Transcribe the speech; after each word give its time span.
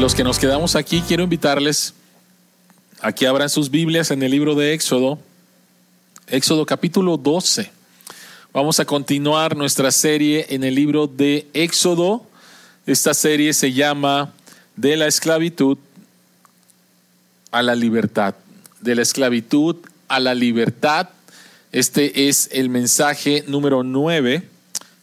los 0.00 0.14
que 0.14 0.24
nos 0.24 0.38
quedamos 0.38 0.76
aquí, 0.76 1.02
quiero 1.06 1.24
invitarles 1.24 1.92
a 3.02 3.12
que 3.12 3.26
abran 3.26 3.50
sus 3.50 3.70
Biblias 3.70 4.10
en 4.10 4.22
el 4.22 4.30
libro 4.30 4.54
de 4.54 4.72
Éxodo, 4.72 5.18
Éxodo 6.26 6.64
capítulo 6.64 7.18
12. 7.18 7.70
Vamos 8.54 8.80
a 8.80 8.86
continuar 8.86 9.54
nuestra 9.56 9.90
serie 9.90 10.46
en 10.48 10.64
el 10.64 10.74
libro 10.74 11.06
de 11.06 11.48
Éxodo. 11.52 12.24
Esta 12.86 13.12
serie 13.12 13.52
se 13.52 13.74
llama 13.74 14.32
De 14.74 14.96
la 14.96 15.06
esclavitud 15.06 15.76
a 17.50 17.60
la 17.60 17.74
libertad. 17.74 18.34
De 18.80 18.94
la 18.94 19.02
esclavitud 19.02 19.76
a 20.08 20.18
la 20.18 20.34
libertad. 20.34 21.10
Este 21.72 22.28
es 22.28 22.48
el 22.52 22.70
mensaje 22.70 23.44
número 23.46 23.82
9 23.82 24.48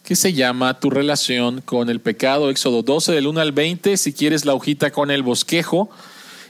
que 0.08 0.16
se 0.16 0.32
llama 0.32 0.80
Tu 0.80 0.88
relación 0.88 1.60
con 1.60 1.90
el 1.90 2.00
pecado. 2.00 2.48
Éxodo 2.48 2.82
12 2.82 3.12
del 3.12 3.26
1 3.26 3.40
al 3.40 3.52
20. 3.52 3.94
Si 3.98 4.14
quieres 4.14 4.46
la 4.46 4.54
hojita 4.54 4.90
con 4.90 5.10
el 5.10 5.22
bosquejo 5.22 5.90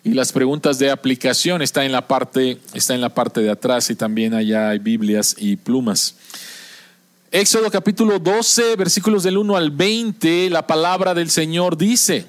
y 0.05 0.11
las 0.11 0.31
preguntas 0.31 0.79
de 0.79 0.93
aplicación 0.93 1.61
está 1.61 1.85
en 1.85 1.91
la 1.91 2.07
parte, 2.07 2.61
está 2.73 2.95
en 2.95 3.01
la 3.01 3.09
parte 3.09 3.41
de 3.41 3.51
atrás 3.51 3.91
y 3.91 3.97
también 3.97 4.33
allá 4.33 4.69
hay 4.69 4.79
Biblias 4.79 5.35
y 5.37 5.57
plumas. 5.57 6.15
Éxodo 7.33 7.69
capítulo 7.69 8.21
12, 8.21 8.77
versículos 8.77 9.25
del 9.25 9.37
1 9.37 9.57
al 9.57 9.73
20, 9.73 10.51
la 10.51 10.69
palabra 10.69 11.13
del 11.13 11.29
Señor 11.29 11.77
dice, 11.77 12.27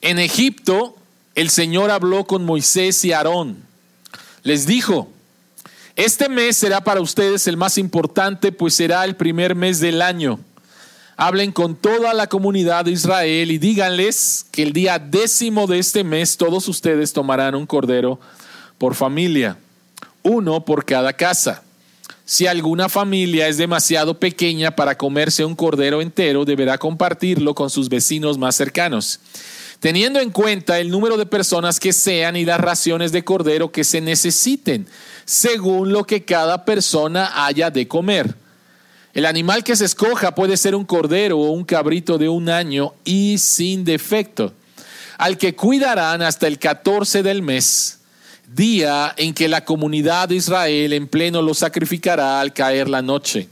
en 0.00 0.18
Egipto 0.18 0.96
el 1.34 1.50
Señor 1.50 1.90
habló 1.90 2.24
con 2.24 2.46
Moisés 2.46 3.04
y 3.04 3.12
Aarón. 3.12 3.58
Les 4.44 4.64
dijo, 4.64 5.12
este 5.96 6.28
mes 6.28 6.56
será 6.56 6.82
para 6.82 7.00
ustedes 7.00 7.46
el 7.46 7.56
más 7.56 7.76
importante, 7.76 8.52
pues 8.52 8.74
será 8.74 9.04
el 9.04 9.16
primer 9.16 9.54
mes 9.54 9.80
del 9.80 10.00
año. 10.00 10.40
Hablen 11.16 11.52
con 11.52 11.76
toda 11.76 12.14
la 12.14 12.26
comunidad 12.26 12.86
de 12.86 12.92
Israel 12.92 13.50
y 13.50 13.58
díganles 13.58 14.46
que 14.50 14.62
el 14.62 14.72
día 14.72 14.98
décimo 14.98 15.66
de 15.66 15.78
este 15.78 16.02
mes 16.02 16.36
todos 16.36 16.66
ustedes 16.68 17.12
tomarán 17.12 17.54
un 17.54 17.66
cordero 17.66 18.18
por 18.78 18.94
familia, 18.94 19.58
uno 20.22 20.64
por 20.64 20.84
cada 20.84 21.12
casa. 21.12 21.62
Si 22.24 22.46
alguna 22.46 22.88
familia 22.88 23.48
es 23.48 23.58
demasiado 23.58 24.18
pequeña 24.18 24.74
para 24.74 24.96
comerse 24.96 25.44
un 25.44 25.54
cordero 25.54 26.00
entero, 26.00 26.44
deberá 26.46 26.78
compartirlo 26.78 27.54
con 27.54 27.68
sus 27.68 27.88
vecinos 27.88 28.38
más 28.38 28.56
cercanos, 28.56 29.20
teniendo 29.82 30.20
en 30.20 30.30
cuenta 30.30 30.78
el 30.78 30.90
número 30.90 31.16
de 31.16 31.26
personas 31.26 31.80
que 31.80 31.92
sean 31.92 32.36
y 32.36 32.44
las 32.44 32.60
raciones 32.60 33.10
de 33.10 33.24
cordero 33.24 33.72
que 33.72 33.82
se 33.82 34.00
necesiten, 34.00 34.86
según 35.24 35.92
lo 35.92 36.04
que 36.04 36.24
cada 36.24 36.64
persona 36.64 37.44
haya 37.44 37.68
de 37.68 37.88
comer. 37.88 38.32
El 39.12 39.26
animal 39.26 39.64
que 39.64 39.74
se 39.74 39.84
escoja 39.84 40.36
puede 40.36 40.56
ser 40.56 40.76
un 40.76 40.84
cordero 40.84 41.36
o 41.36 41.50
un 41.50 41.64
cabrito 41.64 42.16
de 42.16 42.28
un 42.28 42.48
año 42.48 42.94
y 43.04 43.38
sin 43.38 43.84
defecto, 43.84 44.52
al 45.18 45.36
que 45.36 45.56
cuidarán 45.56 46.22
hasta 46.22 46.46
el 46.46 46.60
14 46.60 47.24
del 47.24 47.42
mes 47.42 47.98
día 48.54 49.12
en 49.16 49.34
que 49.34 49.48
la 49.48 49.64
comunidad 49.64 50.28
de 50.28 50.36
Israel 50.36 50.92
en 50.92 51.08
pleno 51.08 51.42
lo 51.42 51.54
sacrificará 51.54 52.40
al 52.40 52.52
caer 52.52 52.88
la 52.88 53.02
noche. 53.02 53.48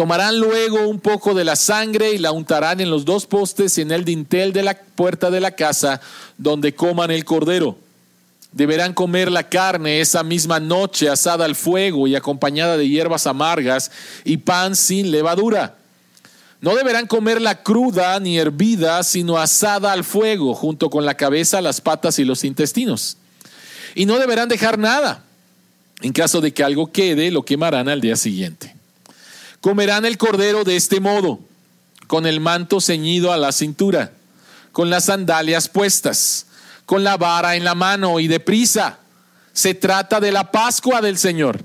Tomarán 0.00 0.40
luego 0.40 0.88
un 0.88 0.98
poco 0.98 1.34
de 1.34 1.44
la 1.44 1.56
sangre 1.56 2.12
y 2.12 2.16
la 2.16 2.32
untarán 2.32 2.80
en 2.80 2.88
los 2.88 3.04
dos 3.04 3.26
postes 3.26 3.76
y 3.76 3.82
en 3.82 3.90
el 3.90 4.02
dintel 4.02 4.54
de 4.54 4.62
la 4.62 4.72
puerta 4.72 5.30
de 5.30 5.40
la 5.40 5.50
casa 5.50 6.00
donde 6.38 6.74
coman 6.74 7.10
el 7.10 7.26
cordero. 7.26 7.76
Deberán 8.50 8.94
comer 8.94 9.30
la 9.30 9.50
carne 9.50 10.00
esa 10.00 10.22
misma 10.22 10.58
noche 10.58 11.10
asada 11.10 11.44
al 11.44 11.54
fuego 11.54 12.08
y 12.08 12.16
acompañada 12.16 12.78
de 12.78 12.88
hierbas 12.88 13.26
amargas 13.26 13.90
y 14.24 14.38
pan 14.38 14.74
sin 14.74 15.10
levadura. 15.10 15.76
No 16.62 16.74
deberán 16.76 17.06
comerla 17.06 17.62
cruda 17.62 18.18
ni 18.20 18.38
hervida, 18.38 19.02
sino 19.02 19.36
asada 19.36 19.92
al 19.92 20.04
fuego, 20.04 20.54
junto 20.54 20.88
con 20.88 21.04
la 21.04 21.18
cabeza, 21.18 21.60
las 21.60 21.82
patas 21.82 22.18
y 22.18 22.24
los 22.24 22.44
intestinos 22.44 23.18
y 23.94 24.06
no 24.06 24.18
deberán 24.18 24.48
dejar 24.48 24.78
nada. 24.78 25.24
En 26.00 26.14
caso 26.14 26.40
de 26.40 26.54
que 26.54 26.64
algo 26.64 26.90
quede, 26.90 27.30
lo 27.30 27.44
quemarán 27.44 27.90
al 27.90 28.00
día 28.00 28.16
siguiente. 28.16 28.79
Comerán 29.60 30.04
el 30.04 30.18
cordero 30.18 30.64
de 30.64 30.76
este 30.76 31.00
modo, 31.00 31.40
con 32.06 32.26
el 32.26 32.40
manto 32.40 32.80
ceñido 32.80 33.32
a 33.32 33.36
la 33.36 33.52
cintura, 33.52 34.12
con 34.72 34.90
las 34.90 35.04
sandalias 35.06 35.68
puestas, 35.68 36.46
con 36.86 37.04
la 37.04 37.16
vara 37.16 37.56
en 37.56 37.64
la 37.64 37.74
mano 37.74 38.20
y 38.20 38.28
deprisa. 38.28 38.98
Se 39.52 39.74
trata 39.74 40.20
de 40.20 40.32
la 40.32 40.50
Pascua 40.50 41.00
del 41.00 41.18
Señor. 41.18 41.62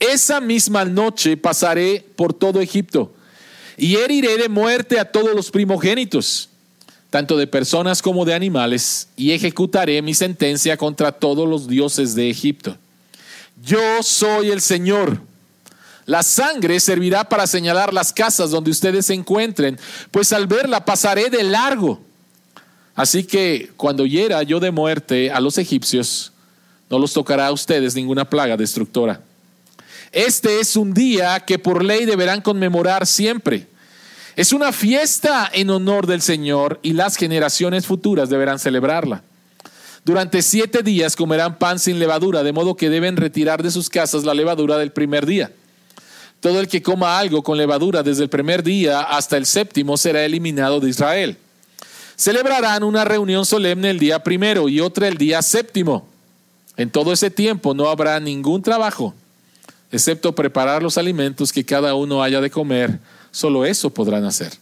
Esa 0.00 0.40
misma 0.40 0.84
noche 0.84 1.36
pasaré 1.36 2.04
por 2.16 2.32
todo 2.32 2.60
Egipto 2.60 3.14
y 3.76 3.96
heriré 3.96 4.36
de 4.36 4.48
muerte 4.48 4.98
a 4.98 5.04
todos 5.04 5.34
los 5.34 5.50
primogénitos 5.50 6.48
tanto 7.12 7.36
de 7.36 7.46
personas 7.46 8.00
como 8.00 8.24
de 8.24 8.32
animales, 8.32 9.08
y 9.18 9.32
ejecutaré 9.32 10.00
mi 10.00 10.14
sentencia 10.14 10.78
contra 10.78 11.12
todos 11.12 11.46
los 11.46 11.68
dioses 11.68 12.14
de 12.14 12.30
Egipto. 12.30 12.78
Yo 13.62 14.02
soy 14.02 14.50
el 14.50 14.62
Señor. 14.62 15.20
La 16.04 16.22
sangre 16.22 16.80
servirá 16.80 17.28
para 17.28 17.46
señalar 17.46 17.92
las 17.92 18.12
casas 18.12 18.50
donde 18.50 18.70
ustedes 18.70 19.06
se 19.06 19.14
encuentren, 19.14 19.78
pues 20.10 20.32
al 20.32 20.46
verla 20.46 20.84
pasaré 20.84 21.30
de 21.30 21.42
largo. 21.42 22.00
Así 22.94 23.24
que 23.24 23.70
cuando 23.76 24.04
hiera 24.04 24.42
yo 24.42 24.60
de 24.60 24.70
muerte 24.70 25.30
a 25.30 25.40
los 25.40 25.58
egipcios, 25.58 26.32
no 26.90 26.98
los 26.98 27.12
tocará 27.12 27.46
a 27.46 27.52
ustedes 27.52 27.94
ninguna 27.94 28.28
plaga 28.28 28.56
destructora. 28.56 29.20
Este 30.10 30.60
es 30.60 30.76
un 30.76 30.92
día 30.92 31.40
que 31.40 31.58
por 31.58 31.84
ley 31.84 32.04
deberán 32.04 32.42
conmemorar 32.42 33.06
siempre 33.06 33.68
es 34.34 34.52
una 34.52 34.72
fiesta 34.72 35.50
en 35.52 35.68
honor 35.68 36.06
del 36.06 36.22
Señor 36.22 36.80
y 36.82 36.94
las 36.94 37.16
generaciones 37.16 37.86
futuras 37.86 38.30
deberán 38.30 38.58
celebrarla. 38.58 39.22
Durante 40.04 40.40
siete 40.42 40.82
días 40.82 41.16
comerán 41.16 41.58
pan 41.58 41.78
sin 41.78 41.98
levadura, 41.98 42.42
de 42.42 42.52
modo 42.52 42.74
que 42.74 42.88
deben 42.88 43.16
retirar 43.16 43.62
de 43.62 43.70
sus 43.70 43.90
casas 43.90 44.24
la 44.24 44.34
levadura 44.34 44.78
del 44.78 44.90
primer 44.90 45.26
día. 45.26 45.52
Todo 46.42 46.60
el 46.60 46.68
que 46.68 46.82
coma 46.82 47.18
algo 47.18 47.42
con 47.42 47.56
levadura 47.56 48.02
desde 48.02 48.24
el 48.24 48.28
primer 48.28 48.62
día 48.62 49.00
hasta 49.00 49.36
el 49.36 49.46
séptimo 49.46 49.96
será 49.96 50.24
eliminado 50.24 50.80
de 50.80 50.90
Israel. 50.90 51.38
Celebrarán 52.16 52.82
una 52.82 53.04
reunión 53.04 53.46
solemne 53.46 53.88
el 53.88 53.98
día 53.98 54.22
primero 54.22 54.68
y 54.68 54.80
otra 54.80 55.08
el 55.08 55.16
día 55.16 55.40
séptimo. 55.40 56.06
En 56.76 56.90
todo 56.90 57.12
ese 57.12 57.30
tiempo 57.30 57.74
no 57.74 57.88
habrá 57.88 58.20
ningún 58.20 58.60
trabajo, 58.60 59.14
excepto 59.90 60.34
preparar 60.34 60.82
los 60.82 60.98
alimentos 60.98 61.52
que 61.52 61.64
cada 61.64 61.94
uno 61.94 62.22
haya 62.22 62.40
de 62.40 62.50
comer 62.50 62.98
Solo 63.32 63.64
eso 63.64 63.88
podrán 63.90 64.24
hacer. 64.24 64.52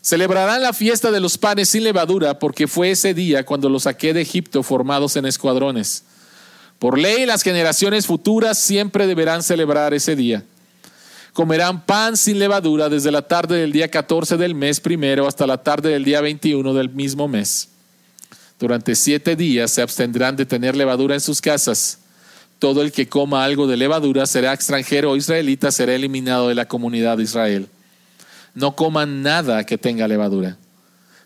Celebrarán 0.00 0.62
la 0.62 0.72
fiesta 0.72 1.10
de 1.10 1.20
los 1.20 1.36
panes 1.36 1.68
sin 1.68 1.84
levadura 1.84 2.38
porque 2.38 2.66
fue 2.66 2.92
ese 2.92 3.12
día 3.12 3.44
cuando 3.44 3.68
los 3.68 3.82
saqué 3.82 4.14
de 4.14 4.22
Egipto 4.22 4.62
formados 4.62 5.16
en 5.16 5.26
escuadrones. 5.26 6.04
Por 6.78 6.96
ley 6.96 7.26
las 7.26 7.42
generaciones 7.42 8.06
futuras 8.06 8.58
siempre 8.58 9.06
deberán 9.06 9.42
celebrar 9.42 9.92
ese 9.92 10.16
día. 10.16 10.44
Comerán 11.36 11.84
pan 11.84 12.16
sin 12.16 12.38
levadura 12.38 12.88
desde 12.88 13.10
la 13.10 13.20
tarde 13.20 13.58
del 13.58 13.70
día 13.70 13.90
14 13.90 14.38
del 14.38 14.54
mes 14.54 14.80
primero 14.80 15.28
hasta 15.28 15.46
la 15.46 15.62
tarde 15.62 15.90
del 15.90 16.02
día 16.02 16.22
21 16.22 16.72
del 16.72 16.88
mismo 16.88 17.28
mes. 17.28 17.68
Durante 18.58 18.94
siete 18.94 19.36
días 19.36 19.70
se 19.70 19.82
abstendrán 19.82 20.34
de 20.36 20.46
tener 20.46 20.74
levadura 20.74 21.12
en 21.12 21.20
sus 21.20 21.42
casas 21.42 21.98
todo 22.58 22.80
el 22.80 22.90
que 22.90 23.06
coma 23.06 23.44
algo 23.44 23.66
de 23.66 23.76
levadura 23.76 24.24
será 24.24 24.54
extranjero 24.54 25.10
o 25.10 25.16
israelita, 25.16 25.70
será 25.70 25.94
eliminado 25.94 26.48
de 26.48 26.54
la 26.54 26.66
comunidad 26.66 27.18
de 27.18 27.24
Israel. 27.24 27.68
No 28.54 28.74
coman 28.74 29.22
nada 29.22 29.64
que 29.64 29.76
tenga 29.76 30.08
levadura. 30.08 30.56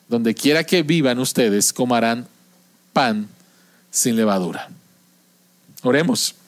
Donde 0.08 0.34
quiera 0.34 0.64
que 0.64 0.82
vivan 0.82 1.20
ustedes, 1.20 1.72
comerán 1.72 2.26
pan 2.92 3.28
sin 3.92 4.16
levadura. 4.16 4.70
Oremos. 5.84 6.39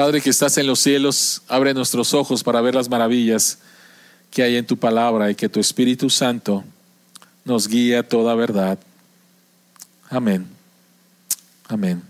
Padre 0.00 0.22
que 0.22 0.30
estás 0.30 0.56
en 0.56 0.66
los 0.66 0.78
cielos, 0.78 1.42
abre 1.46 1.74
nuestros 1.74 2.14
ojos 2.14 2.42
para 2.42 2.62
ver 2.62 2.74
las 2.74 2.88
maravillas 2.88 3.58
que 4.30 4.42
hay 4.42 4.56
en 4.56 4.64
tu 4.64 4.78
palabra 4.78 5.30
y 5.30 5.34
que 5.34 5.50
tu 5.50 5.60
Espíritu 5.60 6.08
Santo 6.08 6.64
nos 7.44 7.68
guíe 7.68 7.98
a 7.98 8.08
toda 8.08 8.34
verdad. 8.34 8.78
Amén. 10.08 10.46
Amén. 11.68 12.02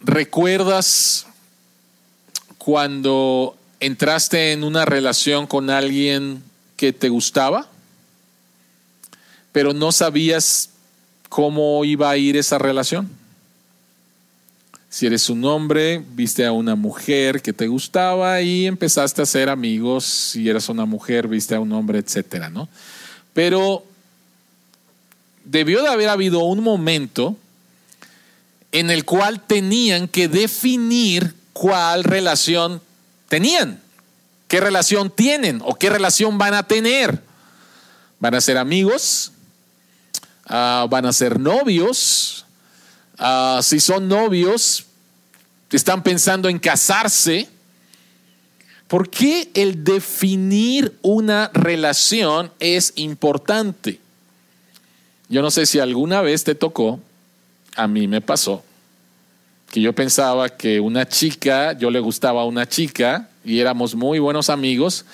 ¿Recuerdas 0.00 1.26
cuando 2.56 3.54
entraste 3.80 4.52
en 4.52 4.64
una 4.64 4.86
relación 4.86 5.46
con 5.46 5.68
alguien 5.68 6.42
que 6.78 6.94
te 6.94 7.10
gustaba, 7.10 7.68
pero 9.52 9.74
no 9.74 9.92
sabías 9.92 10.70
cómo 11.28 11.84
iba 11.84 12.08
a 12.08 12.16
ir 12.16 12.38
esa 12.38 12.56
relación? 12.56 13.20
Si 14.92 15.06
eres 15.06 15.30
un 15.30 15.42
hombre, 15.46 16.04
viste 16.10 16.44
a 16.44 16.52
una 16.52 16.74
mujer 16.74 17.40
que 17.40 17.54
te 17.54 17.66
gustaba 17.66 18.42
y 18.42 18.66
empezaste 18.66 19.22
a 19.22 19.26
ser 19.26 19.48
amigos. 19.48 20.04
Si 20.04 20.46
eres 20.50 20.68
una 20.68 20.84
mujer, 20.84 21.28
viste 21.28 21.54
a 21.54 21.60
un 21.60 21.72
hombre, 21.72 21.98
etcétera, 21.98 22.50
¿no? 22.50 22.68
Pero 23.32 23.86
debió 25.46 25.80
de 25.80 25.88
haber 25.88 26.10
habido 26.10 26.40
un 26.40 26.62
momento 26.62 27.38
en 28.70 28.90
el 28.90 29.06
cual 29.06 29.40
tenían 29.40 30.08
que 30.08 30.28
definir 30.28 31.34
cuál 31.54 32.04
relación 32.04 32.82
tenían, 33.30 33.80
qué 34.46 34.60
relación 34.60 35.08
tienen 35.08 35.62
o 35.64 35.74
qué 35.74 35.88
relación 35.88 36.36
van 36.36 36.52
a 36.52 36.64
tener. 36.64 37.18
¿Van 38.20 38.34
a 38.34 38.42
ser 38.42 38.58
amigos? 38.58 39.32
Ah, 40.44 40.86
¿Van 40.90 41.06
a 41.06 41.14
ser 41.14 41.40
novios? 41.40 42.44
Ah, 43.24 43.60
si 43.62 43.78
son 43.78 44.08
novios, 44.08 44.84
están 45.70 46.02
pensando 46.02 46.48
en 46.48 46.58
casarse. 46.58 47.48
¿Por 48.88 49.08
qué 49.08 49.48
el 49.54 49.84
definir 49.84 50.98
una 51.02 51.48
relación 51.54 52.50
es 52.58 52.92
importante? 52.96 54.00
Yo 55.28 55.40
no 55.40 55.52
sé 55.52 55.66
si 55.66 55.78
alguna 55.78 56.20
vez 56.20 56.42
te 56.42 56.56
tocó, 56.56 56.98
a 57.76 57.86
mí 57.86 58.08
me 58.08 58.20
pasó, 58.20 58.64
que 59.70 59.80
yo 59.80 59.92
pensaba 59.92 60.48
que 60.48 60.80
una 60.80 61.06
chica, 61.06 61.74
yo 61.74 61.92
le 61.92 62.00
gustaba 62.00 62.42
a 62.42 62.44
una 62.44 62.68
chica 62.68 63.28
y 63.44 63.60
éramos 63.60 63.94
muy 63.94 64.18
buenos 64.18 64.50
amigos 64.50 65.04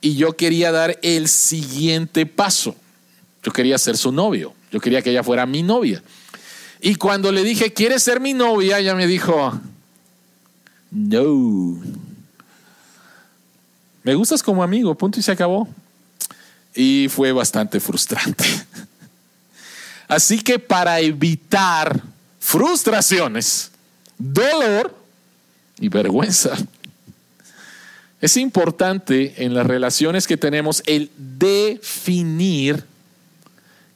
y 0.00 0.14
yo 0.14 0.36
quería 0.36 0.70
dar 0.70 1.00
el 1.02 1.26
siguiente 1.26 2.26
paso. 2.26 2.76
Yo 3.42 3.52
quería 3.52 3.76
ser 3.76 3.96
su 3.96 4.12
novio, 4.12 4.54
yo 4.70 4.78
quería 4.78 5.02
que 5.02 5.10
ella 5.10 5.24
fuera 5.24 5.46
mi 5.46 5.64
novia. 5.64 6.00
Y 6.86 6.94
cuando 6.94 7.32
le 7.32 7.42
dije, 7.42 7.72
¿quieres 7.72 8.04
ser 8.04 8.20
mi 8.20 8.32
novia? 8.32 8.78
Ella 8.78 8.94
me 8.94 9.08
dijo, 9.08 9.60
no. 10.92 11.82
Me 14.04 14.14
gustas 14.14 14.40
como 14.40 14.62
amigo, 14.62 14.94
punto 14.94 15.18
y 15.18 15.22
se 15.24 15.32
acabó. 15.32 15.68
Y 16.76 17.08
fue 17.10 17.32
bastante 17.32 17.80
frustrante. 17.80 18.44
Así 20.06 20.40
que 20.40 20.60
para 20.60 21.00
evitar 21.00 22.00
frustraciones, 22.38 23.72
dolor 24.16 24.96
y 25.80 25.88
vergüenza, 25.88 26.52
es 28.20 28.36
importante 28.36 29.44
en 29.44 29.54
las 29.54 29.66
relaciones 29.66 30.28
que 30.28 30.36
tenemos 30.36 30.84
el 30.86 31.10
definir 31.16 32.84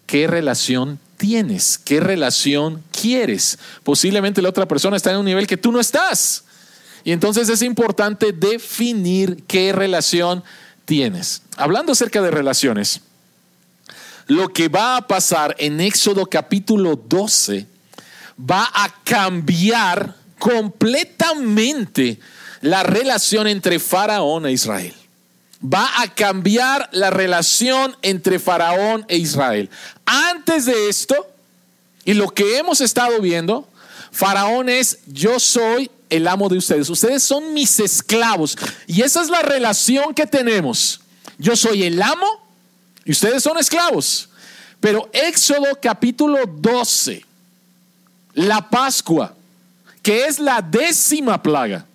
qué 0.07 0.27
relación 0.27 0.99
tienes, 1.21 1.77
qué 1.77 2.01
relación 2.01 2.83
quieres. 2.99 3.59
Posiblemente 3.85 4.41
la 4.41 4.49
otra 4.49 4.67
persona 4.67 4.97
está 4.97 5.11
en 5.11 5.19
un 5.19 5.27
nivel 5.27 5.47
que 5.47 5.59
tú 5.59 5.71
no 5.71 5.79
estás. 5.79 6.45
Y 7.05 7.13
entonces 7.13 7.51
es 7.51 7.61
importante 7.61 8.33
definir 8.33 9.45
qué 9.47 9.75
relación 9.75 10.43
tienes. 10.87 11.43
Hablando 11.59 11.93
acerca 11.93 12.23
de 12.23 12.31
relaciones, 12.31 13.03
lo 14.29 14.49
que 14.49 14.69
va 14.69 14.97
a 14.97 15.07
pasar 15.07 15.55
en 15.59 15.83
Éxodo 15.83 16.25
capítulo 16.25 16.97
12 16.97 17.67
va 18.51 18.71
a 18.73 18.89
cambiar 19.05 20.17
completamente 20.39 22.19
la 22.63 22.83
relación 22.83 23.47
entre 23.47 23.79
Faraón 23.79 24.47
e 24.47 24.53
Israel. 24.53 24.95
Va 25.63 25.89
a 26.01 26.15
cambiar 26.15 26.89
la 26.93 27.11
relación 27.11 27.97
entre 28.03 28.39
Faraón 28.39 29.05
e 29.09 29.19
Israel. 29.19 29.69
Antes 30.07 30.67
de 30.67 30.89
esto, 30.89 31.27
y 32.05 32.15
lo 32.15 32.29
que 32.29 32.59
hemos 32.59 32.81
estado 32.81 33.21
viendo, 33.21 33.69
Faraón 34.11 34.69
es 34.69 34.99
yo 35.07 35.39
soy 35.39 35.91
el 36.09 36.27
amo 36.27 36.49
de 36.49 36.59
ustedes. 36.59 36.91
Ustedes 36.91 37.23
son 37.23 37.55
mis 37.55 37.79
esclavos. 37.81 38.57
Y 38.87 39.03
esa 39.03 39.23
es 39.23 39.31
la 39.31 39.43
relación 39.43 40.15
que 40.15 40.27
tenemos. 40.27 41.01
Yo 41.39 41.57
soy 41.57 41.85
el 41.85 42.03
amo 42.03 42.27
y 43.05 43.13
ustedes 43.13 43.43
son 43.43 43.59
esclavos. 43.59 44.29
Pero 44.81 45.09
Éxodo 45.13 45.79
capítulo 45.81 46.39
12, 46.47 47.25
la 48.35 48.69
Pascua, 48.69 49.35
que 50.03 50.25
es 50.25 50.39
la 50.39 50.63
décima 50.63 51.43
plaga. 51.43 51.87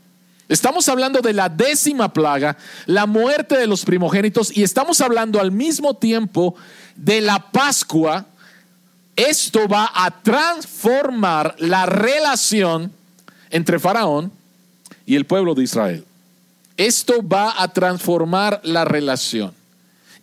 Estamos 0.48 0.88
hablando 0.90 1.22
de 1.22 1.34
la 1.34 1.50
décima 1.50 2.14
plaga, 2.14 2.58
la 2.86 3.08
muerte 3.08 3.58
de 3.58 3.66
los 3.66 3.84
primogénitos, 3.84 4.56
y 4.56 4.64
estamos 4.64 5.02
hablando 5.02 5.40
al 5.40 5.52
mismo 5.52 5.96
tiempo 5.96 6.56
de 6.96 7.22
la 7.22 7.52
Pascua. 7.52 8.26
Esto 9.16 9.68
va 9.68 9.92
a 9.94 10.22
transformar 10.22 11.56
la 11.58 11.86
relación 11.88 12.92
entre 13.50 13.80
Faraón 13.80 14.32
y 15.06 15.16
el 15.16 15.26
pueblo 15.26 15.56
de 15.56 15.64
Israel. 15.64 16.06
Esto 16.78 17.28
va 17.28 17.62
a 17.62 17.70
transformar 17.70 18.60
la 18.64 18.86
relación. 18.86 19.54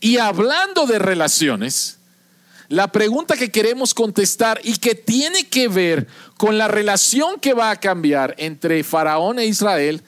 Y 0.00 0.18
hablando 0.18 0.86
de 0.86 0.98
relaciones, 0.98 1.98
la 2.68 2.88
pregunta 2.88 3.36
que 3.36 3.50
queremos 3.50 3.94
contestar 3.94 4.60
y 4.62 4.76
que 4.76 4.94
tiene 4.94 5.46
que 5.48 5.68
ver 5.68 6.06
con 6.36 6.58
la 6.58 6.68
relación 6.68 7.40
que 7.40 7.54
va 7.54 7.70
a 7.70 7.76
cambiar 7.76 8.34
entre 8.38 8.82
Faraón 8.84 9.38
e 9.38 9.46
Israel, 9.46 10.02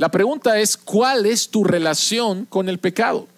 la 0.00 0.10
pregunta 0.10 0.58
es, 0.58 0.78
¿cuál 0.78 1.26
es 1.26 1.50
tu 1.50 1.62
relación 1.62 2.46
con 2.46 2.70
el 2.70 2.78
pecado? 2.78 3.28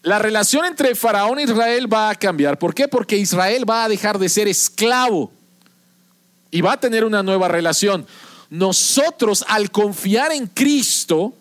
La 0.00 0.18
relación 0.18 0.64
entre 0.64 0.94
Faraón 0.94 1.38
e 1.38 1.42
Israel 1.42 1.92
va 1.92 2.08
a 2.08 2.14
cambiar. 2.14 2.58
¿Por 2.58 2.74
qué? 2.74 2.88
Porque 2.88 3.18
Israel 3.18 3.68
va 3.68 3.84
a 3.84 3.90
dejar 3.90 4.18
de 4.18 4.30
ser 4.30 4.48
esclavo 4.48 5.30
y 6.50 6.62
va 6.62 6.72
a 6.72 6.80
tener 6.80 7.04
una 7.04 7.22
nueva 7.22 7.46
relación. 7.46 8.06
Nosotros 8.48 9.44
al 9.48 9.70
confiar 9.70 10.32
en 10.32 10.46
Cristo 10.46 11.34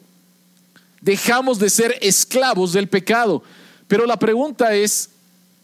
dejamos 0.99 1.57
de 1.57 1.69
ser 1.69 1.97
esclavos 2.01 2.73
del 2.73 2.89
pecado. 2.89 3.41
Pero 3.87 4.05
la 4.05 4.19
pregunta 4.19 4.75
es, 4.75 5.11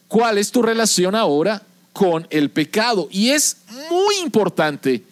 ¿cuál 0.07 0.37
es 0.37 0.49
tu 0.49 0.61
relación 0.61 1.13
ahora 1.13 1.61
con 1.91 2.25
el 2.29 2.49
pecado? 2.49 3.09
Y 3.11 3.31
es 3.31 3.57
muy 3.91 4.15
importante 4.19 5.03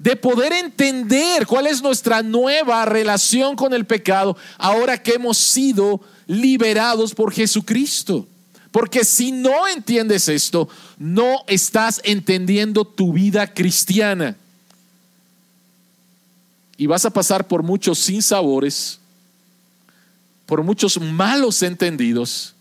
de 0.00 0.16
poder 0.16 0.52
entender 0.52 1.46
cuál 1.46 1.66
es 1.66 1.82
nuestra 1.82 2.22
nueva 2.22 2.86
relación 2.86 3.54
con 3.54 3.74
el 3.74 3.84
pecado 3.84 4.36
ahora 4.56 5.02
que 5.02 5.12
hemos 5.12 5.36
sido 5.36 6.00
liberados 6.26 7.14
por 7.14 7.32
Jesucristo. 7.32 8.26
Porque 8.72 9.04
si 9.04 9.30
no 9.30 9.68
entiendes 9.68 10.28
esto, 10.28 10.68
no 10.98 11.44
estás 11.48 12.00
entendiendo 12.04 12.84
tu 12.84 13.12
vida 13.12 13.52
cristiana. 13.52 14.36
Y 16.78 16.86
vas 16.86 17.04
a 17.04 17.10
pasar 17.10 17.46
por 17.46 17.62
muchos 17.62 17.98
sinsabores, 17.98 19.00
por 20.46 20.62
muchos 20.62 20.98
malos 20.98 21.62
entendidos, 21.62 22.54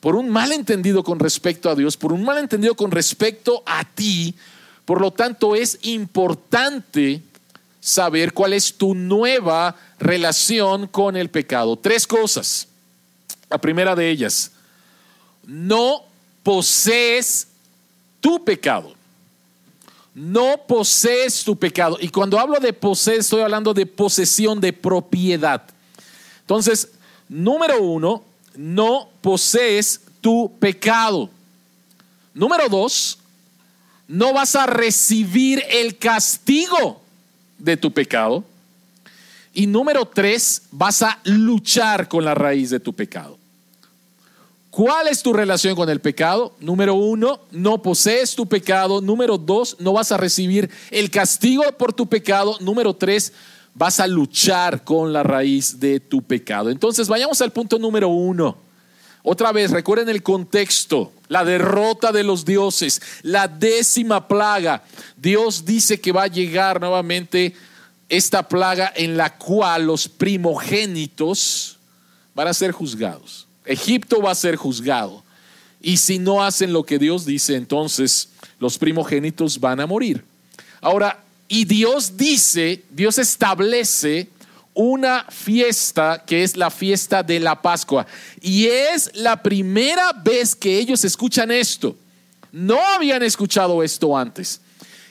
por 0.00 0.16
un 0.16 0.30
malentendido 0.30 1.04
con 1.04 1.18
respecto 1.18 1.68
a 1.68 1.74
Dios, 1.74 1.98
por 1.98 2.14
un 2.14 2.24
malentendido 2.24 2.74
con 2.74 2.90
respecto 2.90 3.62
a 3.66 3.84
ti. 3.84 4.34
Por 4.84 5.00
lo 5.00 5.10
tanto, 5.12 5.54
es 5.54 5.78
importante 5.82 7.22
saber 7.80 8.32
cuál 8.32 8.52
es 8.52 8.74
tu 8.74 8.94
nueva 8.94 9.76
relación 9.98 10.86
con 10.86 11.16
el 11.16 11.30
pecado. 11.30 11.76
Tres 11.76 12.06
cosas. 12.06 12.68
La 13.48 13.58
primera 13.58 13.94
de 13.94 14.10
ellas, 14.10 14.52
no 15.46 16.04
posees 16.42 17.48
tu 18.20 18.44
pecado. 18.44 18.94
No 20.14 20.56
posees 20.66 21.44
tu 21.44 21.56
pecado. 21.56 21.96
Y 22.00 22.08
cuando 22.08 22.38
hablo 22.38 22.58
de 22.58 22.72
poseer, 22.72 23.20
estoy 23.20 23.42
hablando 23.42 23.72
de 23.72 23.86
posesión 23.86 24.60
de 24.60 24.72
propiedad. 24.72 25.62
Entonces, 26.40 26.88
número 27.28 27.80
uno, 27.80 28.24
no 28.56 29.08
posees 29.20 30.00
tu 30.20 30.52
pecado. 30.58 31.30
Número 32.34 32.68
dos, 32.68 33.18
no 34.10 34.32
vas 34.32 34.56
a 34.56 34.66
recibir 34.66 35.62
el 35.70 35.96
castigo 35.96 37.00
de 37.58 37.76
tu 37.76 37.92
pecado. 37.92 38.44
Y 39.54 39.68
número 39.68 40.04
tres, 40.04 40.62
vas 40.72 41.02
a 41.02 41.20
luchar 41.24 42.08
con 42.08 42.24
la 42.24 42.34
raíz 42.34 42.70
de 42.70 42.80
tu 42.80 42.92
pecado. 42.92 43.38
¿Cuál 44.70 45.06
es 45.06 45.22
tu 45.22 45.32
relación 45.32 45.76
con 45.76 45.88
el 45.88 46.00
pecado? 46.00 46.56
Número 46.58 46.94
uno, 46.94 47.40
no 47.52 47.82
posees 47.82 48.34
tu 48.34 48.46
pecado. 48.46 49.00
Número 49.00 49.38
dos, 49.38 49.76
no 49.78 49.92
vas 49.92 50.10
a 50.10 50.16
recibir 50.16 50.68
el 50.90 51.08
castigo 51.10 51.62
por 51.78 51.92
tu 51.92 52.08
pecado. 52.08 52.56
Número 52.60 52.94
tres, 52.94 53.32
vas 53.74 54.00
a 54.00 54.08
luchar 54.08 54.82
con 54.82 55.12
la 55.12 55.22
raíz 55.22 55.78
de 55.78 56.00
tu 56.00 56.20
pecado. 56.20 56.70
Entonces, 56.70 57.06
vayamos 57.06 57.40
al 57.42 57.52
punto 57.52 57.78
número 57.78 58.08
uno. 58.08 58.56
Otra 59.22 59.52
vez, 59.52 59.70
recuerden 59.70 60.08
el 60.08 60.22
contexto, 60.22 61.12
la 61.28 61.44
derrota 61.44 62.10
de 62.12 62.24
los 62.24 62.44
dioses, 62.44 63.02
la 63.22 63.48
décima 63.48 64.26
plaga. 64.26 64.82
Dios 65.16 65.64
dice 65.64 66.00
que 66.00 66.12
va 66.12 66.24
a 66.24 66.28
llegar 66.28 66.80
nuevamente 66.80 67.54
esta 68.08 68.48
plaga 68.48 68.92
en 68.94 69.16
la 69.16 69.36
cual 69.36 69.86
los 69.86 70.08
primogénitos 70.08 71.78
van 72.34 72.48
a 72.48 72.54
ser 72.54 72.72
juzgados. 72.72 73.46
Egipto 73.64 74.22
va 74.22 74.32
a 74.32 74.34
ser 74.34 74.56
juzgado. 74.56 75.22
Y 75.82 75.98
si 75.98 76.18
no 76.18 76.42
hacen 76.42 76.72
lo 76.72 76.84
que 76.84 76.98
Dios 76.98 77.24
dice, 77.24 77.56
entonces 77.56 78.30
los 78.58 78.78
primogénitos 78.78 79.60
van 79.60 79.80
a 79.80 79.86
morir. 79.86 80.24
Ahora, 80.80 81.22
y 81.48 81.64
Dios 81.64 82.16
dice, 82.16 82.84
Dios 82.90 83.18
establece 83.18 84.28
una 84.80 85.26
fiesta 85.28 86.24
que 86.26 86.42
es 86.42 86.56
la 86.56 86.70
fiesta 86.70 87.22
de 87.22 87.38
la 87.38 87.60
Pascua. 87.60 88.06
Y 88.40 88.64
es 88.64 89.10
la 89.14 89.42
primera 89.42 90.12
vez 90.14 90.54
que 90.54 90.78
ellos 90.78 91.04
escuchan 91.04 91.50
esto. 91.50 91.94
No 92.50 92.78
habían 92.94 93.22
escuchado 93.22 93.82
esto 93.82 94.16
antes. 94.16 94.62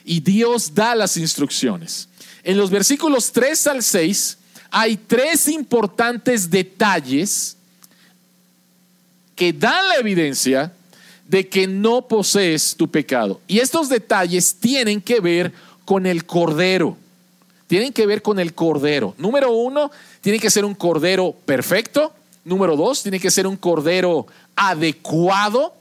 Y 0.04 0.18
Dios 0.18 0.74
da 0.74 0.96
las 0.96 1.16
instrucciones. 1.16 2.08
En 2.42 2.56
los 2.56 2.68
versículos 2.68 3.30
3 3.30 3.66
al 3.68 3.82
6 3.84 4.38
hay 4.72 4.96
tres 4.96 5.46
importantes 5.46 6.50
detalles 6.50 7.56
que 9.36 9.52
dan 9.52 9.88
la 9.88 9.96
evidencia 9.96 10.72
de 11.28 11.48
que 11.48 11.68
no 11.68 12.08
posees 12.08 12.74
tu 12.74 12.90
pecado. 12.90 13.40
Y 13.46 13.60
estos 13.60 13.88
detalles 13.88 14.56
tienen 14.58 15.00
que 15.00 15.20
ver 15.20 15.52
con 15.84 16.06
el 16.06 16.26
cordero. 16.26 16.96
Tienen 17.70 17.92
que 17.92 18.04
ver 18.04 18.20
con 18.20 18.40
el 18.40 18.52
cordero. 18.52 19.14
Número 19.16 19.52
uno, 19.52 19.92
tiene 20.22 20.40
que 20.40 20.50
ser 20.50 20.64
un 20.64 20.74
cordero 20.74 21.36
perfecto. 21.46 22.12
Número 22.44 22.74
dos, 22.74 23.00
tiene 23.00 23.20
que 23.20 23.30
ser 23.30 23.46
un 23.46 23.56
cordero 23.56 24.26
adecuado. 24.56 25.74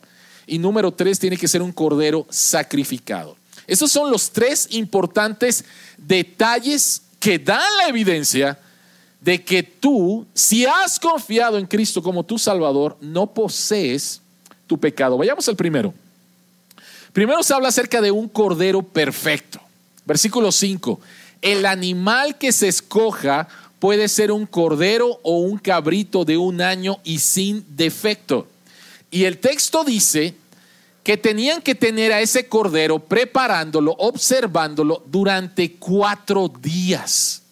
Y 0.46 0.60
número 0.60 0.92
tres, 0.92 1.18
tiene 1.18 1.36
que 1.36 1.48
ser 1.48 1.64
un 1.64 1.72
cordero 1.72 2.28
sacrificado. 2.30 3.36
Esos 3.66 3.92
son 3.92 4.12
los 4.12 4.30
tres 4.30 4.68
importantes 4.70 5.66
detalles 5.98 7.02
que 7.20 7.40
dan 7.40 7.66
la 7.82 7.88
evidencia 7.88 8.60
de 9.20 9.44
que 9.44 9.64
tú, 9.64 10.28
si 10.36 10.68
has 10.68 11.00
confiado 11.00 11.58
en 11.58 11.66
Cristo 11.66 12.04
como 12.04 12.24
tu 12.24 12.38
Salvador, 12.38 12.98
no 13.02 13.26
posees 13.26 14.22
tu 14.68 14.78
pecado. 14.78 15.18
Vayamos 15.18 15.50
al 15.50 15.56
primero. 15.56 15.92
Primero 17.14 17.42
se 17.42 17.52
habla 17.52 17.70
acerca 17.70 18.00
de 18.00 18.12
un 18.12 18.30
cordero 18.30 18.84
perfecto. 18.84 19.60
Versículo 20.06 20.52
5. 20.52 21.00
El 21.42 21.66
animal 21.66 22.38
que 22.38 22.52
se 22.52 22.68
escoja 22.68 23.48
puede 23.80 24.08
ser 24.08 24.32
un 24.32 24.46
cordero 24.46 25.20
o 25.24 25.40
un 25.40 25.58
cabrito 25.58 26.26
de 26.26 26.38
un 26.38 26.62
año 26.62 27.00
y 27.04 27.20
sin 27.20 27.66
defecto. 27.76 28.48
Y 29.12 29.24
el 29.24 29.38
texto 29.38 29.84
dice 29.84 30.36
que 31.04 31.18
tenían 31.18 31.62
que 31.62 31.76
tener 31.76 32.12
a 32.12 32.22
ese 32.22 32.48
cordero 32.48 33.00
preparándolo, 33.00 33.96
observándolo 33.98 35.04
durante 35.08 35.74
cuatro 35.74 36.52
días 36.62 37.44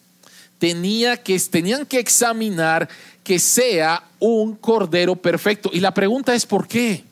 tenía 0.59 1.17
que, 1.17 1.39
tenían 1.39 1.85
que 1.85 1.99
examinar 1.99 2.87
que 3.23 3.39
sea 3.39 4.03
un 4.19 4.55
cordero 4.55 5.15
perfecto. 5.15 5.69
Y 5.73 5.79
la 5.79 5.93
pregunta 5.93 6.33
es, 6.33 6.45
¿por 6.45 6.67
qué? 6.67 7.03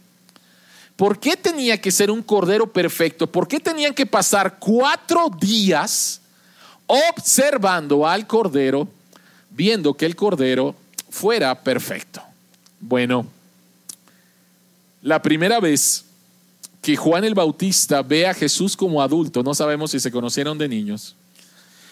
¿Por 0.96 1.20
qué 1.20 1.36
tenía 1.36 1.80
que 1.80 1.92
ser 1.92 2.10
un 2.10 2.24
cordero 2.24 2.72
perfecto? 2.72 3.28
¿Por 3.28 3.48
qué 3.48 3.60
tenían 3.60 3.94
que 3.94 4.06
pasar 4.06 4.58
cuatro 4.60 5.30
días 5.40 6.22
observando 6.88 8.08
al 8.08 8.28
cordero, 8.28 8.88
viendo 9.50 9.94
que 9.94 10.06
el 10.06 10.16
cordero 10.16 10.76
fuera 11.10 11.56
perfecto? 11.64 12.22
Bueno, 12.80 13.26
la 15.02 15.22
primera 15.22 15.60
vez 15.60 16.06
que 16.82 16.96
Juan 16.96 17.24
el 17.24 17.34
Bautista 17.34 18.02
ve 18.02 18.28
a 18.28 18.34
Jesús 18.34 18.78
como 18.78 19.02
adulto, 19.02 19.42
no 19.42 19.56
sabemos 19.56 19.92
si 19.92 20.00
se 20.00 20.12
conocieron 20.12 20.58
de 20.58 20.68
niños, 20.68 21.16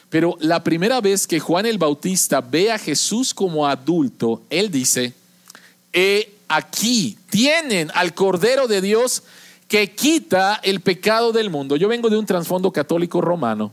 pero 0.10 0.38
la 0.40 0.64
primera 0.64 1.02
vez 1.02 1.26
que 1.26 1.40
Juan 1.40 1.66
el 1.66 1.80
Bautista 1.80 2.42
ve 2.42 2.72
a 2.72 2.78
Jesús 2.78 3.34
como 3.34 3.68
adulto, 3.68 4.44
él 4.50 4.70
dice, 4.70 5.14
He 5.92 6.34
aquí 6.48 7.18
tienen 7.30 7.90
al 7.96 8.14
Cordero 8.14 8.68
de 8.68 8.82
Dios 8.82 9.24
que 9.68 9.92
quita 9.92 10.60
el 10.64 10.82
pecado 10.82 11.32
del 11.32 11.50
mundo. 11.50 11.76
Yo 11.76 11.88
vengo 11.88 12.10
de 12.10 12.18
un 12.18 12.26
trasfondo 12.28 12.72
católico 12.72 13.22
romano 13.22 13.72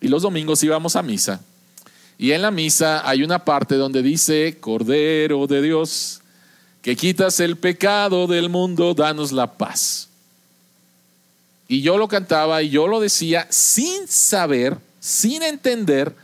y 0.00 0.08
los 0.08 0.22
domingos 0.22 0.62
íbamos 0.62 0.96
a 0.96 1.02
misa. 1.02 1.40
Y 2.18 2.32
en 2.32 2.42
la 2.42 2.50
misa 2.50 3.08
hay 3.08 3.22
una 3.22 3.44
parte 3.44 3.74
donde 3.76 4.02
dice, 4.02 4.56
Cordero 4.60 5.46
de 5.46 5.62
Dios, 5.62 6.20
que 6.82 6.96
quitas 6.96 7.40
el 7.40 7.56
pecado 7.56 8.26
del 8.26 8.48
mundo, 8.48 8.94
danos 8.94 9.32
la 9.32 9.52
paz. 9.52 10.08
Y 11.68 11.82
yo 11.82 11.98
lo 11.98 12.08
cantaba 12.08 12.62
y 12.62 12.70
yo 12.70 12.86
lo 12.86 13.00
decía 13.00 13.46
sin 13.50 14.06
saber 14.06 14.78
sin 15.00 15.42
entender 15.42 16.14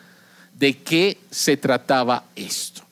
de 0.59 0.79
qué 0.79 1.19
se 1.31 1.57
trataba 1.57 2.25
esto. 2.35 2.83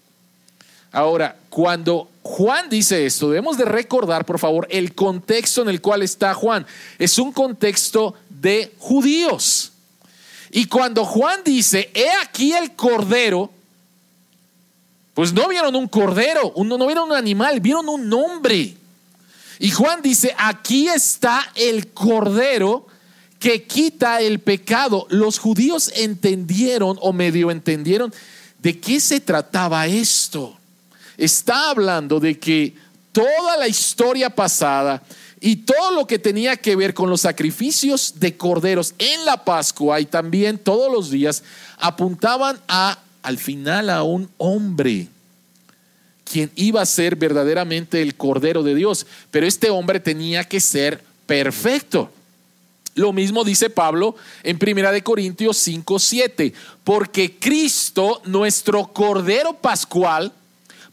Ahora, 0.92 1.36
cuando 1.48 2.10
Juan 2.22 2.68
dice 2.68 3.06
esto, 3.06 3.30
debemos 3.30 3.56
de 3.56 3.64
recordar, 3.64 4.24
por 4.24 4.38
favor, 4.38 4.66
el 4.70 4.94
contexto 4.94 5.62
en 5.62 5.68
el 5.68 5.80
cual 5.80 6.02
está 6.02 6.34
Juan. 6.34 6.66
Es 6.98 7.18
un 7.18 7.32
contexto 7.32 8.14
de 8.28 8.72
judíos. 8.78 9.72
Y 10.52 10.66
cuando 10.66 11.04
Juan 11.04 11.40
dice, 11.44 11.90
he 11.94 12.10
aquí 12.22 12.52
el 12.52 12.74
cordero, 12.74 13.50
pues 15.14 15.32
no 15.32 15.48
vieron 15.48 15.76
un 15.76 15.86
cordero, 15.86 16.52
no 16.56 16.86
vieron 16.86 17.10
un 17.10 17.16
animal, 17.16 17.60
vieron 17.60 17.88
un 17.88 18.12
hombre. 18.12 18.74
Y 19.58 19.70
Juan 19.70 20.02
dice, 20.02 20.34
aquí 20.38 20.88
está 20.88 21.52
el 21.54 21.88
cordero 21.88 22.86
que 23.38 23.64
quita 23.64 24.20
el 24.20 24.40
pecado. 24.40 25.06
Los 25.10 25.38
judíos 25.38 25.92
entendieron 25.94 26.98
o 27.00 27.12
medio 27.12 27.50
entendieron 27.50 28.12
de 28.58 28.78
qué 28.80 29.00
se 29.00 29.20
trataba 29.20 29.86
esto. 29.86 30.56
Está 31.16 31.70
hablando 31.70 32.18
de 32.18 32.38
que 32.38 32.74
toda 33.12 33.56
la 33.56 33.68
historia 33.68 34.30
pasada 34.30 35.02
y 35.40 35.56
todo 35.56 35.92
lo 35.92 36.06
que 36.06 36.18
tenía 36.18 36.56
que 36.56 36.76
ver 36.76 36.92
con 36.92 37.08
los 37.08 37.22
sacrificios 37.22 38.14
de 38.16 38.36
corderos 38.36 38.94
en 38.98 39.24
la 39.24 39.42
Pascua 39.44 39.98
y 40.00 40.04
también 40.04 40.58
todos 40.58 40.92
los 40.92 41.10
días 41.10 41.42
apuntaban 41.78 42.60
a 42.68 42.98
al 43.22 43.38
final 43.38 43.90
a 43.90 44.02
un 44.02 44.30
hombre 44.38 45.08
quien 46.30 46.50
iba 46.54 46.80
a 46.80 46.86
ser 46.86 47.16
verdaderamente 47.16 48.00
el 48.02 48.14
cordero 48.14 48.62
de 48.62 48.74
Dios, 48.74 49.06
pero 49.30 49.46
este 49.46 49.68
hombre 49.68 49.98
tenía 49.98 50.44
que 50.44 50.60
ser 50.60 51.02
perfecto. 51.26 52.10
Lo 52.94 53.12
mismo 53.12 53.42
dice 53.42 53.68
Pablo 53.68 54.14
en 54.44 54.58
Primera 54.58 54.92
de 54.92 55.02
Corintios 55.02 55.56
5, 55.56 55.98
7, 55.98 56.52
porque 56.84 57.36
Cristo, 57.38 58.22
nuestro 58.26 58.86
Cordero 58.92 59.54
Pascual, 59.54 60.32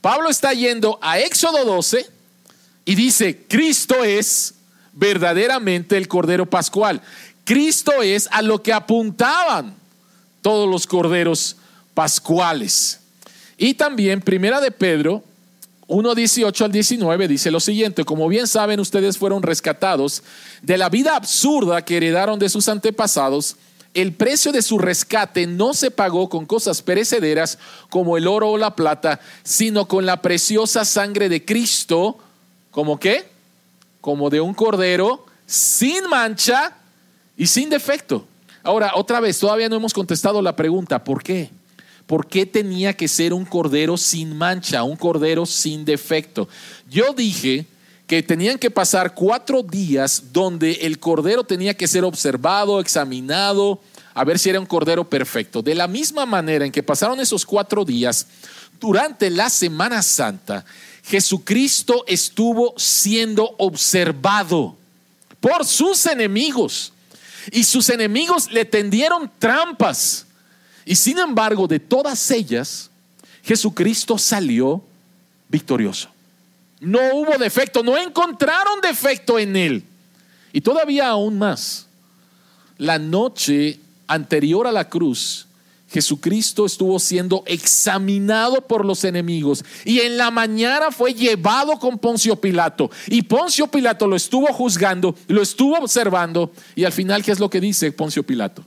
Pablo 0.02 0.30
está 0.30 0.54
yendo 0.54 0.98
a 1.02 1.20
Éxodo 1.20 1.66
12 1.66 2.17
y 2.88 2.96
dice, 2.96 3.44
Cristo 3.50 4.06
es 4.06 4.54
verdaderamente 4.94 5.98
el 5.98 6.08
Cordero 6.08 6.46
Pascual. 6.46 7.02
Cristo 7.44 8.02
es 8.02 8.30
a 8.32 8.42
lo 8.42 8.64
que 8.64 8.72
apuntaban 8.72 9.76
todos 10.42 10.70
los 10.70 10.88
corderos 10.88 11.58
pascuales. 11.94 13.02
Y 13.58 13.74
también 13.74 14.22
Primera 14.22 14.62
de 14.62 14.72
Pedro 14.72 15.22
1, 15.88 16.16
18 16.16 16.64
al 16.64 16.72
19 16.72 17.28
dice 17.28 17.52
lo 17.52 17.60
siguiente, 17.60 18.06
como 18.06 18.30
bien 18.30 18.48
saben 18.48 18.80
ustedes 18.80 19.18
fueron 19.18 19.44
rescatados 19.44 20.24
de 20.62 20.78
la 20.78 20.88
vida 20.88 21.18
absurda 21.18 21.84
que 21.84 21.98
heredaron 21.98 22.40
de 22.40 22.48
sus 22.48 22.70
antepasados, 22.70 23.58
el 23.96 24.14
precio 24.14 24.54
de 24.54 24.62
su 24.62 24.80
rescate 24.80 25.46
no 25.46 25.74
se 25.74 25.92
pagó 25.92 26.30
con 26.30 26.46
cosas 26.46 26.82
perecederas 26.82 27.58
como 27.90 28.16
el 28.16 28.28
oro 28.28 28.52
o 28.52 28.58
la 28.58 28.78
plata, 28.78 29.20
sino 29.44 29.90
con 29.90 30.06
la 30.06 30.22
preciosa 30.22 30.86
sangre 30.86 31.28
de 31.28 31.44
Cristo, 31.44 32.20
como 32.78 33.00
qué? 33.00 33.28
Como 34.02 34.30
de 34.30 34.40
un 34.40 34.54
cordero 34.54 35.26
sin 35.48 36.08
mancha 36.12 36.76
y 37.36 37.48
sin 37.48 37.72
defecto. 37.72 38.28
Ahora, 38.62 38.92
otra 38.94 39.20
vez, 39.20 39.40
todavía 39.40 39.68
no 39.68 39.78
hemos 39.78 39.96
contestado 39.96 40.44
la 40.44 40.56
pregunta, 40.56 41.04
¿por 41.04 41.24
qué? 41.24 41.50
¿Por 42.06 42.28
qué 42.28 42.46
tenía 42.46 42.94
que 42.94 43.08
ser 43.08 43.34
un 43.34 43.46
cordero 43.46 43.98
sin 43.98 44.38
mancha, 44.38 44.84
un 44.84 44.96
cordero 44.96 45.48
sin 45.48 45.86
defecto? 45.86 46.48
Yo 46.88 47.14
dije 47.14 47.66
que 48.06 48.22
tenían 48.22 48.60
que 48.60 48.70
pasar 48.70 49.16
cuatro 49.16 49.64
días 49.64 50.26
donde 50.32 50.74
el 50.74 51.00
cordero 51.00 51.44
tenía 51.44 51.74
que 51.74 51.88
ser 51.88 52.04
observado, 52.04 52.80
examinado, 52.80 53.82
a 54.14 54.24
ver 54.24 54.38
si 54.38 54.52
era 54.52 54.60
un 54.60 54.68
cordero 54.68 55.10
perfecto. 55.10 55.64
De 55.64 55.74
la 55.74 55.88
misma 55.88 56.28
manera 56.28 56.64
en 56.64 56.72
que 56.72 56.84
pasaron 56.84 57.20
esos 57.20 57.44
cuatro 57.44 57.84
días, 57.84 58.28
durante 58.80 59.30
la 59.30 59.50
Semana 59.50 60.02
Santa, 60.02 60.66
Jesucristo 61.04 62.04
estuvo 62.08 62.74
siendo 62.78 63.56
observado 63.58 64.76
por 65.40 65.66
sus 65.66 66.06
enemigos 66.06 66.92
y 67.52 67.64
sus 67.64 67.90
enemigos 67.90 68.52
le 68.52 68.66
tendieron 68.66 69.32
trampas 69.40 70.28
y 70.88 70.96
sin 70.96 71.20
embargo, 71.20 71.68
de 71.68 71.82
todas 71.82 72.32
ellas, 72.32 72.90
Jesucristo 73.44 74.18
salió 74.18 74.82
victorioso. 75.50 76.08
No 76.80 77.00
hubo 77.14 77.38
defecto, 77.38 77.84
no 77.84 77.98
encontraron 77.98 78.80
defecto 78.80 79.38
en 79.38 79.58
él. 79.58 79.84
Y 80.54 80.62
todavía 80.62 81.10
aún 81.10 81.38
más, 81.38 81.88
la 82.78 82.98
noche 82.98 83.82
anterior 84.08 84.66
a 84.66 84.72
la 84.72 84.88
cruz, 84.88 85.47
Jesucristo 85.98 86.68
estuvo 86.68 87.00
siendo 87.00 87.42
examinado 87.48 88.62
por 88.62 88.86
los 88.86 89.04
enemigos 89.04 89.66
y 89.84 90.02
en 90.02 90.16
la 90.16 90.30
mañana 90.30 90.92
fue 90.92 91.16
llevado 91.16 91.80
con 91.80 91.98
Poncio 91.98 92.36
Pilato 92.36 92.92
y 93.08 93.24
Poncio 93.24 93.66
Pilato 93.66 94.06
lo 94.06 94.16
estuvo 94.16 94.46
juzgando, 94.54 95.16
lo 95.28 95.42
estuvo 95.42 95.76
observando 95.76 96.52
y 96.76 96.84
al 96.84 96.92
final, 96.92 97.24
¿qué 97.24 97.32
es 97.32 97.40
lo 97.40 97.50
que 97.50 97.60
dice 97.60 97.92
Poncio 97.92 98.22
Pilato? 98.22 98.64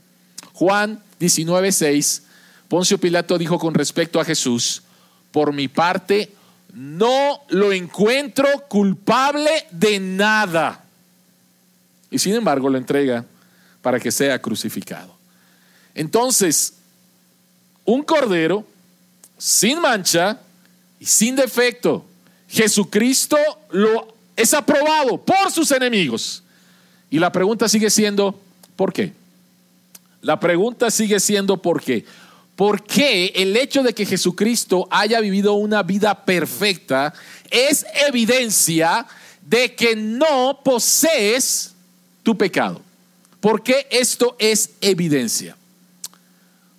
Juan 0.54 1.00
19:6, 1.20 2.22
Poncio 2.66 2.98
Pilato 2.98 3.38
dijo 3.38 3.60
con 3.60 3.74
respecto 3.74 4.18
a 4.18 4.24
Jesús, 4.24 4.82
por 5.30 5.52
mi 5.52 5.68
parte, 5.68 6.32
no 6.74 7.42
lo 7.50 7.72
encuentro 7.72 8.48
culpable 8.68 9.68
de 9.70 10.00
nada. 10.00 10.82
Y 12.10 12.18
sin 12.18 12.34
embargo 12.34 12.68
lo 12.68 12.76
entrega 12.76 13.24
para 13.82 14.00
que 14.00 14.10
sea 14.10 14.42
crucificado. 14.42 15.14
Entonces, 15.94 16.79
un 17.84 18.02
cordero 18.02 18.64
sin 19.38 19.80
mancha 19.80 20.38
y 20.98 21.06
sin 21.06 21.36
defecto. 21.36 22.04
Jesucristo 22.48 23.36
lo 23.70 24.14
es 24.36 24.54
aprobado 24.54 25.18
por 25.18 25.50
sus 25.50 25.70
enemigos. 25.70 26.42
Y 27.10 27.18
la 27.18 27.32
pregunta 27.32 27.68
sigue 27.68 27.90
siendo, 27.90 28.40
¿por 28.76 28.92
qué? 28.92 29.12
La 30.22 30.38
pregunta 30.38 30.90
sigue 30.90 31.18
siendo, 31.20 31.56
¿por 31.56 31.82
qué? 31.82 32.04
¿Por 32.56 32.84
qué 32.84 33.32
el 33.36 33.56
hecho 33.56 33.82
de 33.82 33.94
que 33.94 34.04
Jesucristo 34.04 34.86
haya 34.90 35.20
vivido 35.20 35.54
una 35.54 35.82
vida 35.82 36.24
perfecta 36.24 37.14
es 37.50 37.86
evidencia 38.06 39.06
de 39.46 39.74
que 39.74 39.96
no 39.96 40.60
posees 40.62 41.74
tu 42.22 42.36
pecado? 42.36 42.82
¿Por 43.40 43.62
qué 43.62 43.86
esto 43.90 44.36
es 44.38 44.70
evidencia? 44.82 45.56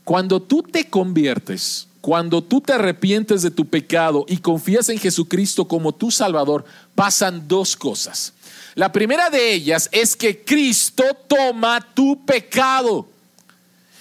Cuando 0.03 0.41
tú 0.41 0.63
te 0.63 0.89
conviertes, 0.89 1.87
cuando 2.01 2.43
tú 2.43 2.61
te 2.61 2.73
arrepientes 2.73 3.43
de 3.43 3.51
tu 3.51 3.65
pecado 3.65 4.25
y 4.27 4.37
confías 4.37 4.89
en 4.89 4.97
Jesucristo 4.97 5.67
como 5.67 5.93
tu 5.93 6.09
Salvador, 6.09 6.65
pasan 6.95 7.47
dos 7.47 7.75
cosas. 7.75 8.33
La 8.73 8.91
primera 8.91 9.29
de 9.29 9.53
ellas 9.53 9.87
es 9.91 10.15
que 10.15 10.43
Cristo 10.43 11.03
toma 11.27 11.81
tu 11.93 12.25
pecado 12.25 13.07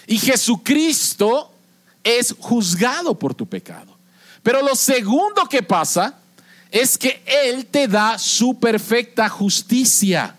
y 0.06 0.18
Jesucristo 0.18 1.52
es 2.02 2.34
juzgado 2.38 3.18
por 3.18 3.34
tu 3.34 3.46
pecado. 3.46 3.96
Pero 4.42 4.62
lo 4.62 4.74
segundo 4.74 5.44
que 5.46 5.62
pasa 5.62 6.18
es 6.70 6.96
que 6.96 7.22
Él 7.26 7.66
te 7.66 7.86
da 7.86 8.18
su 8.18 8.58
perfecta 8.58 9.28
justicia. 9.28 10.36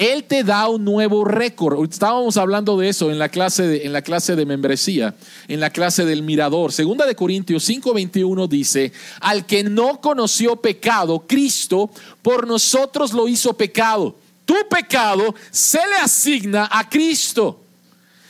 Él 0.00 0.24
te 0.24 0.44
da 0.44 0.66
un 0.66 0.82
nuevo 0.82 1.26
récord. 1.26 1.84
Estábamos 1.84 2.38
hablando 2.38 2.78
de 2.78 2.88
eso 2.88 3.10
en 3.10 3.18
la 3.18 3.28
clase 3.28 3.66
de, 3.66 3.84
en 3.84 3.92
la 3.92 4.00
clase 4.00 4.34
de 4.34 4.46
membresía, 4.46 5.14
en 5.46 5.60
la 5.60 5.68
clase 5.68 6.06
del 6.06 6.22
mirador. 6.22 6.72
Segunda 6.72 7.04
de 7.04 7.14
Corintios 7.14 7.68
5:21 7.68 8.48
dice, 8.48 8.94
al 9.20 9.44
que 9.44 9.62
no 9.62 10.00
conoció 10.00 10.56
pecado, 10.56 11.24
Cristo 11.26 11.90
por 12.22 12.46
nosotros 12.46 13.12
lo 13.12 13.28
hizo 13.28 13.52
pecado. 13.52 14.16
Tu 14.46 14.54
pecado 14.70 15.34
se 15.50 15.76
le 15.86 15.96
asigna 15.96 16.66
a 16.72 16.88
Cristo. 16.88 17.60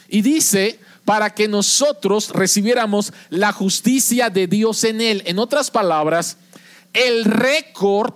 Y 0.09 0.23
dice, 0.23 0.81
para 1.05 1.33
que 1.33 1.47
nosotros 1.47 2.31
recibiéramos 2.31 3.12
la 3.29 3.53
justicia 3.53 4.29
de 4.29 4.49
Dios 4.49 4.83
en 4.83 5.00
él. 5.00 5.23
En 5.25 5.39
otras 5.39 5.71
palabras, 5.71 6.37
el 6.93 7.25
récord 7.27 8.12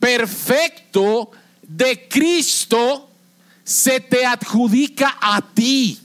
perfecto 0.00 1.30
de 1.76 2.08
Cristo 2.08 3.08
se 3.62 4.00
te 4.00 4.26
adjudica 4.26 5.16
a 5.20 5.40
ti. 5.40 6.00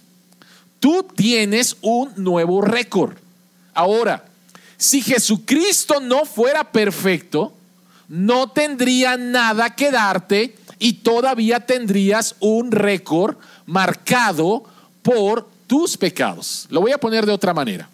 Tú 0.80 1.08
tienes 1.16 1.76
un 1.82 2.12
nuevo 2.18 2.62
récord. 2.62 3.18
Ahora, 3.74 4.24
si 4.78 5.02
Jesucristo 5.02 6.00
no 6.00 6.26
fuera 6.26 6.72
perfecto, 6.72 7.54
no 8.08 8.52
tendría 8.52 9.18
nada 9.18 9.76
que 9.76 9.90
darte 9.90 10.56
y 10.78 10.94
todavía 10.94 11.60
tendrías 11.62 12.36
un 12.40 12.72
récord 12.72 13.38
marcado 13.66 14.64
por 15.02 15.50
tus 15.66 15.98
pecados. 15.98 16.68
Lo 16.70 16.82
voy 16.82 16.92
a 16.92 17.00
poner 17.00 17.26
de 17.26 17.32
otra 17.32 17.56
manera. 17.56 17.90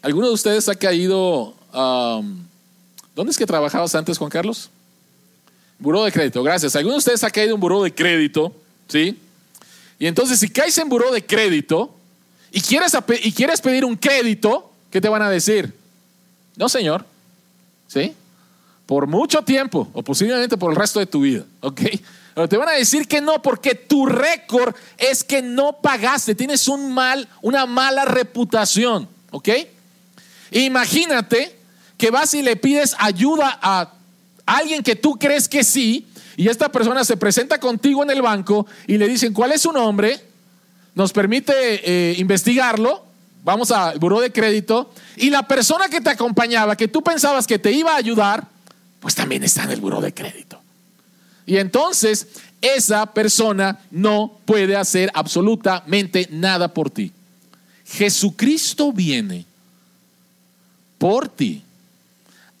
¿Alguno 0.00 0.28
de 0.28 0.34
ustedes 0.34 0.68
ha 0.70 0.74
caído... 0.74 1.54
¿Dónde 3.14 3.30
es 3.30 3.36
que 3.36 3.44
trabajabas 3.44 3.94
antes, 3.94 4.16
Juan 4.16 4.30
Carlos? 4.30 4.70
Buró 5.82 6.04
de 6.04 6.12
crédito, 6.12 6.44
gracias. 6.44 6.76
¿Alguno 6.76 6.94
de 6.94 6.98
ustedes 6.98 7.24
ha 7.24 7.30
caído 7.30 7.56
en 7.56 7.60
buró 7.60 7.82
de 7.82 7.92
crédito? 7.92 8.54
¿Sí? 8.86 9.18
Y 9.98 10.06
entonces, 10.06 10.38
si 10.38 10.48
caes 10.48 10.78
en 10.78 10.88
buró 10.88 11.10
de 11.10 11.26
crédito 11.26 11.92
y 12.52 12.60
quieres, 12.60 12.96
y 13.20 13.32
quieres 13.32 13.60
pedir 13.60 13.84
un 13.84 13.96
crédito, 13.96 14.70
¿qué 14.92 15.00
te 15.00 15.08
van 15.08 15.22
a 15.22 15.28
decir? 15.28 15.74
No, 16.54 16.68
señor. 16.68 17.04
¿Sí? 17.88 18.14
Por 18.86 19.08
mucho 19.08 19.42
tiempo, 19.42 19.88
o 19.92 20.04
posiblemente 20.04 20.56
por 20.56 20.70
el 20.70 20.76
resto 20.76 21.00
de 21.00 21.06
tu 21.06 21.22
vida. 21.22 21.44
¿Ok? 21.58 21.80
Pero 22.36 22.48
te 22.48 22.56
van 22.56 22.68
a 22.68 22.72
decir 22.72 23.08
que 23.08 23.20
no, 23.20 23.42
porque 23.42 23.74
tu 23.74 24.06
récord 24.06 24.76
es 24.98 25.24
que 25.24 25.42
no 25.42 25.78
pagaste, 25.82 26.36
tienes 26.36 26.68
un 26.68 26.94
mal, 26.94 27.28
una 27.40 27.66
mala 27.66 28.04
reputación. 28.04 29.08
¿Ok? 29.32 29.48
Imagínate 30.52 31.56
que 31.98 32.12
vas 32.12 32.34
y 32.34 32.42
le 32.42 32.54
pides 32.54 32.94
ayuda 33.00 33.58
a 33.60 33.94
alguien 34.46 34.82
que 34.82 34.96
tú 34.96 35.18
crees 35.18 35.48
que 35.48 35.64
sí, 35.64 36.06
y 36.36 36.48
esta 36.48 36.70
persona 36.70 37.04
se 37.04 37.16
presenta 37.16 37.58
contigo 37.58 38.02
en 38.02 38.10
el 38.10 38.22
banco 38.22 38.66
y 38.86 38.98
le 38.98 39.08
dicen, 39.08 39.32
¿cuál 39.32 39.52
es 39.52 39.62
su 39.62 39.72
nombre? 39.72 40.20
Nos 40.94 41.12
permite 41.12 41.52
eh, 41.54 42.14
investigarlo, 42.18 43.04
vamos 43.44 43.70
al 43.70 43.98
buró 43.98 44.20
de 44.20 44.32
crédito, 44.32 44.92
y 45.16 45.30
la 45.30 45.46
persona 45.46 45.88
que 45.88 46.00
te 46.00 46.10
acompañaba, 46.10 46.76
que 46.76 46.88
tú 46.88 47.02
pensabas 47.02 47.46
que 47.46 47.58
te 47.58 47.72
iba 47.72 47.92
a 47.92 47.96
ayudar, 47.96 48.46
pues 49.00 49.14
también 49.14 49.42
está 49.42 49.64
en 49.64 49.70
el 49.70 49.80
buró 49.80 50.00
de 50.00 50.14
crédito. 50.14 50.60
Y 51.44 51.56
entonces 51.56 52.28
esa 52.60 53.06
persona 53.06 53.80
no 53.90 54.38
puede 54.44 54.76
hacer 54.76 55.10
absolutamente 55.14 56.28
nada 56.30 56.72
por 56.72 56.90
ti. 56.90 57.12
Jesucristo 57.84 58.92
viene 58.92 59.44
por 60.98 61.28
ti 61.28 61.62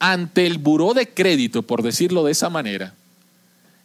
ante 0.02 0.44
el 0.48 0.58
buró 0.58 0.94
de 0.94 1.08
crédito, 1.08 1.62
por 1.62 1.80
decirlo 1.80 2.24
de 2.24 2.32
esa 2.32 2.50
manera. 2.50 2.92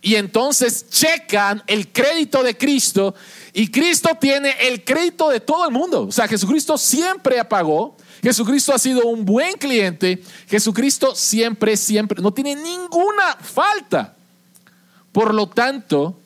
Y 0.01 0.15
entonces 0.15 0.89
checan 0.89 1.61
el 1.67 1.89
crédito 1.89 2.41
de 2.41 2.57
Cristo 2.57 3.13
y 3.53 3.69
Cristo 3.69 4.09
tiene 4.19 4.55
el 4.61 4.83
crédito 4.83 5.29
de 5.29 5.39
todo 5.39 5.67
el 5.67 5.71
mundo. 5.71 6.07
O 6.07 6.11
sea, 6.11 6.27
Jesucristo 6.27 6.75
siempre 6.75 7.43
pagó. 7.45 7.95
Jesucristo 8.23 8.73
ha 8.73 8.79
sido 8.79 9.05
un 9.05 9.25
buen 9.25 9.53
cliente. 9.59 10.23
Jesucristo 10.49 11.13
siempre, 11.13 11.77
siempre, 11.77 12.19
no 12.19 12.33
tiene 12.33 12.55
ninguna 12.55 13.37
falta. 13.39 14.15
Por 15.11 15.35
lo 15.35 15.47
tanto, 15.47 16.19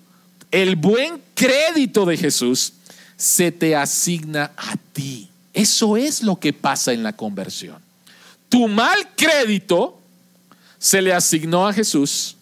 el 0.51 0.77
buen 0.77 1.21
crédito 1.35 2.05
de 2.05 2.15
Jesús 2.15 2.73
se 3.17 3.51
te 3.51 3.75
asigna 3.75 4.53
a 4.55 4.77
ti. 4.93 5.29
Eso 5.53 5.97
es 5.97 6.23
lo 6.23 6.37
que 6.37 6.53
pasa 6.53 6.93
en 6.93 7.03
la 7.03 7.11
conversión 7.11 7.90
tu 8.51 8.67
mal 8.67 8.97
crédito 9.15 9.97
se 10.77 11.01
le 11.01 11.13
asignó 11.13 11.65
a 11.65 11.71
Jesús 11.71 12.35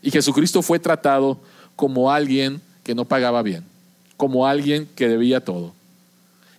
y 0.00 0.12
Jesucristo 0.12 0.62
fue 0.62 0.78
tratado 0.78 1.40
como 1.74 2.12
alguien 2.12 2.62
que 2.84 2.94
no 2.94 3.04
pagaba 3.04 3.42
bien, 3.42 3.64
como 4.16 4.46
alguien 4.46 4.88
que 4.94 5.08
debía 5.08 5.44
todo. 5.44 5.74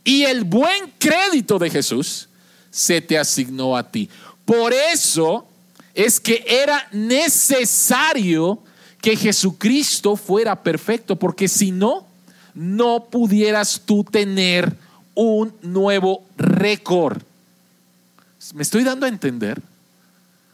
Y 0.03 0.23
el 0.23 0.43
buen 0.43 0.91
crédito 0.99 1.57
de 1.59 1.69
Jesús 1.69 2.27
se 2.71 2.99
te 2.99 3.17
asignó 3.17 3.77
a 3.77 3.89
ti. 3.89 4.09
Por 4.43 4.73
eso 4.73 5.47
es 5.93 6.19
que 6.19 6.43
era 6.45 6.85
necesario 6.91 8.59
que 8.99 9.15
Jesucristo 9.15 10.17
fuera 10.17 10.61
perfecto, 10.61 11.15
porque 11.17 11.47
si 11.47 11.71
no, 11.71 12.05
no 12.53 13.05
pudieras 13.09 13.81
tú 13.85 14.03
tener 14.03 14.75
un 15.15 15.53
nuevo 15.61 16.25
récord. 16.35 17.21
¿Me 18.53 18.63
estoy 18.63 18.83
dando 18.83 19.05
a 19.05 19.09
entender? 19.09 19.61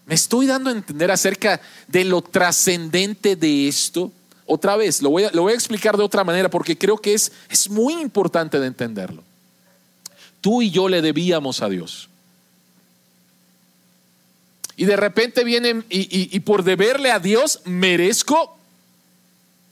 ¿Me 0.05 0.15
estoy 0.15 0.45
dando 0.45 0.69
a 0.69 0.73
entender 0.73 1.11
acerca 1.11 1.61
de 1.87 2.03
lo 2.03 2.21
trascendente 2.21 3.35
de 3.35 3.67
esto? 3.67 4.11
Otra 4.45 4.75
vez, 4.75 5.01
lo 5.01 5.09
voy, 5.11 5.23
a, 5.23 5.53
explicar 5.53 5.97
de 5.97 6.03
otra 6.03 6.23
manera 6.23 6.49
porque 6.49 6.77
creo 6.77 6.97
que 6.97 7.13
es, 7.13 7.31
es 7.49 7.69
muy 7.69 7.93
importante 7.93 8.59
de 8.59 8.67
entenderlo. 8.67 9.23
Tú 10.41 10.61
y 10.61 10.71
yo 10.71 10.89
le 10.89 11.01
debíamos 11.01 11.61
a 11.61 11.69
Dios. 11.69 12.09
Y 14.75 14.85
de 14.85 14.95
repente 14.95 15.43
vienen 15.43 15.85
y, 15.89 16.35
y 16.35 16.39
por 16.39 16.63
deberle 16.63 17.11
a 17.11 17.19
Dios 17.19 17.61
merezco 17.65 18.57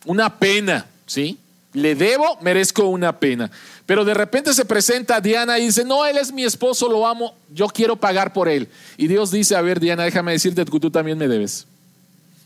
una 0.05 0.37
pena, 0.37 0.85
¿sí? 1.05 1.39
Le 1.73 1.95
debo, 1.95 2.37
merezco 2.41 2.87
una 2.87 3.19
pena. 3.19 3.51
Pero 3.85 4.03
de 4.03 4.13
repente 4.13 4.53
se 4.53 4.65
presenta 4.65 5.21
Diana 5.21 5.59
y 5.59 5.65
dice, 5.65 5.83
no, 5.83 6.05
él 6.05 6.17
es 6.17 6.31
mi 6.31 6.43
esposo, 6.43 6.89
lo 6.89 7.07
amo, 7.07 7.35
yo 7.53 7.67
quiero 7.67 7.95
pagar 7.95 8.33
por 8.33 8.49
él. 8.49 8.67
Y 8.97 9.07
Dios 9.07 9.31
dice, 9.31 9.55
a 9.55 9.61
ver, 9.61 9.79
Diana, 9.79 10.03
déjame 10.03 10.31
decirte 10.31 10.63
que 10.65 10.79
tú 10.79 10.91
también 10.91 11.17
me 11.17 11.27
debes. 11.27 11.67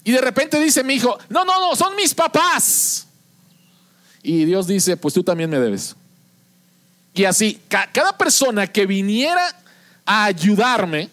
Y 0.04 0.12
de 0.12 0.22
repente 0.22 0.60
dice 0.60 0.84
mi 0.84 0.96
hijo, 0.96 1.18
no, 1.30 1.46
no, 1.46 1.60
no, 1.60 1.76
son 1.76 1.96
mis 1.96 2.14
papás. 2.14 3.08
Y 4.24 4.46
Dios 4.46 4.68
dice, 4.68 4.98
pues 4.98 5.14
tú 5.14 5.24
también 5.24 5.50
me 5.50 5.60
debes. 5.60 5.96
Y 7.14 7.26
así, 7.26 7.60
cada 7.68 8.18
persona 8.18 8.68
que 8.68 8.86
viniera 8.86 9.56
a 10.06 10.26
ayudarme, 10.26 11.10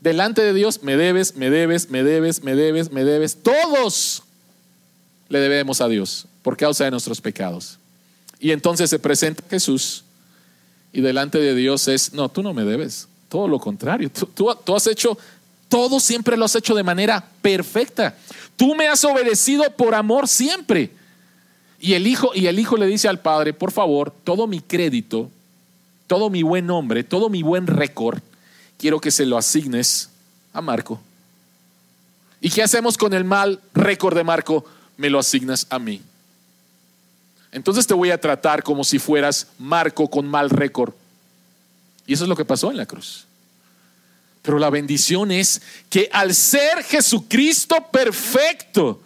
delante 0.00 0.42
de 0.42 0.54
Dios, 0.54 0.82
me 0.82 0.96
debes, 0.96 1.36
me 1.36 1.50
debes, 1.50 1.90
me 1.90 2.02
debes, 2.02 2.42
me 2.42 2.54
debes, 2.54 2.92
me 2.92 3.04
debes. 3.04 3.36
Todos 3.42 4.22
le 5.28 5.40
debemos 5.40 5.80
a 5.80 5.88
Dios 5.88 6.26
por 6.48 6.56
causa 6.56 6.84
de 6.84 6.90
nuestros 6.90 7.20
pecados. 7.20 7.78
Y 8.40 8.52
entonces 8.52 8.88
se 8.88 8.98
presenta 8.98 9.44
Jesús 9.50 10.02
y 10.94 11.02
delante 11.02 11.38
de 11.38 11.54
Dios 11.54 11.86
es, 11.88 12.14
no, 12.14 12.30
tú 12.30 12.42
no 12.42 12.54
me 12.54 12.64
debes, 12.64 13.06
todo 13.28 13.46
lo 13.46 13.58
contrario, 13.58 14.10
tú, 14.10 14.56
tú, 14.64 14.74
has 14.74 14.86
hecho, 14.86 15.18
todo 15.68 16.00
siempre 16.00 16.38
lo 16.38 16.46
has 16.46 16.54
hecho 16.54 16.74
de 16.74 16.82
manera 16.82 17.22
perfecta. 17.42 18.16
Tú 18.56 18.74
me 18.74 18.88
has 18.88 19.04
obedecido 19.04 19.64
por 19.76 19.94
amor 19.94 20.26
siempre. 20.26 20.90
Y 21.78 21.92
el 21.92 22.06
hijo 22.06 22.30
y 22.34 22.46
el 22.46 22.58
hijo 22.58 22.78
le 22.78 22.86
dice 22.86 23.08
al 23.08 23.20
padre, 23.20 23.52
por 23.52 23.70
favor, 23.70 24.10
todo 24.24 24.46
mi 24.46 24.60
crédito 24.60 25.30
todo 26.06 26.30
mi 26.30 26.42
buen 26.42 26.66
nombre, 26.66 27.04
todo 27.04 27.28
mi 27.28 27.42
buen 27.42 27.66
récord, 27.66 28.20
quiero 28.78 28.98
que 28.98 29.10
se 29.10 29.26
lo 29.26 29.36
asignes 29.36 30.08
a 30.54 30.62
Marco. 30.62 30.98
¿Y 32.40 32.48
qué 32.48 32.62
hacemos 32.62 32.96
con 32.96 33.12
el 33.12 33.24
mal 33.24 33.60
récord 33.74 34.16
de 34.16 34.24
Marco? 34.24 34.64
Me 34.96 35.10
lo 35.10 35.18
asignas 35.18 35.66
a 35.68 35.78
mí. 35.78 36.00
Entonces 37.52 37.86
te 37.86 37.94
voy 37.94 38.10
a 38.10 38.20
tratar 38.20 38.62
como 38.62 38.84
si 38.84 38.98
fueras 38.98 39.48
Marco 39.58 40.08
con 40.08 40.26
mal 40.26 40.50
récord. 40.50 40.92
Y 42.06 42.14
eso 42.14 42.24
es 42.24 42.28
lo 42.28 42.36
que 42.36 42.44
pasó 42.44 42.70
en 42.70 42.76
la 42.76 42.86
cruz. 42.86 43.26
Pero 44.42 44.58
la 44.58 44.70
bendición 44.70 45.30
es 45.30 45.60
que 45.90 46.08
al 46.12 46.34
ser 46.34 46.82
Jesucristo 46.84 47.76
perfecto, 47.90 49.02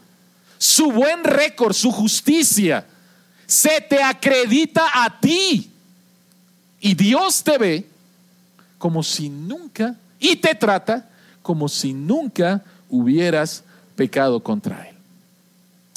su 0.59 0.93
buen 0.93 1.25
récord, 1.25 1.75
su 1.75 1.91
justicia, 1.91 2.87
se 3.47 3.81
te 3.81 4.03
acredita 4.03 5.05
a 5.05 5.19
ti. 5.21 5.71
Y 6.81 6.95
Dios 6.95 7.43
te 7.43 7.59
ve 7.59 7.87
como 8.79 9.03
si 9.03 9.29
nunca, 9.29 9.95
y 10.19 10.37
te 10.37 10.55
trata 10.55 11.09
como 11.43 11.69
si 11.69 11.93
nunca 11.93 12.63
hubieras 12.89 13.63
pecado 13.95 14.41
contra 14.41 14.89
Él. 14.89 14.97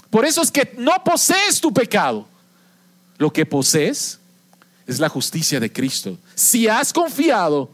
Por 0.10 0.26
eso 0.26 0.42
es 0.42 0.52
que 0.52 0.74
no 0.78 0.92
posees 1.04 1.60
tu 1.60 1.74
pecado. 1.74 2.28
Lo 3.18 3.32
que 3.32 3.46
posees 3.46 4.20
es 4.88 5.00
la 5.00 5.10
justicia 5.10 5.60
de 5.60 5.72
Cristo. 5.72 6.18
Si 6.36 6.68
has 6.68 6.94
confiado 6.94 7.70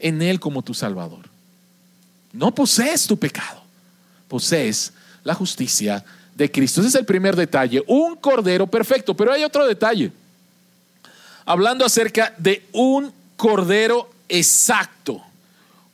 en 0.00 0.20
Él 0.22 0.40
como 0.40 0.62
tu 0.62 0.74
Salvador. 0.74 1.28
No 2.32 2.54
posees 2.54 3.06
tu 3.06 3.16
pecado, 3.16 3.62
posees 4.28 4.92
la 5.22 5.34
justicia 5.34 6.04
de 6.34 6.50
Cristo. 6.50 6.80
Ese 6.80 6.88
es 6.88 6.94
el 6.94 7.04
primer 7.04 7.36
detalle, 7.36 7.82
un 7.86 8.16
cordero 8.16 8.66
perfecto. 8.66 9.14
Pero 9.14 9.32
hay 9.32 9.44
otro 9.44 9.66
detalle, 9.66 10.12
hablando 11.44 11.84
acerca 11.84 12.34
de 12.38 12.66
un 12.72 13.12
cordero 13.36 14.10
exacto, 14.28 15.20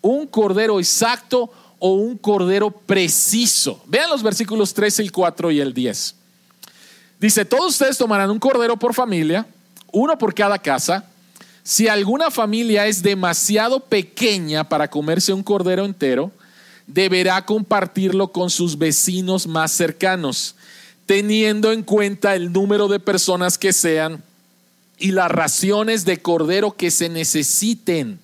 un 0.01 0.27
cordero 0.27 0.79
exacto 0.79 1.51
o 1.79 1.95
un 1.95 2.17
cordero 2.17 2.71
preciso. 2.71 3.83
Vean 3.87 4.11
los 4.11 4.23
versículos 4.23 4.73
13, 4.73 5.03
el 5.03 5.13
4 5.13 5.51
y 5.51 5.61
el 5.61 5.75
10. 5.75 6.16
Dice, 7.19 7.45
todos 7.45 7.73
ustedes 7.73 7.97
tomarán 7.97 8.31
un 8.31 8.39
cordero 8.39 8.77
por 8.77 8.95
familia, 8.95 9.47
uno 9.93 10.19
por 10.19 10.35
cada 10.35 10.59
casa. 10.59 11.07
Si 11.63 11.89
alguna 11.89 12.31
familia 12.31 12.87
es 12.87 13.03
demasiado 13.03 13.81
pequeña 13.81 14.69
para 14.69 14.89
comerse 14.89 15.33
un 15.33 15.43
cordero 15.43 15.85
entero, 15.85 16.31
deberá 16.87 17.45
compartirlo 17.45 18.29
con 18.29 18.51
sus 18.51 18.79
vecinos 18.79 19.47
más 19.47 19.73
cercanos, 19.73 20.55
teniendo 21.07 21.73
en 21.73 21.83
cuenta 21.83 22.35
el 22.37 22.53
número 22.53 22.87
de 22.89 23.01
personas 23.01 23.59
que 23.59 23.73
sean 23.73 24.23
y 24.99 25.13
las 25.13 25.31
raciones 25.31 26.05
de 26.05 26.23
cordero 26.23 26.77
que 26.77 26.91
se 26.91 27.09
necesiten, 27.09 28.21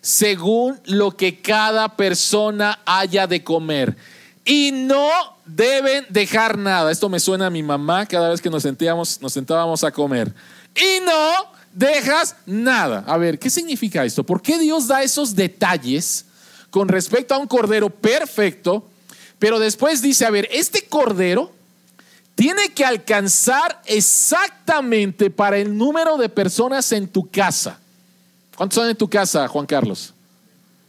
según 0.00 0.80
lo 0.84 1.16
que 1.16 1.40
cada 1.40 1.96
persona 1.96 2.80
haya 2.86 3.26
de 3.26 3.44
comer. 3.44 3.96
Y 4.44 4.72
no 4.72 5.08
deben 5.44 6.06
dejar 6.08 6.58
nada. 6.58 6.90
Esto 6.90 7.08
me 7.08 7.20
suena 7.20 7.46
a 7.46 7.50
mi 7.50 7.62
mamá 7.62 8.06
cada 8.06 8.30
vez 8.30 8.40
que 8.40 8.50
nos 8.50 8.62
sentíamos, 8.62 9.20
nos 9.20 9.32
sentábamos 9.32 9.84
a 9.84 9.92
comer. 9.92 10.34
Y 10.74 11.04
no 11.04 11.32
dejas 11.72 12.36
nada. 12.46 13.04
A 13.06 13.16
ver, 13.16 13.38
¿qué 13.38 13.50
significa 13.50 14.04
esto? 14.04 14.24
¿Por 14.24 14.42
qué 14.42 14.58
Dios 14.58 14.88
da 14.88 15.02
esos 15.02 15.34
detalles? 15.34 16.26
con 16.72 16.88
respecto 16.88 17.34
a 17.34 17.38
un 17.38 17.46
cordero 17.46 17.90
perfecto, 17.90 18.82
pero 19.38 19.58
después 19.58 20.00
dice, 20.00 20.24
a 20.24 20.30
ver, 20.30 20.48
este 20.50 20.86
cordero 20.86 21.52
tiene 22.34 22.70
que 22.70 22.82
alcanzar 22.82 23.82
exactamente 23.84 25.28
para 25.28 25.58
el 25.58 25.76
número 25.76 26.16
de 26.16 26.30
personas 26.30 26.90
en 26.92 27.08
tu 27.08 27.30
casa. 27.30 27.78
¿Cuántos 28.56 28.76
son 28.76 28.88
en 28.88 28.96
tu 28.96 29.06
casa, 29.06 29.46
Juan 29.48 29.66
Carlos? 29.66 30.14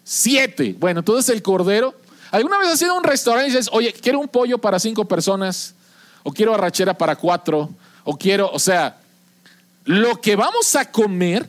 Siete. 0.05 0.73
Bueno, 0.79 1.01
entonces 1.01 1.35
el 1.35 1.43
cordero. 1.43 1.93
¿Alguna 2.33 2.57
vez 2.57 2.69
has 2.69 2.81
ido 2.81 2.93
a 2.93 2.97
un 2.97 3.03
restaurante 3.03 3.49
y 3.49 3.51
dices, 3.51 3.69
oye, 3.71 3.93
quiero 3.93 4.19
un 4.19 4.27
pollo 4.27 4.57
para 4.57 4.79
cinco 4.79 5.05
personas? 5.05 5.75
¿O 6.23 6.33
quiero 6.33 6.55
arrachera 6.55 6.97
para 6.97 7.15
cuatro? 7.15 7.69
¿O 8.03 8.17
quiero, 8.17 8.49
o 8.51 8.57
sea, 8.57 8.97
lo 9.85 10.19
que 10.19 10.35
vamos 10.35 10.75
a 10.75 10.89
comer 10.89 11.47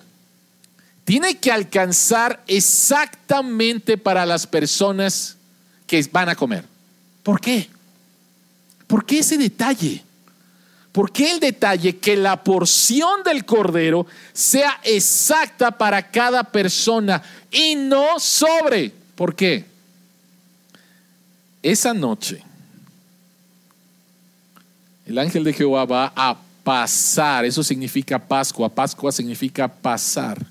tiene 1.05 1.39
que 1.39 1.51
alcanzar 1.51 2.43
exactamente 2.47 3.97
para 3.97 4.27
las 4.27 4.47
personas 4.47 5.37
que 5.87 6.07
van 6.13 6.29
a 6.29 6.35
comer. 6.35 6.67
¿Por 7.23 7.41
qué? 7.41 7.71
¿Por 8.87 9.07
qué 9.07 9.21
ese 9.21 9.39
detalle? 9.39 10.03
¿Por 10.93 11.11
qué 11.11 11.33
el 11.33 11.41
detalle 11.41 11.97
que 11.97 12.15
la 12.15 12.45
porción 12.45 13.23
del 13.23 13.47
cordero 13.47 14.07
sea 14.35 14.81
exacta 14.85 15.71
para 15.71 16.11
cada 16.11 16.45
persona 16.45 17.23
y 17.51 17.75
no 17.75 18.21
sobre? 18.21 18.93
¿Por 19.15 19.35
qué? 19.35 19.74
Esa 21.65 21.93
noche 21.93 22.41
el 25.07 25.19
ángel 25.19 25.45
de 25.45 25.53
Jehová 25.53 25.85
va 25.85 26.13
a 26.15 26.37
pasar, 26.63 27.45
eso 27.45 27.63
significa 27.63 28.19
Pascua, 28.19 28.69
Pascua 28.69 29.11
significa 29.11 29.67
pasar 29.69 30.47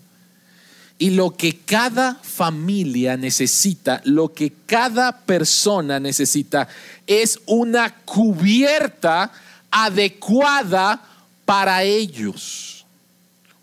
y 0.98 1.10
lo 1.10 1.32
que 1.32 1.58
cada 1.58 2.16
familia 2.16 3.18
necesita, 3.18 4.02
lo 4.06 4.34
que 4.34 4.54
cada 4.66 5.12
persona 5.12 6.00
necesita, 6.00 6.68
es 7.08 7.40
una 7.46 7.94
cubierta 8.06 9.32
adecuada 9.72 11.02
para 11.46 11.84
ellos. 11.84 12.86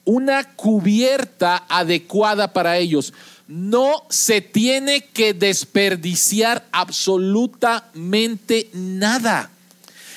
Una 0.05 0.45
cubierta 0.45 1.65
adecuada 1.69 2.53
para 2.53 2.77
ellos. 2.77 3.15
No 3.51 4.05
se 4.09 4.41
tiene 4.41 5.05
que 5.13 5.35
desperdiciar 5.35 6.67
absolutamente 6.73 8.71
nada. 8.73 9.51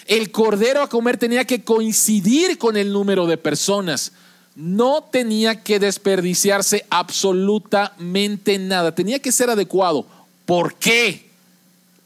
El 0.05 0.31
cordero 0.31 0.81
a 0.81 0.89
comer 0.89 1.17
tenía 1.17 1.43
que 1.43 1.63
coincidir 1.63 2.57
con 2.57 2.77
el 2.77 2.93
número 2.93 3.27
de 3.27 3.37
personas 3.37 4.13
no 4.55 5.03
tenía 5.03 5.63
que 5.63 5.79
desperdiciarse 5.79 6.85
absolutamente 6.89 8.59
nada, 8.59 8.93
tenía 8.93 9.19
que 9.19 9.31
ser 9.31 9.49
adecuado. 9.49 10.05
¿Por 10.45 10.75
qué? 10.75 11.25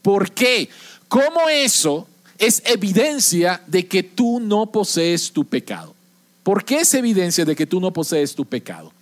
¿Por 0.02 0.32
qué? 0.32 0.68
¿Cómo 1.08 1.48
eso 1.48 2.06
es 2.38 2.62
evidencia 2.64 3.62
de 3.66 3.86
que 3.86 4.02
tú 4.02 4.40
no 4.40 4.66
posees 4.66 5.32
tu 5.32 5.44
pecado? 5.44 5.94
¿Por 6.42 6.64
qué 6.64 6.80
es 6.80 6.94
evidencia 6.94 7.44
de 7.44 7.54
que 7.54 7.66
tú 7.66 7.80
no 7.80 7.92
posees 7.92 8.34
tu 8.34 8.44
pecado? 8.44 8.92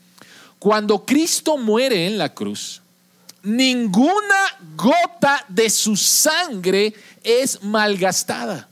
Cuando 0.58 1.04
Cristo 1.04 1.56
muere 1.56 2.06
en 2.06 2.18
la 2.18 2.32
cruz, 2.32 2.80
ninguna 3.42 4.58
gota 4.76 5.44
de 5.48 5.70
su 5.70 5.96
sangre 5.96 6.94
es 7.22 7.62
malgastada 7.62 8.68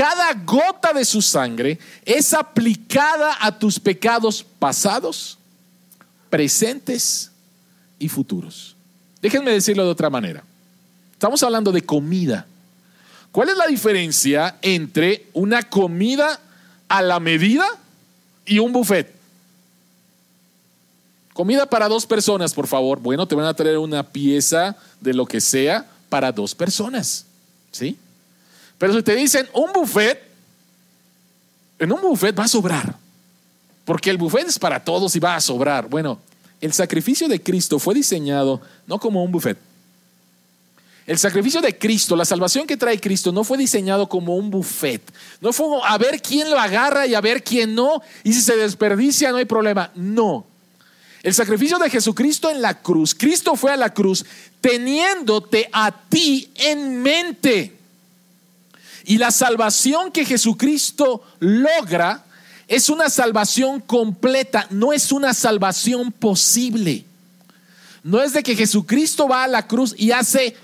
cada 0.00 0.32
gota 0.32 0.94
de 0.94 1.04
su 1.04 1.20
sangre 1.20 1.78
es 2.06 2.32
aplicada 2.32 3.36
a 3.38 3.58
tus 3.58 3.78
pecados 3.78 4.42
pasados, 4.58 5.36
presentes 6.30 7.30
y 7.98 8.08
futuros. 8.08 8.76
Déjenme 9.20 9.50
decirlo 9.50 9.84
de 9.84 9.90
otra 9.90 10.08
manera. 10.08 10.42
Estamos 11.12 11.42
hablando 11.42 11.70
de 11.70 11.82
comida. 11.82 12.46
¿Cuál 13.30 13.50
es 13.50 13.58
la 13.58 13.66
diferencia 13.66 14.56
entre 14.62 15.26
una 15.34 15.64
comida 15.64 16.40
a 16.88 17.02
la 17.02 17.20
medida 17.20 17.66
y 18.46 18.58
un 18.58 18.72
buffet? 18.72 19.19
Comida 21.40 21.64
para 21.64 21.88
dos 21.88 22.04
personas, 22.04 22.52
por 22.52 22.66
favor. 22.66 23.00
Bueno, 23.00 23.26
te 23.26 23.34
van 23.34 23.46
a 23.46 23.54
traer 23.54 23.78
una 23.78 24.02
pieza 24.02 24.76
de 25.00 25.14
lo 25.14 25.24
que 25.24 25.40
sea 25.40 25.86
para 26.10 26.30
dos 26.32 26.54
personas. 26.54 27.24
¿Sí? 27.72 27.96
Pero 28.76 28.92
si 28.92 29.02
te 29.02 29.16
dicen 29.16 29.48
un 29.54 29.72
buffet, 29.72 30.20
en 31.78 31.92
un 31.92 32.02
buffet 32.02 32.38
va 32.38 32.44
a 32.44 32.48
sobrar. 32.48 32.94
Porque 33.86 34.10
el 34.10 34.18
buffet 34.18 34.48
es 34.48 34.58
para 34.58 34.84
todos 34.84 35.16
y 35.16 35.18
va 35.18 35.34
a 35.34 35.40
sobrar. 35.40 35.88
Bueno, 35.88 36.18
el 36.60 36.74
sacrificio 36.74 37.26
de 37.26 37.42
Cristo 37.42 37.78
fue 37.78 37.94
diseñado 37.94 38.60
no 38.86 38.98
como 38.98 39.24
un 39.24 39.32
buffet. 39.32 39.56
El 41.06 41.18
sacrificio 41.18 41.62
de 41.62 41.78
Cristo, 41.78 42.16
la 42.16 42.26
salvación 42.26 42.66
que 42.66 42.76
trae 42.76 43.00
Cristo, 43.00 43.32
no 43.32 43.44
fue 43.44 43.56
diseñado 43.56 44.10
como 44.10 44.36
un 44.36 44.50
buffet. 44.50 45.00
No 45.40 45.54
fue 45.54 45.68
a 45.84 45.96
ver 45.96 46.20
quién 46.20 46.50
lo 46.50 46.60
agarra 46.60 47.06
y 47.06 47.14
a 47.14 47.20
ver 47.22 47.42
quién 47.42 47.74
no. 47.74 48.02
Y 48.24 48.34
si 48.34 48.42
se 48.42 48.56
desperdicia, 48.56 49.30
no 49.30 49.38
hay 49.38 49.46
problema. 49.46 49.90
No. 49.94 50.49
El 51.22 51.34
sacrificio 51.34 51.78
de 51.78 51.90
Jesucristo 51.90 52.50
en 52.50 52.62
la 52.62 52.80
cruz, 52.80 53.14
Cristo 53.14 53.56
fue 53.56 53.72
a 53.72 53.76
la 53.76 53.92
cruz 53.92 54.24
teniéndote 54.60 55.68
a 55.72 55.92
ti 56.08 56.50
en 56.54 57.02
mente. 57.02 57.76
Y 59.04 59.18
la 59.18 59.30
salvación 59.30 60.12
que 60.12 60.24
Jesucristo 60.24 61.22
logra 61.40 62.24
es 62.68 62.88
una 62.88 63.10
salvación 63.10 63.80
completa, 63.80 64.66
no 64.70 64.92
es 64.92 65.12
una 65.12 65.34
salvación 65.34 66.12
posible. 66.12 67.04
No 68.02 68.22
es 68.22 68.32
de 68.32 68.42
que 68.42 68.56
Jesucristo 68.56 69.28
va 69.28 69.44
a 69.44 69.48
la 69.48 69.66
cruz 69.66 69.94
y 69.98 70.12
hace 70.12 70.56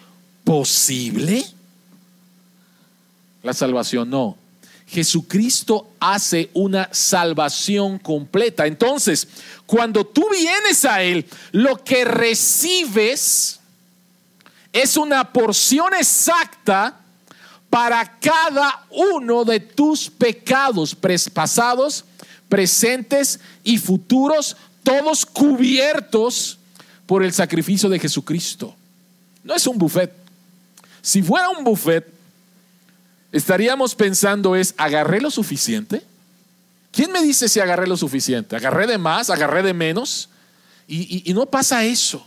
posible 0.44 1.44
la 3.46 3.54
salvación, 3.54 4.10
no. 4.10 4.36
Jesucristo 4.86 5.92
hace 5.98 6.50
una 6.54 6.88
salvación 6.92 7.98
completa. 7.98 8.66
Entonces, 8.66 9.26
cuando 9.66 10.06
tú 10.06 10.26
vienes 10.30 10.84
a 10.84 11.02
Él, 11.02 11.26
lo 11.52 11.82
que 11.82 12.04
recibes 12.04 13.58
es 14.72 14.96
una 14.96 15.32
porción 15.32 15.92
exacta 15.94 17.00
para 17.68 18.18
cada 18.20 18.86
uno 18.90 19.44
de 19.44 19.58
tus 19.58 20.08
pecados 20.08 20.96
pasados, 21.32 22.04
presentes 22.48 23.40
y 23.64 23.78
futuros, 23.78 24.56
todos 24.82 25.26
cubiertos 25.26 26.58
por 27.06 27.24
el 27.24 27.32
sacrificio 27.32 27.88
de 27.88 27.98
Jesucristo. 27.98 28.74
No 29.42 29.54
es 29.54 29.66
un 29.66 29.78
buffet. 29.78 30.12
Si 31.02 31.22
fuera 31.22 31.48
un 31.50 31.64
buffet, 31.64 32.15
estaríamos 33.36 33.94
pensando 33.94 34.56
es, 34.56 34.74
¿agarré 34.76 35.20
lo 35.20 35.30
suficiente? 35.30 36.02
¿Quién 36.90 37.12
me 37.12 37.22
dice 37.22 37.48
si 37.48 37.60
agarré 37.60 37.86
lo 37.86 37.96
suficiente? 37.96 38.56
¿Agarré 38.56 38.86
de 38.86 38.98
más? 38.98 39.28
¿Agarré 39.28 39.62
de 39.62 39.74
menos? 39.74 40.30
Y, 40.88 41.28
y 41.28 41.34
no 41.34 41.46
pasa 41.46 41.84
eso. 41.84 42.26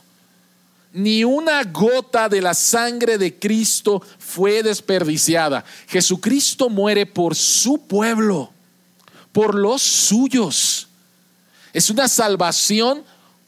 Ni 0.94 1.24
una 1.24 1.64
gota 1.64 2.30
de 2.30 2.42
la 2.42 2.54
sangre 2.54 3.18
de 3.18 3.38
Cristo 3.38 4.02
fue 4.18 4.62
desperdiciada. 4.64 5.64
Jesucristo 5.88 6.70
muere 6.70 7.06
por 7.06 7.36
su 7.36 7.80
pueblo, 7.80 8.52
por 9.32 9.56
los 9.56 9.82
suyos. 9.82 10.88
Es 11.74 11.90
una 11.90 12.08
salvación 12.08 13.04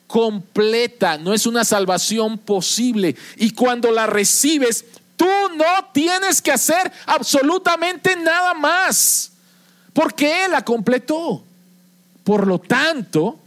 completa, 0.08 1.18
no 1.18 1.34
es 1.34 1.46
una 1.46 1.64
salvación 1.64 2.38
posible. 2.38 3.16
Y 3.38 3.52
cuando 3.52 3.92
la 3.92 4.08
recibes, 4.08 4.86
tú 5.22 5.56
no 5.56 5.86
tienes 5.94 6.42
que 6.42 6.52
hacer 6.52 6.92
absolutamente 7.06 8.16
nada 8.16 8.56
más, 8.56 9.30
porque 9.94 10.46
Él 10.46 10.50
la 10.50 10.66
completó. 10.66 11.44
Por 12.24 12.48
lo 12.48 12.58
tanto, 12.58 13.38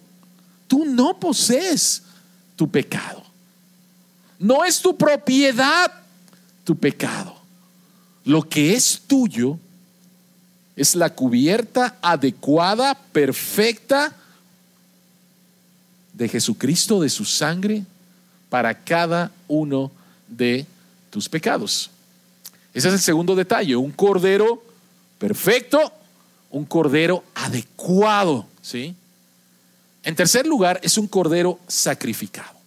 tú 0.68 0.84
no 0.84 1.18
posees 1.18 2.04
tu 2.54 2.70
pecado. 2.70 3.24
No 4.38 4.64
es 4.64 4.80
tu 4.80 4.96
propiedad 4.96 5.92
tu 6.62 6.76
pecado. 6.76 7.34
Lo 8.24 8.48
que 8.48 8.74
es 8.74 9.02
tuyo 9.08 9.58
es 10.76 10.94
la 10.94 11.12
cubierta 11.12 11.96
adecuada, 12.00 12.94
perfecta, 12.94 14.14
de 16.12 16.28
Jesucristo, 16.28 17.00
de 17.00 17.08
su 17.08 17.24
sangre, 17.24 17.82
para 18.48 18.84
cada 18.84 19.32
uno 19.48 19.90
de 20.28 20.66
tus 21.14 21.29
pecados. 21.29 21.90
Ese 22.74 22.88
es 22.88 22.94
el 22.94 23.00
segundo 23.00 23.37
detalle, 23.37 23.77
un 23.77 23.92
cordero 23.92 24.61
perfecto, 25.16 25.92
un 26.50 26.64
cordero 26.64 27.22
adecuado, 27.37 28.48
¿sí? 28.61 28.96
En 30.03 30.16
tercer 30.16 30.44
lugar, 30.44 30.81
es 30.83 30.98
un 30.98 31.07
cordero 31.07 31.61
sacrificado. 31.68 32.59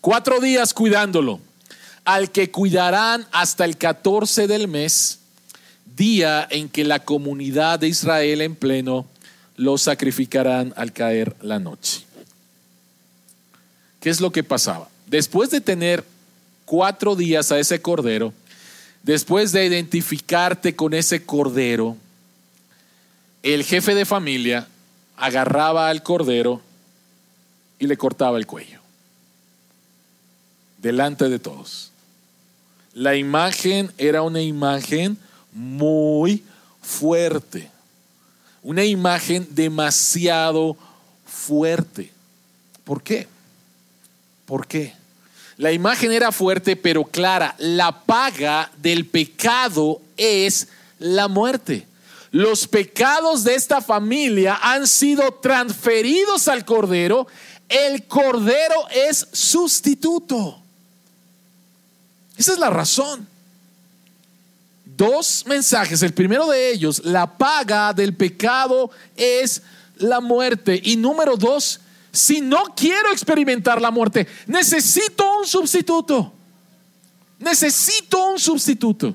Cuatro 0.00 0.40
días 0.40 0.74
cuidándolo, 0.74 1.38
al 2.04 2.32
que 2.32 2.50
cuidarán 2.50 3.24
hasta 3.30 3.64
el 3.64 3.76
14 3.76 4.48
del 4.48 4.66
mes, 4.66 5.20
día 5.94 6.44
en 6.50 6.68
que 6.68 6.82
la 6.82 6.98
comunidad 7.04 7.78
de 7.78 7.86
Israel 7.86 8.40
en 8.40 8.56
pleno 8.56 9.06
lo 9.54 9.78
sacrificarán 9.78 10.74
al 10.76 10.92
caer 10.92 11.36
la 11.40 11.60
noche. 11.60 12.00
¿Qué 14.00 14.10
es 14.10 14.20
lo 14.20 14.32
que 14.32 14.42
pasaba? 14.42 14.88
Después 15.06 15.50
de 15.50 15.60
tener 15.60 16.04
cuatro 16.70 17.16
días 17.16 17.50
a 17.50 17.58
ese 17.58 17.82
cordero, 17.82 18.32
después 19.02 19.50
de 19.50 19.66
identificarte 19.66 20.76
con 20.76 20.94
ese 20.94 21.24
cordero, 21.26 21.96
el 23.42 23.64
jefe 23.64 23.96
de 23.96 24.04
familia 24.04 24.68
agarraba 25.16 25.88
al 25.88 26.04
cordero 26.04 26.62
y 27.80 27.88
le 27.88 27.96
cortaba 27.96 28.38
el 28.38 28.46
cuello, 28.46 28.78
delante 30.78 31.28
de 31.28 31.40
todos. 31.40 31.90
La 32.94 33.16
imagen 33.16 33.90
era 33.98 34.22
una 34.22 34.40
imagen 34.40 35.18
muy 35.52 36.44
fuerte 36.80 37.70
una 38.62 38.84
imagen 38.84 39.48
demasiado 39.50 40.76
fuerte. 41.24 42.10
¿Por 42.84 43.02
qué? 43.02 43.26
¿Por 44.46 44.66
qué? 44.66 44.94
La 45.60 45.72
imagen 45.72 46.10
era 46.10 46.32
fuerte 46.32 46.74
pero 46.74 47.04
clara. 47.04 47.54
La 47.58 47.92
paga 47.92 48.72
del 48.78 49.04
pecado 49.04 50.00
es 50.16 50.68
la 50.98 51.28
muerte. 51.28 51.86
Los 52.30 52.66
pecados 52.66 53.44
de 53.44 53.56
esta 53.56 53.82
familia 53.82 54.58
han 54.62 54.86
sido 54.86 55.34
transferidos 55.34 56.48
al 56.48 56.64
Cordero. 56.64 57.26
El 57.68 58.04
Cordero 58.04 58.88
es 58.90 59.28
sustituto. 59.32 60.58
Esa 62.38 62.54
es 62.54 62.58
la 62.58 62.70
razón 62.70 63.28
dos 64.96 65.44
mensajes. 65.46 66.02
El 66.02 66.14
primero 66.14 66.46
de 66.48 66.70
ellos, 66.70 67.02
la 67.04 67.38
paga 67.38 67.92
del 67.92 68.14
pecado 68.14 68.90
es 69.14 69.60
la 69.96 70.20
muerte. 70.20 70.80
Y 70.82 70.96
número 70.96 71.36
dos, 71.36 71.80
si 72.12 72.40
no 72.40 72.74
quiero 72.76 73.12
experimentar 73.12 73.80
la 73.80 73.90
muerte, 73.90 74.26
necesito 74.46 75.38
un 75.38 75.46
sustituto. 75.46 76.32
Necesito 77.38 78.30
un 78.30 78.38
sustituto. 78.38 79.14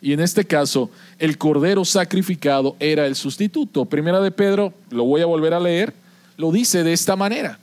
Y 0.00 0.12
en 0.12 0.20
este 0.20 0.44
caso, 0.44 0.90
el 1.18 1.38
cordero 1.38 1.84
sacrificado 1.84 2.76
era 2.80 3.06
el 3.06 3.14
sustituto. 3.14 3.84
Primera 3.84 4.20
de 4.20 4.32
Pedro, 4.32 4.74
lo 4.90 5.04
voy 5.04 5.20
a 5.20 5.26
volver 5.26 5.54
a 5.54 5.60
leer, 5.60 5.94
lo 6.36 6.50
dice 6.50 6.82
de 6.82 6.92
esta 6.92 7.14
manera. 7.14 7.58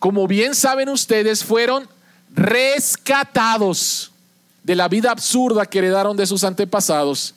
Como 0.00 0.26
bien 0.26 0.54
saben 0.54 0.88
ustedes, 0.88 1.44
fueron 1.44 1.88
rescatados 2.34 4.10
de 4.64 4.74
la 4.74 4.88
vida 4.88 5.12
absurda 5.12 5.64
que 5.64 5.78
heredaron 5.78 6.16
de 6.16 6.26
sus 6.26 6.44
antepasados, 6.44 7.34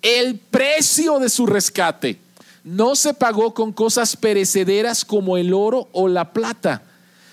el 0.00 0.38
precio 0.38 1.18
de 1.18 1.28
su 1.28 1.46
rescate 1.46 2.18
no 2.64 2.94
se 2.94 3.14
pagó 3.14 3.54
con 3.54 3.72
cosas 3.72 4.16
perecederas 4.16 5.04
como 5.04 5.36
el 5.36 5.52
oro 5.52 5.88
o 5.92 6.08
la 6.08 6.32
plata, 6.32 6.82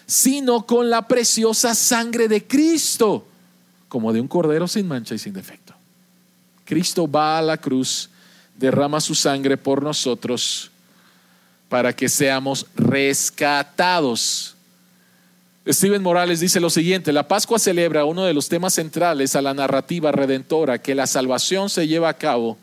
sino 0.06 0.66
con 0.66 0.90
la 0.90 1.08
preciosa 1.08 1.76
sangre 1.76 2.28
de 2.28 2.46
Cristo, 2.46 3.26
como 3.88 4.12
de 4.12 4.22
un 4.22 4.28
cordero 4.28 4.68
sin 4.68 4.88
mancha 4.88 5.16
y 5.16 5.20
sin 5.20 5.34
defecto. 5.34 5.74
Cristo 6.66 7.10
va 7.10 7.38
a 7.38 7.42
la 7.42 7.58
cruz, 7.58 8.10
derrama 8.58 9.02
su 9.02 9.16
sangre 9.16 9.58
por 9.58 9.84
nosotros 9.84 10.72
para 11.68 11.96
que 11.96 12.10
seamos 12.10 12.66
rescatados 12.76 14.56
Steven 15.72 16.02
Morales 16.02 16.40
dice 16.40 16.60
lo 16.60 16.72
siguiente, 16.72 17.14
la 17.14 17.28
Pascua 17.28 17.60
celebra 17.60 18.06
uno 18.06 18.24
de 18.24 18.34
los 18.34 18.50
temas 18.50 18.74
centrales 18.74 19.36
a 19.36 19.42
la 19.42 19.54
narrativa 19.54 20.12
redentora, 20.12 20.82
que 20.82 20.96
la 20.96 21.06
salvación 21.06 21.70
se 21.70 21.88
lleva 21.88 22.10
a 22.10 22.16
cabo 22.16 22.58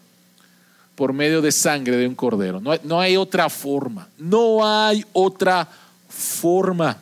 por 0.96 1.12
medio 1.12 1.40
de 1.40 1.52
sangre 1.52 1.96
de 1.96 2.08
un 2.08 2.14
cordero. 2.14 2.60
No 2.60 2.72
hay, 2.72 2.80
no 2.82 2.98
hay 2.98 3.16
otra 3.16 3.48
forma, 3.48 4.08
no 4.18 4.66
hay 4.66 5.04
otra 5.12 5.68
forma. 6.08 6.98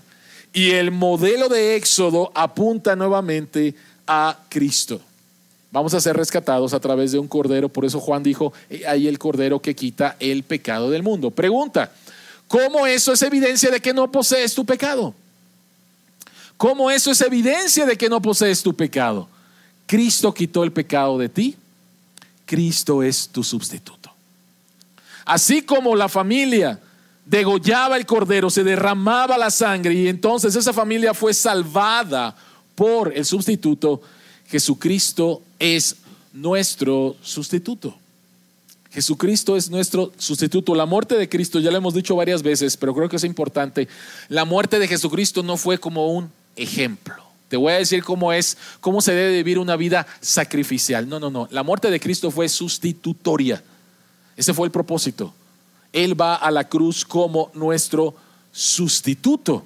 Y 0.53 0.73
el 0.73 0.91
modelo 0.91 1.49
de 1.49 1.77
Éxodo 1.77 2.31
apunta 2.35 2.95
nuevamente 2.95 3.75
a 4.07 4.37
Cristo. 4.49 5.01
Vamos 5.71 5.95
a 5.95 6.01
ser 6.01 6.17
rescatados 6.17 6.73
a 6.75 6.81
través 6.81 7.11
de 7.13 7.19
un 7.19 7.27
cordero, 7.27 7.69
por 7.69 7.85
eso 7.85 7.99
Juan 7.99 8.23
dijo, 8.23 8.53
hay 8.87 9.09
el 9.09 9.19
cordero 9.19 9.61
que 9.61 9.75
quita 9.75 10.17
el 10.21 10.45
pecado 10.45 10.91
del 10.91 11.03
mundo. 11.03 11.33
Pregunta, 11.33 11.91
¿cómo 12.47 12.87
eso 12.87 13.13
es 13.13 13.23
evidencia 13.23 13.71
de 13.71 13.81
que 13.81 13.93
no 13.93 14.11
posees 14.13 14.55
tu 14.55 14.65
pecado? 14.65 15.15
¿Cómo 16.57 16.91
eso 16.91 17.11
es 17.11 17.21
evidencia 17.21 17.87
de 17.87 17.97
que 17.97 18.09
no 18.09 18.23
posees 18.23 18.63
tu 18.63 18.75
pecado? 18.75 19.29
Cristo 19.87 20.33
quitó 20.33 20.63
el 20.63 20.71
pecado 20.73 21.19
de 21.19 21.29
ti. 21.29 21.57
Cristo 22.55 23.03
es 23.03 23.29
tu 23.31 23.43
sustituto. 23.43 24.13
Así 25.25 25.63
como 25.63 25.97
la 25.97 26.09
familia 26.09 26.79
degollaba 27.27 27.97
el 27.97 28.07
cordero, 28.07 28.49
se 28.49 28.63
derramaba 28.63 29.37
la 29.37 29.51
sangre 29.51 29.93
y 29.93 30.07
entonces 30.07 30.55
esa 30.55 30.73
familia 30.73 31.13
fue 31.15 31.35
salvada 31.35 32.37
por 32.77 33.13
el 33.13 33.25
sustituto, 33.25 34.03
Jesucristo 34.47 35.43
es 35.59 35.97
nuestro 36.33 37.17
sustituto. 37.23 37.97
Jesucristo 38.93 39.57
es 39.57 39.69
nuestro 39.69 40.13
sustituto. 40.17 40.77
La 40.77 40.87
muerte 40.87 41.17
de 41.17 41.29
Cristo, 41.29 41.59
ya 41.59 41.73
lo 41.73 41.79
hemos 41.79 41.95
dicho 41.95 42.15
varias 42.15 42.41
veces, 42.41 42.77
pero 42.77 42.95
creo 42.95 43.09
que 43.09 43.17
es 43.17 43.25
importante. 43.25 43.89
La 44.29 44.45
muerte 44.45 44.79
de 44.79 44.87
Jesucristo 44.87 45.43
no 45.43 45.57
fue 45.57 45.79
como 45.79 46.13
un 46.13 46.31
ejemplo. 46.55 47.24
Te 47.49 47.57
voy 47.57 47.73
a 47.73 47.79
decir 47.79 48.03
cómo 48.03 48.33
es, 48.33 48.57
cómo 48.81 49.01
se 49.01 49.13
debe 49.13 49.33
vivir 49.33 49.59
una 49.59 49.77
vida 49.77 50.07
sacrificial. 50.21 51.09
No, 51.09 51.21
no, 51.21 51.31
no. 51.31 51.49
La 51.51 51.63
muerte 51.63 51.91
de 51.91 52.01
Cristo 52.01 52.31
fue 52.31 52.49
sustitutoria. 52.49 53.63
Ese 54.37 54.55
fue 54.55 54.67
el 54.67 54.73
propósito. 54.73 55.33
Él 55.93 56.21
va 56.21 56.37
a 56.37 56.51
la 56.51 56.69
cruz 56.69 57.05
como 57.05 57.51
nuestro 57.55 58.15
sustituto. 58.51 59.65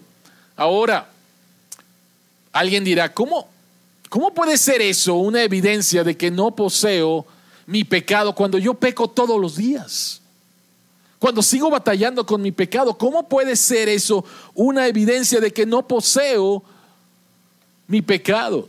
Ahora, 0.57 1.09
alguien 2.53 2.85
dirá, 2.85 3.13
¿cómo, 3.15 3.49
cómo 4.09 4.35
puede 4.35 4.59
ser 4.59 4.83
eso 4.83 5.15
una 5.15 5.43
evidencia 5.43 6.05
de 6.05 6.17
que 6.17 6.31
no 6.31 6.51
poseo 6.51 7.27
mi 7.67 7.85
pecado 7.85 8.35
cuando 8.35 8.59
yo 8.59 8.75
peco 8.75 9.09
todos 9.09 9.41
los 9.41 9.57
días? 9.57 10.21
Cuando 11.19 11.43
sigo 11.43 11.71
batallando 11.71 12.25
con 12.25 12.41
mi 12.41 12.53
pecado, 12.53 12.97
¿cómo 12.97 13.29
puede 13.29 13.57
ser 13.57 13.89
eso 13.89 14.25
una 14.55 14.87
evidencia 14.87 15.41
de 15.41 15.53
que 15.53 15.67
no 15.67 15.87
poseo 15.87 16.63
mi 17.89 18.01
pecado? 18.01 18.69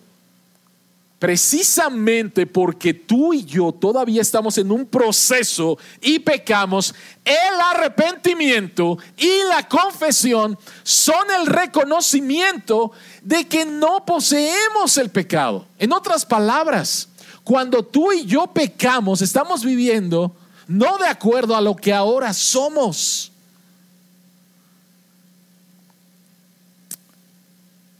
Precisamente 1.19 2.47
porque 2.47 2.93
tú 2.93 3.33
y 3.33 3.43
yo 3.43 3.73
todavía 3.73 4.21
estamos 4.21 4.57
en 4.57 4.71
un 4.71 4.85
proceso 4.85 5.77
y 6.01 6.17
pecamos, 6.19 6.95
el 7.25 7.61
arrepentimiento 7.73 8.97
y 9.17 9.43
la 9.49 9.67
confesión 9.67 10.57
son 10.81 11.29
el 11.39 11.45
reconocimiento 11.45 12.93
de 13.21 13.45
que 13.47 13.65
no 13.65 14.05
poseemos 14.05 14.97
el 14.97 15.09
pecado. 15.09 15.65
En 15.77 15.91
otras 15.91 16.25
palabras, 16.25 17.09
cuando 17.43 17.83
tú 17.83 18.13
y 18.13 18.25
yo 18.25 18.47
pecamos, 18.47 19.21
estamos 19.21 19.65
viviendo 19.65 20.33
no 20.67 20.99
de 20.99 21.07
acuerdo 21.07 21.55
a 21.55 21.61
lo 21.61 21.75
que 21.75 21.91
ahora 21.91 22.31
somos. 22.31 23.28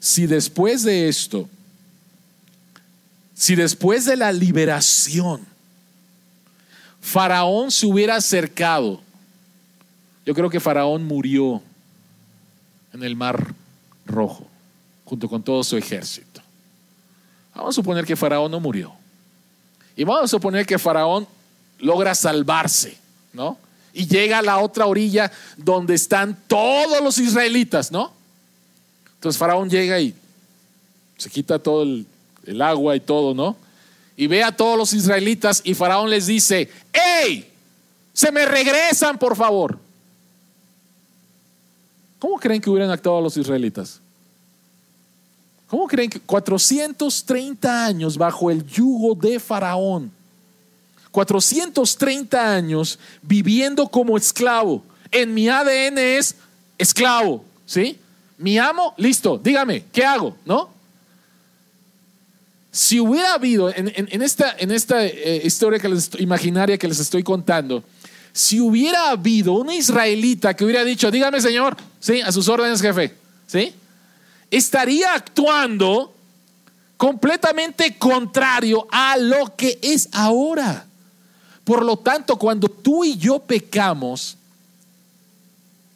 Si 0.09 0.25
después 0.25 0.81
de 0.81 1.07
esto, 1.07 1.47
si 3.35 3.53
después 3.53 4.05
de 4.05 4.15
la 4.15 4.31
liberación, 4.31 5.45
Faraón 6.99 7.69
se 7.69 7.85
hubiera 7.85 8.15
acercado, 8.15 9.03
yo 10.25 10.33
creo 10.33 10.49
que 10.49 10.59
Faraón 10.59 11.05
murió 11.05 11.61
en 12.91 13.03
el 13.03 13.15
mar 13.15 13.53
rojo, 14.07 14.47
junto 15.05 15.29
con 15.29 15.43
todo 15.43 15.63
su 15.63 15.77
ejército. 15.77 16.41
Vamos 17.53 17.75
a 17.75 17.79
suponer 17.79 18.03
que 18.03 18.15
Faraón 18.15 18.49
no 18.49 18.59
murió. 18.59 18.91
Y 19.95 20.05
vamos 20.05 20.23
a 20.23 20.27
suponer 20.27 20.65
que 20.65 20.79
Faraón 20.79 21.27
logra 21.77 22.15
salvarse, 22.15 22.97
¿no? 23.31 23.59
Y 23.93 24.07
llega 24.07 24.39
a 24.39 24.41
la 24.41 24.57
otra 24.57 24.87
orilla 24.87 25.31
donde 25.55 25.93
están 25.93 26.35
todos 26.47 26.99
los 26.99 27.19
israelitas, 27.19 27.91
¿no? 27.91 28.17
Entonces 29.19 29.37
Faraón 29.37 29.69
llega 29.69 29.99
y 29.99 30.15
se 31.17 31.29
quita 31.29 31.59
todo 31.59 31.83
el, 31.83 32.61
agua 32.61 32.95
y 32.95 33.01
todo, 33.01 33.33
¿no? 33.33 33.57
Y 34.15 34.27
ve 34.27 34.43
a 34.43 34.55
todos 34.55 34.77
los 34.77 34.93
israelitas 34.93 35.61
y 35.65 35.73
Faraón 35.73 36.09
les 36.09 36.27
dice, 36.27 36.69
¡Ey! 36.93 37.51
Se 38.13 38.31
me 38.31 38.45
regresan, 38.45 39.19
por 39.19 39.35
favor. 39.35 39.77
¿Cómo 42.17 42.39
creen 42.39 42.61
que 42.61 42.69
hubieran 42.69 42.91
actuado 42.91 43.19
los 43.19 43.35
israelitas? 43.35 43.99
¿Cómo 45.67 45.85
creen 45.85 46.09
que 46.09 46.21
430 46.21 47.85
años 47.85 48.17
bajo 48.17 48.49
el 48.49 48.65
yugo 48.65 49.15
de 49.15 49.37
Faraón? 49.37 50.11
430 51.11 52.55
años 52.55 52.97
viviendo 53.21 53.85
como 53.89 54.15
esclavo. 54.15 54.81
En 55.11 55.33
mi 55.33 55.49
ADN 55.49 55.97
es 55.97 56.35
esclavo, 56.77 57.43
¿sí? 57.65 57.99
Mi 58.39 58.57
amo, 58.57 58.93
listo, 58.95 59.37
dígame, 59.37 59.83
¿qué 59.91 60.05
hago? 60.05 60.37
¿No? 60.45 60.69
Si 62.71 62.97
hubiera 62.97 63.33
habido 63.33 63.69
en, 63.69 64.21
esta, 64.21 64.55
eh, 65.05 65.41
historia 65.43 65.77
que 65.77 65.89
les, 65.89 66.09
imaginaria 66.19 66.77
que 66.77 66.87
les 66.87 66.99
estoy 66.99 67.21
contando, 67.21 67.83
si 68.31 68.61
hubiera 68.61 69.09
habido 69.09 69.53
un 69.53 69.69
israelita 69.69 70.55
que 70.55 70.63
hubiera 70.63 70.85
dicho, 70.85 71.11
dígame 71.11 71.41
Señor, 71.41 71.75
¿sí? 71.99 72.21
A 72.21 72.31
sus 72.31 72.47
órdenes, 72.47 72.81
jefe, 72.81 73.13
¿sí? 73.45 73.73
Estaría 74.49 75.13
actuando 75.13 76.15
completamente 76.95 77.97
contrario 77.97 78.87
a 78.89 79.17
lo 79.17 79.53
que 79.57 79.79
es 79.81 80.07
ahora. 80.13 80.85
Por 81.65 81.83
lo 81.83 81.97
tanto, 81.97 82.37
cuando 82.37 82.69
tú 82.69 83.03
y 83.03 83.17
yo 83.17 83.39
pecamos, 83.39 84.37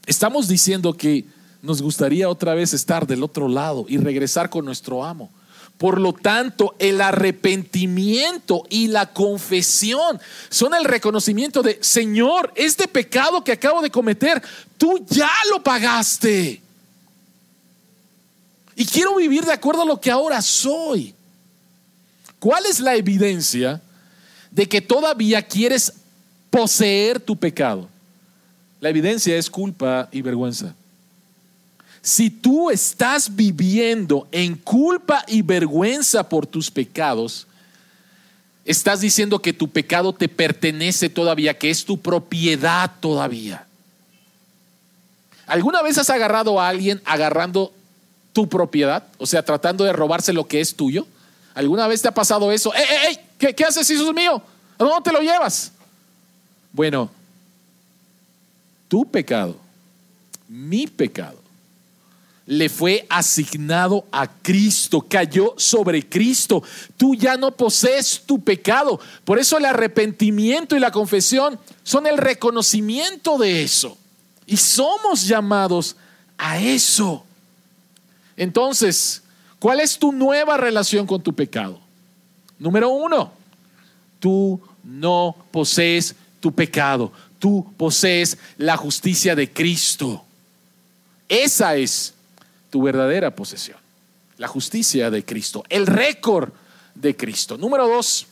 estamos 0.05 0.49
diciendo 0.49 0.91
que 0.91 1.23
nos 1.63 1.81
gustaría 1.81 2.29
otra 2.29 2.53
vez 2.53 2.73
estar 2.73 3.07
del 3.07 3.23
otro 3.23 3.47
lado 3.47 3.85
y 3.89 3.97
regresar 3.97 4.51
con 4.51 4.65
nuestro 4.65 5.03
amo. 5.03 5.31
Por 5.79 5.99
lo 5.99 6.13
tanto, 6.13 6.75
el 6.77 7.01
arrepentimiento 7.01 8.63
y 8.69 8.89
la 8.89 9.11
confesión 9.11 10.21
son 10.49 10.75
el 10.75 10.85
reconocimiento 10.85 11.63
de, 11.63 11.79
Señor, 11.81 12.53
este 12.55 12.87
pecado 12.87 13.43
que 13.43 13.53
acabo 13.53 13.81
de 13.81 13.89
cometer, 13.89 14.39
tú 14.77 15.03
ya 15.09 15.31
lo 15.49 15.63
pagaste. 15.63 16.61
Y 18.75 18.85
quiero 18.85 19.15
vivir 19.15 19.43
de 19.43 19.53
acuerdo 19.53 19.81
a 19.81 19.85
lo 19.85 19.99
que 19.99 20.11
ahora 20.11 20.39
soy. 20.43 21.15
¿Cuál 22.37 22.67
es 22.67 22.79
la 22.79 22.95
evidencia 22.95 23.81
de 24.53 24.69
que 24.69 24.81
todavía 24.81 25.41
quieres 25.41 25.91
poseer 26.53 27.19
tu 27.19 27.35
pecado. 27.35 27.89
La 28.79 28.89
evidencia 28.89 29.35
es 29.35 29.49
culpa 29.49 30.07
y 30.11 30.21
vergüenza. 30.21 30.75
Si 32.03 32.29
tú 32.29 32.69
estás 32.69 33.33
viviendo 33.33 34.27
en 34.33 34.55
culpa 34.55 35.23
y 35.25 35.41
vergüenza 35.41 36.27
por 36.27 36.45
tus 36.45 36.69
pecados, 36.69 37.47
estás 38.65 38.99
diciendo 38.99 39.39
que 39.39 39.53
tu 39.53 39.69
pecado 39.69 40.11
te 40.11 40.27
pertenece 40.27 41.07
todavía, 41.07 41.57
que 41.57 41.69
es 41.69 41.85
tu 41.85 41.97
propiedad 41.97 42.91
todavía. 42.99 43.65
¿Alguna 45.47 45.81
vez 45.81 45.97
has 45.97 46.09
agarrado 46.09 46.59
a 46.59 46.67
alguien 46.67 47.01
agarrando 47.05 47.71
tu 48.33 48.49
propiedad? 48.49 49.05
O 49.17 49.25
sea, 49.25 49.43
tratando 49.45 49.85
de 49.85 49.93
robarse 49.93 50.33
lo 50.33 50.45
que 50.45 50.59
es 50.59 50.75
tuyo. 50.75 51.07
¿Alguna 51.53 51.87
vez 51.87 52.01
te 52.01 52.09
ha 52.09 52.13
pasado 52.13 52.51
eso? 52.51 52.73
¡Ey, 52.73 52.83
ey, 52.83 53.19
ey! 53.39 53.53
¿Qué, 53.53 53.63
haces, 53.63 53.89
hijo 53.89 54.11
mío? 54.11 54.41
¿A 54.77 54.83
dónde 54.83 55.09
te 55.09 55.13
lo 55.13 55.21
llevas? 55.21 55.71
Bueno, 56.73 57.09
tu 58.89 59.05
pecado, 59.05 59.55
mi 60.49 60.87
pecado, 60.87 61.42
le 62.45 62.67
fue 62.67 63.05
asignado 63.09 64.05
a 64.11 64.27
Cristo, 64.27 65.05
cayó 65.07 65.53
sobre 65.57 66.07
Cristo. 66.07 66.61
Tú 66.97 67.15
ya 67.15 67.37
no 67.37 67.51
posees 67.51 68.21
tu 68.25 68.41
pecado. 68.41 68.99
Por 69.23 69.39
eso 69.39 69.57
el 69.57 69.65
arrepentimiento 69.65 70.75
y 70.75 70.79
la 70.79 70.91
confesión 70.91 71.57
son 71.83 72.05
el 72.05 72.17
reconocimiento 72.17 73.37
de 73.37 73.63
eso. 73.63 73.97
Y 74.45 74.57
somos 74.57 75.25
llamados 75.25 75.95
a 76.37 76.59
eso. 76.59 77.23
Entonces, 78.35 79.21
¿cuál 79.59 79.79
es 79.79 79.97
tu 79.97 80.11
nueva 80.11 80.57
relación 80.57 81.07
con 81.07 81.21
tu 81.21 81.33
pecado? 81.33 81.79
Número 82.59 82.89
uno, 82.89 83.31
tú 84.19 84.59
no 84.83 85.35
posees 85.51 86.15
tu 86.41 86.51
pecado, 86.51 87.11
tú 87.39 87.73
posees 87.77 88.37
la 88.57 88.75
justicia 88.75 89.33
de 89.33 89.49
Cristo. 89.49 90.25
Esa 91.29 91.75
es 91.77 92.13
tu 92.73 92.81
verdadera 92.81 93.35
posesión, 93.35 93.77
la 94.39 94.47
justicia 94.47 95.11
de 95.11 95.23
Cristo, 95.23 95.63
el 95.69 95.85
récord 95.85 96.49
de 96.95 97.15
Cristo. 97.15 97.55
Número 97.55 97.87
dos, 97.87 98.25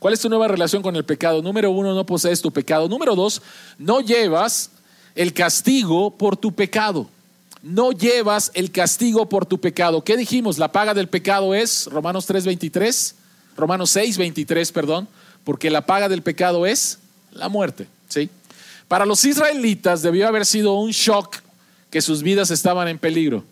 ¿cuál 0.00 0.12
es 0.12 0.18
tu 0.18 0.28
nueva 0.28 0.48
relación 0.48 0.82
con 0.82 0.96
el 0.96 1.04
pecado? 1.04 1.40
Número 1.40 1.70
uno, 1.70 1.94
no 1.94 2.04
posees 2.04 2.42
tu 2.42 2.50
pecado. 2.50 2.88
Número 2.88 3.14
dos, 3.14 3.42
no 3.78 4.00
llevas 4.00 4.72
el 5.14 5.32
castigo 5.32 6.10
por 6.18 6.36
tu 6.36 6.50
pecado. 6.50 7.08
No 7.62 7.92
llevas 7.92 8.50
el 8.54 8.72
castigo 8.72 9.28
por 9.28 9.46
tu 9.46 9.60
pecado. 9.60 10.02
¿Qué 10.02 10.16
dijimos? 10.16 10.58
La 10.58 10.72
paga 10.72 10.92
del 10.92 11.08
pecado 11.08 11.54
es 11.54 11.86
Romanos 11.86 12.26
3:23. 12.28 13.14
Romanos 13.56 13.90
6, 13.90 14.18
23, 14.18 14.72
perdón, 14.72 15.06
porque 15.44 15.70
la 15.70 15.86
paga 15.86 16.08
del 16.08 16.22
pecado 16.22 16.66
es 16.66 16.98
la 17.30 17.48
muerte. 17.48 17.86
¿sí? 18.08 18.30
Para 18.88 19.06
los 19.06 19.24
israelitas 19.24 20.02
debió 20.02 20.26
haber 20.26 20.44
sido 20.44 20.74
un 20.74 20.90
shock 20.90 21.45
que 21.90 22.00
sus 22.00 22.22
vidas 22.22 22.50
estaban 22.50 22.88
en 22.88 22.98
peligro. 22.98 23.44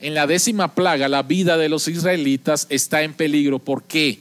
En 0.00 0.14
la 0.14 0.26
décima 0.26 0.74
plaga, 0.74 1.08
la 1.08 1.22
vida 1.22 1.56
de 1.56 1.68
los 1.68 1.88
israelitas 1.88 2.66
está 2.70 3.02
en 3.02 3.14
peligro. 3.14 3.58
¿Por 3.58 3.84
qué? 3.84 4.20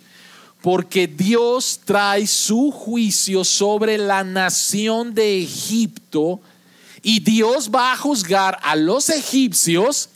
Porque 0.62 1.08
Dios 1.08 1.82
trae 1.84 2.26
su 2.28 2.72
juicio 2.72 3.44
sobre 3.44 3.98
la 3.98 4.24
nación 4.24 5.14
de 5.14 5.42
Egipto 5.42 6.40
y 7.02 7.20
Dios 7.20 7.70
va 7.70 7.92
a 7.92 7.98
juzgar 7.98 8.60
a 8.64 8.76
los 8.76 9.10
egipcios 9.10 10.10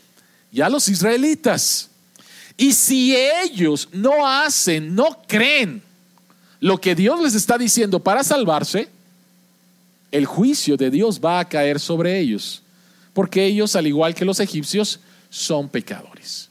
y 0.52 0.62
a 0.62 0.70
los 0.70 0.88
israelitas. 0.88 1.90
Y 2.56 2.72
si 2.72 3.16
ellos 3.16 3.90
no 3.92 4.26
hacen, 4.26 4.96
no 4.96 5.22
creen 5.28 5.84
lo 6.60 6.80
que 6.80 6.96
Dios 6.96 7.22
les 7.22 7.36
está 7.36 7.58
diciendo 7.58 8.00
para 8.00 8.24
salvarse, 8.24 8.90
el 10.12 10.26
juicio 10.26 10.78
de 10.78 10.90
Dios 10.90 11.20
va 11.24 11.40
a 11.40 11.48
caer 11.48 11.80
sobre 11.80 12.20
ellos. 12.20 12.64
Porque 13.18 13.48
ellos, 13.48 13.76
al 13.76 13.88
igual 13.88 14.14
que 14.14 14.26
los 14.26 14.40
egipcios, 14.40 15.00
son 15.32 15.70
pecadores. 15.70 16.50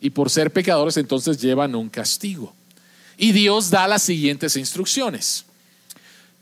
Y 0.00 0.08
por 0.08 0.30
ser 0.30 0.50
pecadores 0.50 0.96
entonces 0.96 1.36
llevan 1.36 1.74
un 1.74 1.90
castigo. 1.90 2.54
Y 3.18 3.32
Dios 3.32 3.68
da 3.68 3.86
las 3.86 4.02
siguientes 4.02 4.56
instrucciones. 4.56 5.44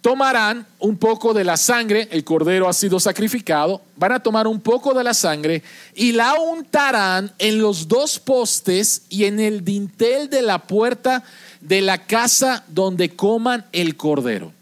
tomarán 0.00 0.64
un 0.78 0.96
poco 0.96 1.34
de 1.34 1.42
la 1.42 1.56
sangre, 1.56 2.06
el 2.12 2.22
cordero 2.22 2.68
ha 2.68 2.72
sido 2.72 3.00
sacrificado, 3.00 3.82
van 3.96 4.12
a 4.12 4.22
tomar 4.22 4.46
un 4.46 4.60
poco 4.60 4.94
de 4.94 5.02
la 5.02 5.12
sangre 5.12 5.64
y 5.96 6.12
la 6.12 6.34
untarán 6.34 7.32
en 7.38 7.58
los 7.58 7.88
dos 7.88 8.20
postes 8.20 9.02
y 9.08 9.24
en 9.24 9.40
el 9.40 9.64
dintel 9.64 10.30
de 10.30 10.42
la 10.42 10.60
puerta 10.60 11.24
de 11.60 11.80
la 11.80 11.98
casa 12.06 12.64
donde 12.68 13.16
coman 13.16 13.66
el 13.72 13.96
cordero. 13.96 14.52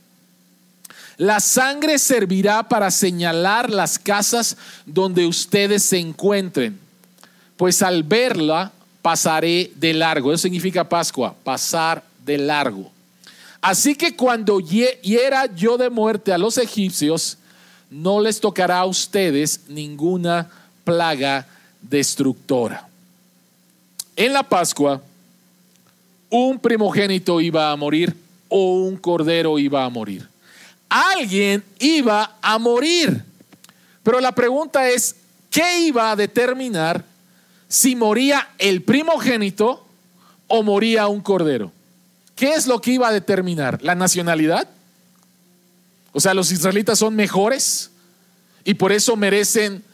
La 1.21 1.39
sangre 1.39 1.99
servirá 1.99 2.67
para 2.67 2.91
señalar 2.91 3.69
las 3.69 3.99
casas 3.99 4.57
donde 4.87 5.27
ustedes 5.27 5.83
se 5.83 5.99
encuentren, 5.99 6.81
pues 7.59 7.83
al 7.83 8.05
verla 8.05 8.73
pasaré 9.03 9.71
de 9.77 9.93
largo. 9.93 10.33
Eso 10.33 10.45
significa 10.45 10.89
Pascua, 10.89 11.35
pasar 11.45 12.03
de 12.25 12.39
largo. 12.39 12.91
Así 13.61 13.97
que 13.97 14.17
cuando 14.17 14.61
hiera 14.61 15.45
yo 15.55 15.77
de 15.77 15.91
muerte 15.91 16.33
a 16.33 16.39
los 16.39 16.57
egipcios, 16.57 17.37
no 17.91 18.19
les 18.19 18.41
tocará 18.41 18.79
a 18.79 18.87
ustedes 18.87 19.61
ninguna 19.69 20.49
plaga 20.85 21.47
destructora. 21.83 22.89
En 24.17 24.33
la 24.33 24.43
Pascua, 24.43 25.03
un 26.31 26.59
primogénito 26.59 27.43
iba 27.43 27.71
a 27.71 27.77
morir 27.77 28.17
o 28.49 28.77
un 28.77 28.97
cordero 28.97 29.59
iba 29.59 29.85
a 29.85 29.91
morir. 29.91 30.31
Alguien 30.91 31.65
iba 31.79 32.37
a 32.43 32.59
morir. 32.59 33.25
Pero 34.03 34.21
la 34.21 34.33
pregunta 34.33 34.89
es, 34.89 35.17
¿qué 35.49 35.81
iba 35.87 36.11
a 36.11 36.17
determinar 36.17 37.05
si 37.69 37.95
moría 37.95 38.51
el 38.59 38.83
primogénito 38.83 39.87
o 40.49 40.63
moría 40.63 41.07
un 41.07 41.21
cordero? 41.21 41.73
¿Qué 42.35 42.55
es 42.55 42.67
lo 42.67 42.81
que 42.81 42.93
iba 42.93 43.09
a 43.09 43.13
determinar? 43.13 43.79
¿La 43.83 43.95
nacionalidad? 43.95 44.69
O 46.13 46.21
sea, 46.21 46.35
los 46.35 46.51
israelitas 46.51 46.99
son 46.99 47.15
mejores 47.15 47.91
y 48.65 48.75
por 48.75 48.93
eso 48.93 49.17
merecen 49.17 49.85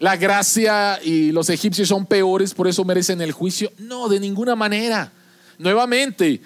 la 0.00 0.16
gracia 0.16 0.98
y 1.02 1.30
los 1.30 1.48
egipcios 1.48 1.88
son 1.88 2.06
peores, 2.06 2.54
por 2.54 2.66
eso 2.66 2.84
merecen 2.84 3.20
el 3.20 3.32
juicio. 3.32 3.72
No, 3.78 4.08
de 4.08 4.18
ninguna 4.18 4.56
manera. 4.56 5.12
Nuevamente, 5.58 6.42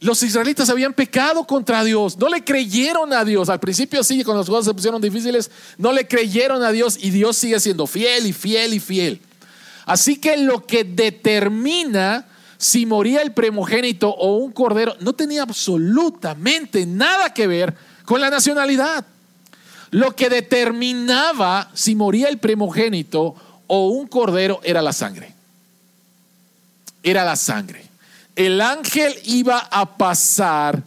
los 0.00 0.22
israelitas 0.22 0.70
habían 0.70 0.92
pecado 0.92 1.44
contra 1.44 1.82
Dios, 1.82 2.16
no 2.18 2.28
le 2.28 2.44
creyeron 2.44 3.12
a 3.12 3.24
Dios. 3.24 3.48
Al 3.48 3.58
principio 3.58 4.04
sí, 4.04 4.22
cuando 4.22 4.42
las 4.42 4.48
cosas 4.48 4.66
se 4.66 4.74
pusieron 4.74 5.02
difíciles, 5.02 5.50
no 5.76 5.92
le 5.92 6.06
creyeron 6.06 6.62
a 6.62 6.70
Dios 6.70 6.96
y 7.00 7.10
Dios 7.10 7.36
sigue 7.36 7.58
siendo 7.58 7.86
fiel 7.86 8.26
y 8.26 8.32
fiel 8.32 8.74
y 8.74 8.80
fiel. 8.80 9.20
Así 9.86 10.16
que 10.16 10.36
lo 10.36 10.66
que 10.66 10.84
determina 10.84 12.26
si 12.58 12.86
moría 12.86 13.22
el 13.22 13.32
primogénito 13.32 14.10
o 14.10 14.36
un 14.36 14.52
cordero, 14.52 14.96
no 15.00 15.14
tenía 15.14 15.42
absolutamente 15.42 16.84
nada 16.86 17.32
que 17.32 17.46
ver 17.46 17.74
con 18.04 18.20
la 18.20 18.30
nacionalidad. 18.30 19.04
Lo 19.90 20.14
que 20.14 20.28
determinaba 20.28 21.70
si 21.72 21.94
moría 21.94 22.28
el 22.28 22.38
primogénito 22.38 23.34
o 23.68 23.88
un 23.88 24.06
cordero 24.08 24.60
era 24.64 24.82
la 24.82 24.92
sangre. 24.92 25.34
Era 27.02 27.24
la 27.24 27.36
sangre. 27.36 27.87
El 28.38 28.60
ángel 28.60 29.12
iba 29.24 29.58
a 29.58 29.96
pasar 29.96 30.80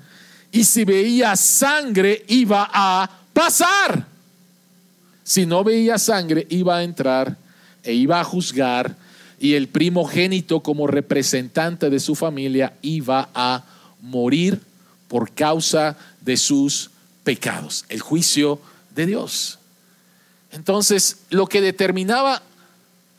y 0.53 0.63
si 0.63 0.85
veía 0.85 1.35
sangre 1.35 2.23
iba 2.29 2.69
a 2.71 3.11
pasar. 3.33 4.07
Si 5.21 5.45
no 5.45 5.61
veía 5.61 5.97
sangre 5.97 6.47
iba 6.49 6.77
a 6.77 6.83
entrar 6.83 7.35
e 7.83 7.91
iba 7.91 8.21
a 8.21 8.23
juzgar 8.23 8.95
y 9.37 9.55
el 9.55 9.67
primogénito 9.67 10.61
como 10.61 10.87
representante 10.87 11.89
de 11.89 11.99
su 11.99 12.15
familia 12.15 12.71
iba 12.81 13.27
a 13.35 13.65
morir 13.99 14.61
por 15.09 15.33
causa 15.33 15.97
de 16.21 16.37
sus 16.37 16.89
pecados, 17.25 17.83
el 17.89 17.99
juicio 17.99 18.61
de 18.95 19.07
Dios. 19.07 19.59
Entonces, 20.53 21.17
lo 21.29 21.47
que 21.47 21.59
determinaba, 21.59 22.43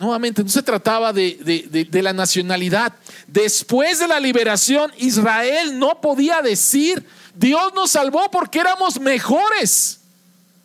nuevamente, 0.03 0.42
no 0.42 0.48
se 0.48 0.62
trataba 0.62 1.12
de, 1.12 1.88
la 1.92 2.12
nacionalidad. 2.12 2.92
Después 3.28 4.00
de 4.00 4.09
la 4.09 4.18
liberación, 4.18 4.90
Israel 4.98 5.78
no 5.78 6.00
podía 6.00 6.42
decir, 6.42 7.07
Dios 7.34 7.72
nos 7.74 7.92
salvó 7.92 8.30
porque 8.30 8.59
éramos 8.59 9.00
mejores. 9.00 10.00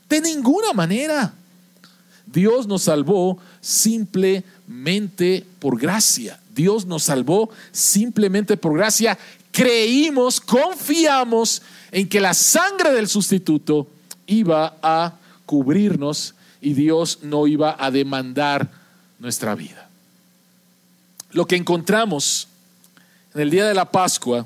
De 0.09 0.21
ninguna 0.21 0.73
manera. 0.73 1.33
Dios 2.25 2.67
nos 2.67 2.83
salvó 2.83 3.37
simplemente 3.61 5.45
por 5.59 5.79
gracia. 5.79 6.39
Dios 6.55 6.85
nos 6.85 7.03
salvó 7.03 7.49
simplemente 7.71 8.57
por 8.57 8.75
gracia. 8.75 9.17
Creímos, 9.51 10.41
confiamos 10.41 11.61
en 11.91 12.09
que 12.09 12.19
la 12.19 12.33
sangre 12.33 12.91
del 12.91 13.07
sustituto 13.07 13.87
iba 14.25 14.77
a 14.81 15.13
cubrirnos 15.45 16.33
y 16.59 16.73
Dios 16.73 17.19
no 17.21 17.45
iba 17.47 17.75
a 17.77 17.91
demandar 17.91 18.76
nuestra 19.19 19.55
vida. 19.55 19.89
Lo 21.31 21.45
que 21.45 21.55
encontramos 21.55 22.47
en 23.33 23.41
el 23.41 23.49
día 23.49 23.67
de 23.67 23.73
la 23.73 23.91
Pascua, 23.91 24.45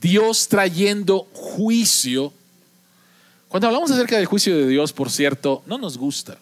Dios 0.00 0.48
trayendo 0.48 1.28
juicio. 1.32 2.32
Cuando 3.48 3.66
hablamos 3.68 3.90
acerca 3.90 4.16
del 4.16 4.26
juicio 4.26 4.56
de 4.56 4.66
Dios, 4.66 4.92
por 4.92 5.10
cierto, 5.10 5.62
no 5.66 5.78
nos 5.78 5.98
gusta. 5.98 6.38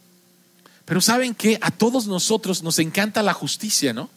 Pero 0.85 1.01
saben 1.01 1.35
que 1.35 1.59
a 1.61 1.71
todos 1.71 2.07
nosotros 2.07 2.63
nos 2.63 2.79
encanta 2.79 3.23
la 3.23 3.33
justicia, 3.33 3.93
¿no? 3.93 4.11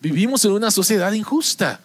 Vivimos 0.00 0.44
en 0.44 0.52
una 0.52 0.70
sociedad 0.70 1.12
injusta. 1.12 1.80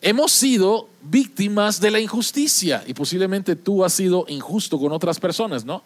Hemos 0.00 0.32
sido 0.32 0.88
víctimas 1.02 1.80
de 1.80 1.90
la 1.90 2.00
injusticia 2.00 2.84
y 2.86 2.94
posiblemente 2.94 3.56
tú 3.56 3.84
has 3.84 3.92
sido 3.92 4.26
injusto 4.28 4.78
con 4.78 4.92
otras 4.92 5.18
personas, 5.18 5.64
¿no? 5.64 5.82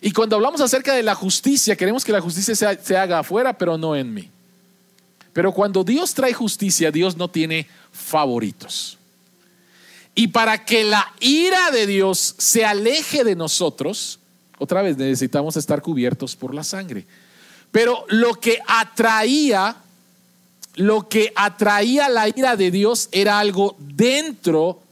Y 0.00 0.12
cuando 0.12 0.36
hablamos 0.36 0.60
acerca 0.60 0.94
de 0.94 1.02
la 1.02 1.14
justicia, 1.14 1.76
queremos 1.76 2.04
que 2.04 2.12
la 2.12 2.20
justicia 2.20 2.54
se, 2.54 2.84
se 2.84 2.96
haga 2.96 3.20
afuera, 3.20 3.56
pero 3.56 3.76
no 3.76 3.96
en 3.96 4.14
mí. 4.14 4.30
Pero 5.32 5.52
cuando 5.52 5.84
Dios 5.84 6.14
trae 6.14 6.32
justicia, 6.32 6.90
Dios 6.90 7.16
no 7.16 7.28
tiene 7.28 7.66
favoritos. 7.92 8.98
Y 10.14 10.28
para 10.28 10.64
que 10.64 10.84
la 10.84 11.12
ira 11.20 11.70
de 11.70 11.86
Dios 11.86 12.34
se 12.38 12.64
aleje 12.64 13.22
de 13.22 13.36
nosotros, 13.36 14.18
otra 14.58 14.82
vez 14.82 14.96
necesitamos 14.96 15.56
estar 15.56 15.80
cubiertos 15.80 16.34
por 16.34 16.54
la 16.54 16.64
sangre. 16.64 17.06
Pero 17.70 18.04
lo 18.08 18.34
que 18.34 18.58
atraía, 18.66 19.76
lo 20.74 21.08
que 21.08 21.32
atraía 21.36 22.08
la 22.08 22.28
ira 22.28 22.56
de 22.56 22.70
Dios 22.70 23.08
era 23.12 23.38
algo 23.38 23.76
dentro 23.78 24.82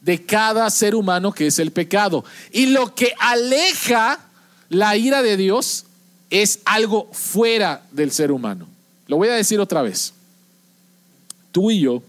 de 0.00 0.24
cada 0.24 0.68
ser 0.70 0.94
humano 0.94 1.32
que 1.32 1.46
es 1.46 1.58
el 1.58 1.70
pecado. 1.70 2.24
Y 2.50 2.66
lo 2.66 2.94
que 2.94 3.14
aleja 3.18 4.25
la 4.68 4.96
ira 4.96 5.22
de 5.22 5.36
Dios 5.36 5.84
es 6.30 6.60
algo 6.64 7.08
fuera 7.12 7.82
del 7.92 8.10
ser 8.10 8.32
humano. 8.32 8.66
Lo 9.06 9.16
voy 9.16 9.28
a 9.28 9.34
decir 9.34 9.60
otra 9.60 9.82
vez. 9.82 10.12
Tú 11.52 11.70
y 11.70 11.80
yo, 11.80 12.02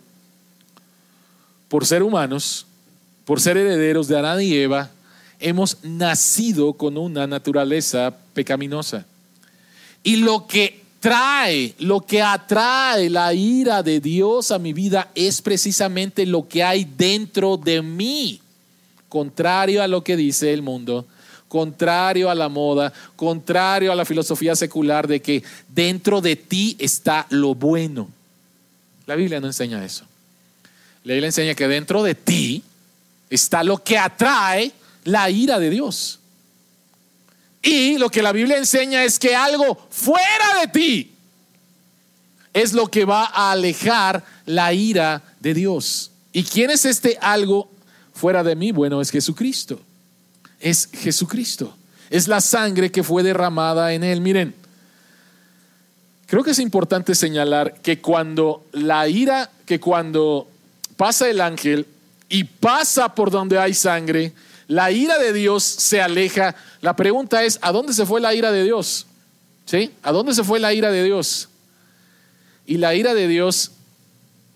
por 1.68 1.86
ser 1.86 2.04
humanos, 2.04 2.66
por 3.26 3.40
ser 3.40 3.58
herederos 3.58 4.08
de 4.08 4.18
Adán 4.18 4.42
y 4.42 4.54
Eva, 4.54 4.90
hemos 5.40 5.78
nacido 5.84 6.74
con 6.74 6.98
una 6.98 7.28
naturaleza 7.28 8.16
pecaminosa. 8.34 9.06
Y 10.04 10.18
lo 10.18 10.48
que 10.48 10.82
trae, 11.00 11.76
lo 11.80 12.02
que 12.02 12.22
atrae 12.22 13.10
la 13.10 13.34
ira 13.34 13.84
de 13.84 14.00
Dios 14.00 14.52
a 14.52 14.60
mi 14.60 14.74
vida 14.74 15.12
es 15.14 15.42
precisamente 15.42 16.26
lo 16.26 16.48
que 16.48 16.64
hay 16.64 16.86
dentro 16.86 17.58
de 17.58 17.82
mí, 17.82 18.42
contrario 19.10 19.84
a 19.84 19.88
lo 19.88 20.04
que 20.04 20.18
dice 20.18 20.54
el 20.54 20.62
mundo, 20.62 21.06
contrario 21.48 22.30
a 22.30 22.36
la 22.36 22.50
moda, 22.50 22.92
contrario 23.16 23.92
a 23.92 23.96
la 23.96 24.06
filosofía 24.06 24.56
secular 24.56 25.08
de 25.08 25.22
que 25.22 25.44
dentro 25.70 26.22
de 26.22 26.36
ti 26.36 26.76
está 26.80 27.26
lo 27.30 27.56
bueno. 27.56 28.10
La 29.06 29.16
Biblia 29.16 29.40
no 29.40 29.48
enseña 29.48 29.84
eso. 29.84 30.06
La 31.04 31.14
Biblia 31.14 31.28
enseña 31.28 31.56
que 31.56 31.68
dentro 31.68 32.04
de 32.04 32.16
ti 32.16 32.64
está 33.30 33.64
lo 33.64 33.84
que 33.84 33.98
atrae 33.98 34.72
la 35.04 35.30
ira 35.30 35.60
de 35.60 35.70
Dios. 35.70 36.20
Y 37.62 37.98
lo 37.98 38.10
que 38.10 38.22
la 38.22 38.32
Biblia 38.32 38.58
enseña 38.58 39.04
es 39.04 39.18
que 39.18 39.36
algo 39.36 39.88
fuera 39.90 40.60
de 40.62 40.68
ti 40.68 41.12
es 42.54 42.74
lo 42.74 42.88
que 42.88 43.06
va 43.06 43.26
a 43.26 43.52
alejar 43.52 44.24
la 44.46 44.74
ira 44.74 45.22
de 45.40 45.54
Dios. 45.54 46.12
¿Y 46.34 46.44
quién 46.44 46.72
es 46.72 46.86
este 46.86 47.18
algo 47.22 47.70
fuera 48.14 48.44
de 48.44 48.56
mí? 48.56 48.72
Bueno, 48.72 49.00
es 49.00 49.12
Jesucristo. 49.12 49.80
Es 50.60 50.90
Jesucristo. 50.92 51.76
Es 52.10 52.28
la 52.28 52.42
sangre 52.42 52.92
que 52.92 53.04
fue 53.04 53.24
derramada 53.24 53.94
en 53.94 54.04
él. 54.04 54.22
Miren, 54.22 54.56
creo 56.26 56.44
que 56.44 56.52
es 56.52 56.60
importante 56.60 57.16
señalar 57.16 57.82
que 57.82 58.00
cuando 58.00 58.66
la 58.72 59.08
ira, 59.08 59.50
que 59.66 59.80
cuando 59.80 60.48
pasa 60.96 61.30
el 61.30 61.42
ángel 61.42 61.86
y 62.30 62.44
pasa 62.46 63.14
por 63.14 63.30
donde 63.30 63.60
hay 63.60 63.74
sangre, 63.74 64.34
la 64.68 64.92
ira 64.92 65.18
de 65.18 65.34
Dios 65.34 65.64
se 65.64 66.02
aleja. 66.02 66.56
La 66.82 66.96
pregunta 66.96 67.44
es, 67.44 67.60
¿a 67.62 67.72
dónde 67.72 67.94
se 67.94 68.06
fue 68.06 68.22
la 68.22 68.34
ira 68.34 68.52
de 68.52 68.64
Dios? 68.64 69.08
¿Sí? 69.66 69.92
¿A 70.04 70.12
dónde 70.12 70.34
se 70.34 70.44
fue 70.44 70.60
la 70.60 70.74
ira 70.74 70.92
de 70.92 71.04
Dios? 71.04 71.50
Y 72.66 72.78
la 72.78 72.96
ira 72.96 73.14
de 73.14 73.28
Dios 73.28 73.72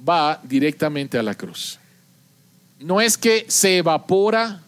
va 0.07 0.39
directamente 0.43 1.17
a 1.17 1.23
la 1.23 1.35
cruz. 1.35 1.79
no 2.79 2.99
es 2.99 3.17
que 3.17 3.45
se 3.47 3.77
evapora, 3.77 4.60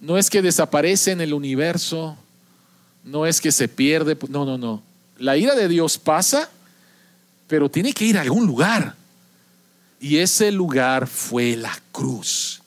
no 0.00 0.16
es 0.18 0.30
que 0.30 0.42
desaparece 0.42 1.12
en 1.12 1.20
el 1.20 1.34
universo, 1.34 2.16
no 3.04 3.26
es 3.26 3.40
que 3.40 3.52
se 3.52 3.68
pierde, 3.68 4.16
no, 4.28 4.44
no, 4.44 4.58
no. 4.58 4.82
La 5.18 5.36
ira 5.36 5.54
de 5.54 5.68
Dios 5.68 5.98
pasa, 5.98 6.48
pero 7.46 7.70
tiene 7.70 7.92
que 7.92 8.04
ir 8.04 8.18
a 8.18 8.20
algún 8.20 8.46
lugar. 8.46 8.94
Y 10.00 10.18
ese 10.18 10.52
lugar 10.52 11.06
fue 11.06 11.56
la 11.56 11.76
cruz. 11.90 12.62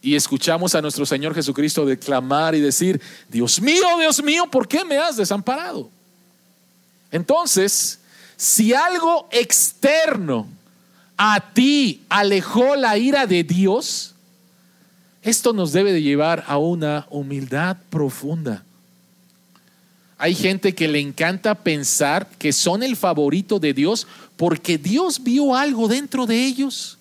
Y 0.00 0.14
escuchamos 0.14 0.74
a 0.76 0.82
nuestro 0.82 1.04
Señor 1.04 1.34
Jesucristo 1.34 1.84
declamar 1.84 2.54
y 2.54 2.60
decir, 2.60 3.00
Dios 3.28 3.60
mío, 3.60 3.84
Dios 3.98 4.22
mío, 4.22 4.48
¿por 4.48 4.68
qué 4.68 4.84
me 4.84 4.98
has 4.98 5.16
desamparado? 5.16 5.90
Entonces, 7.10 7.98
si 8.36 8.72
algo 8.72 9.28
externo 9.32 10.46
a 11.16 11.52
ti 11.52 12.04
alejó 12.08 12.76
la 12.76 12.98
ira 12.98 13.26
de 13.26 13.42
Dios, 13.42 14.14
esto 15.26 15.52
nos 15.52 15.72
debe 15.72 15.92
de 15.92 16.02
llevar 16.02 16.44
a 16.46 16.56
una 16.56 17.08
humildad 17.10 17.76
profunda. 17.90 18.64
Hay 20.18 20.36
gente 20.36 20.72
que 20.72 20.86
le 20.86 21.00
encanta 21.00 21.56
pensar 21.56 22.28
que 22.38 22.52
son 22.52 22.84
el 22.84 22.94
favorito 22.94 23.58
de 23.58 23.74
Dios 23.74 24.06
porque 24.36 24.78
Dios 24.78 25.20
vio 25.22 25.56
algo 25.56 25.88
dentro 25.88 26.26
de 26.26 26.46
ellos. 26.46 26.96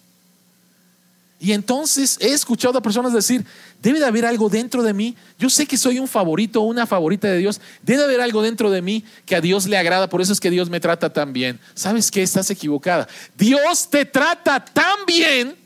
Y 1.39 1.51
entonces 1.51 2.17
he 2.19 2.31
escuchado 2.31 2.79
a 2.79 2.81
personas 2.81 3.13
decir, 3.13 3.45
debe 3.79 3.99
de 3.99 4.05
haber 4.05 4.25
algo 4.25 4.49
dentro 4.49 4.81
de 4.81 4.93
mí. 4.93 5.15
Yo 5.37 5.47
sé 5.47 5.67
que 5.67 5.77
soy 5.77 5.99
un 5.99 6.07
favorito 6.07 6.61
una 6.61 6.87
favorita 6.87 7.27
de 7.27 7.37
Dios. 7.37 7.61
Debe 7.83 7.99
de 7.99 8.05
haber 8.05 8.21
algo 8.21 8.41
dentro 8.41 8.71
de 8.71 8.81
mí 8.81 9.03
que 9.27 9.35
a 9.35 9.41
Dios 9.41 9.67
le 9.67 9.77
agrada. 9.77 10.09
Por 10.09 10.21
eso 10.21 10.33
es 10.33 10.39
que 10.39 10.49
Dios 10.49 10.71
me 10.71 10.79
trata 10.79 11.13
tan 11.13 11.31
bien. 11.31 11.59
¿Sabes 11.75 12.09
qué? 12.09 12.23
Estás 12.23 12.49
equivocada. 12.49 13.07
Dios 13.37 13.87
te 13.87 14.03
trata 14.03 14.65
tan 14.65 15.05
bien 15.05 15.64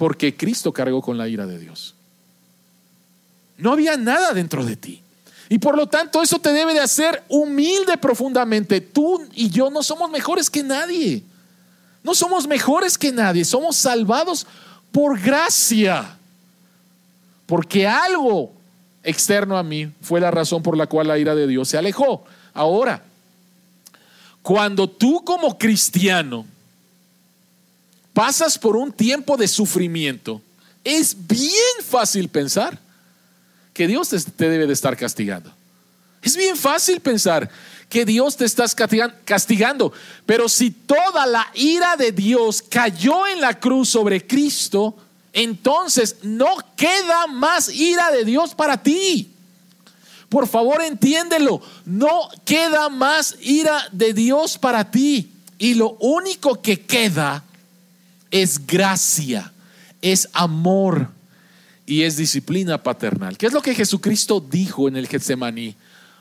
porque 0.00 0.34
Cristo 0.34 0.72
cargó 0.72 1.02
con 1.02 1.18
la 1.18 1.28
ira 1.28 1.46
de 1.46 1.58
Dios. 1.58 1.94
No 3.58 3.70
había 3.70 3.98
nada 3.98 4.32
dentro 4.32 4.64
de 4.64 4.74
ti. 4.74 5.02
Y 5.50 5.58
por 5.58 5.76
lo 5.76 5.88
tanto 5.88 6.22
eso 6.22 6.38
te 6.38 6.54
debe 6.54 6.72
de 6.72 6.80
hacer 6.80 7.22
humilde 7.28 7.98
profundamente. 7.98 8.80
Tú 8.80 9.22
y 9.34 9.50
yo 9.50 9.68
no 9.68 9.82
somos 9.82 10.10
mejores 10.10 10.48
que 10.48 10.62
nadie. 10.62 11.22
No 12.02 12.14
somos 12.14 12.46
mejores 12.46 12.96
que 12.96 13.12
nadie. 13.12 13.44
Somos 13.44 13.76
salvados 13.76 14.46
por 14.90 15.20
gracia. 15.20 16.16
Porque 17.44 17.86
algo 17.86 18.52
externo 19.02 19.58
a 19.58 19.62
mí 19.62 19.92
fue 20.00 20.18
la 20.18 20.30
razón 20.30 20.62
por 20.62 20.78
la 20.78 20.86
cual 20.86 21.08
la 21.08 21.18
ira 21.18 21.34
de 21.34 21.46
Dios 21.46 21.68
se 21.68 21.76
alejó. 21.76 22.24
Ahora, 22.54 23.02
cuando 24.40 24.88
tú 24.88 25.22
como 25.26 25.58
cristiano 25.58 26.46
pasas 28.20 28.58
por 28.58 28.76
un 28.76 28.92
tiempo 28.92 29.38
de 29.38 29.48
sufrimiento, 29.48 30.42
es 30.84 31.16
bien 31.26 31.74
fácil 31.82 32.28
pensar 32.28 32.78
que 33.72 33.86
Dios 33.86 34.10
te 34.10 34.50
debe 34.50 34.66
de 34.66 34.74
estar 34.74 34.94
castigando. 34.94 35.50
Es 36.20 36.36
bien 36.36 36.54
fácil 36.54 37.00
pensar 37.00 37.48
que 37.88 38.04
Dios 38.04 38.36
te 38.36 38.44
está 38.44 38.66
castigando, 39.24 39.94
pero 40.26 40.50
si 40.50 40.70
toda 40.70 41.24
la 41.24 41.50
ira 41.54 41.96
de 41.96 42.12
Dios 42.12 42.60
cayó 42.60 43.26
en 43.26 43.40
la 43.40 43.58
cruz 43.58 43.88
sobre 43.88 44.26
Cristo, 44.26 44.94
entonces 45.32 46.16
no 46.22 46.58
queda 46.76 47.26
más 47.26 47.70
ira 47.70 48.10
de 48.10 48.26
Dios 48.26 48.54
para 48.54 48.82
ti. 48.82 49.30
Por 50.28 50.46
favor, 50.46 50.82
entiéndelo, 50.82 51.62
no 51.86 52.28
queda 52.44 52.90
más 52.90 53.36
ira 53.40 53.88
de 53.92 54.12
Dios 54.12 54.58
para 54.58 54.90
ti. 54.90 55.32
Y 55.56 55.72
lo 55.72 55.96
único 56.00 56.60
que 56.60 56.82
queda 56.82 57.44
es 58.30 58.66
gracia, 58.66 59.52
es 60.02 60.28
amor 60.32 61.08
y 61.86 62.02
es 62.02 62.16
disciplina 62.16 62.82
paternal. 62.82 63.36
¿Qué 63.36 63.46
es 63.46 63.52
lo 63.52 63.62
que 63.62 63.74
Jesucristo 63.74 64.40
dijo 64.40 64.88
en 64.88 64.96
el 64.96 65.08
Getsemaní? 65.08 65.74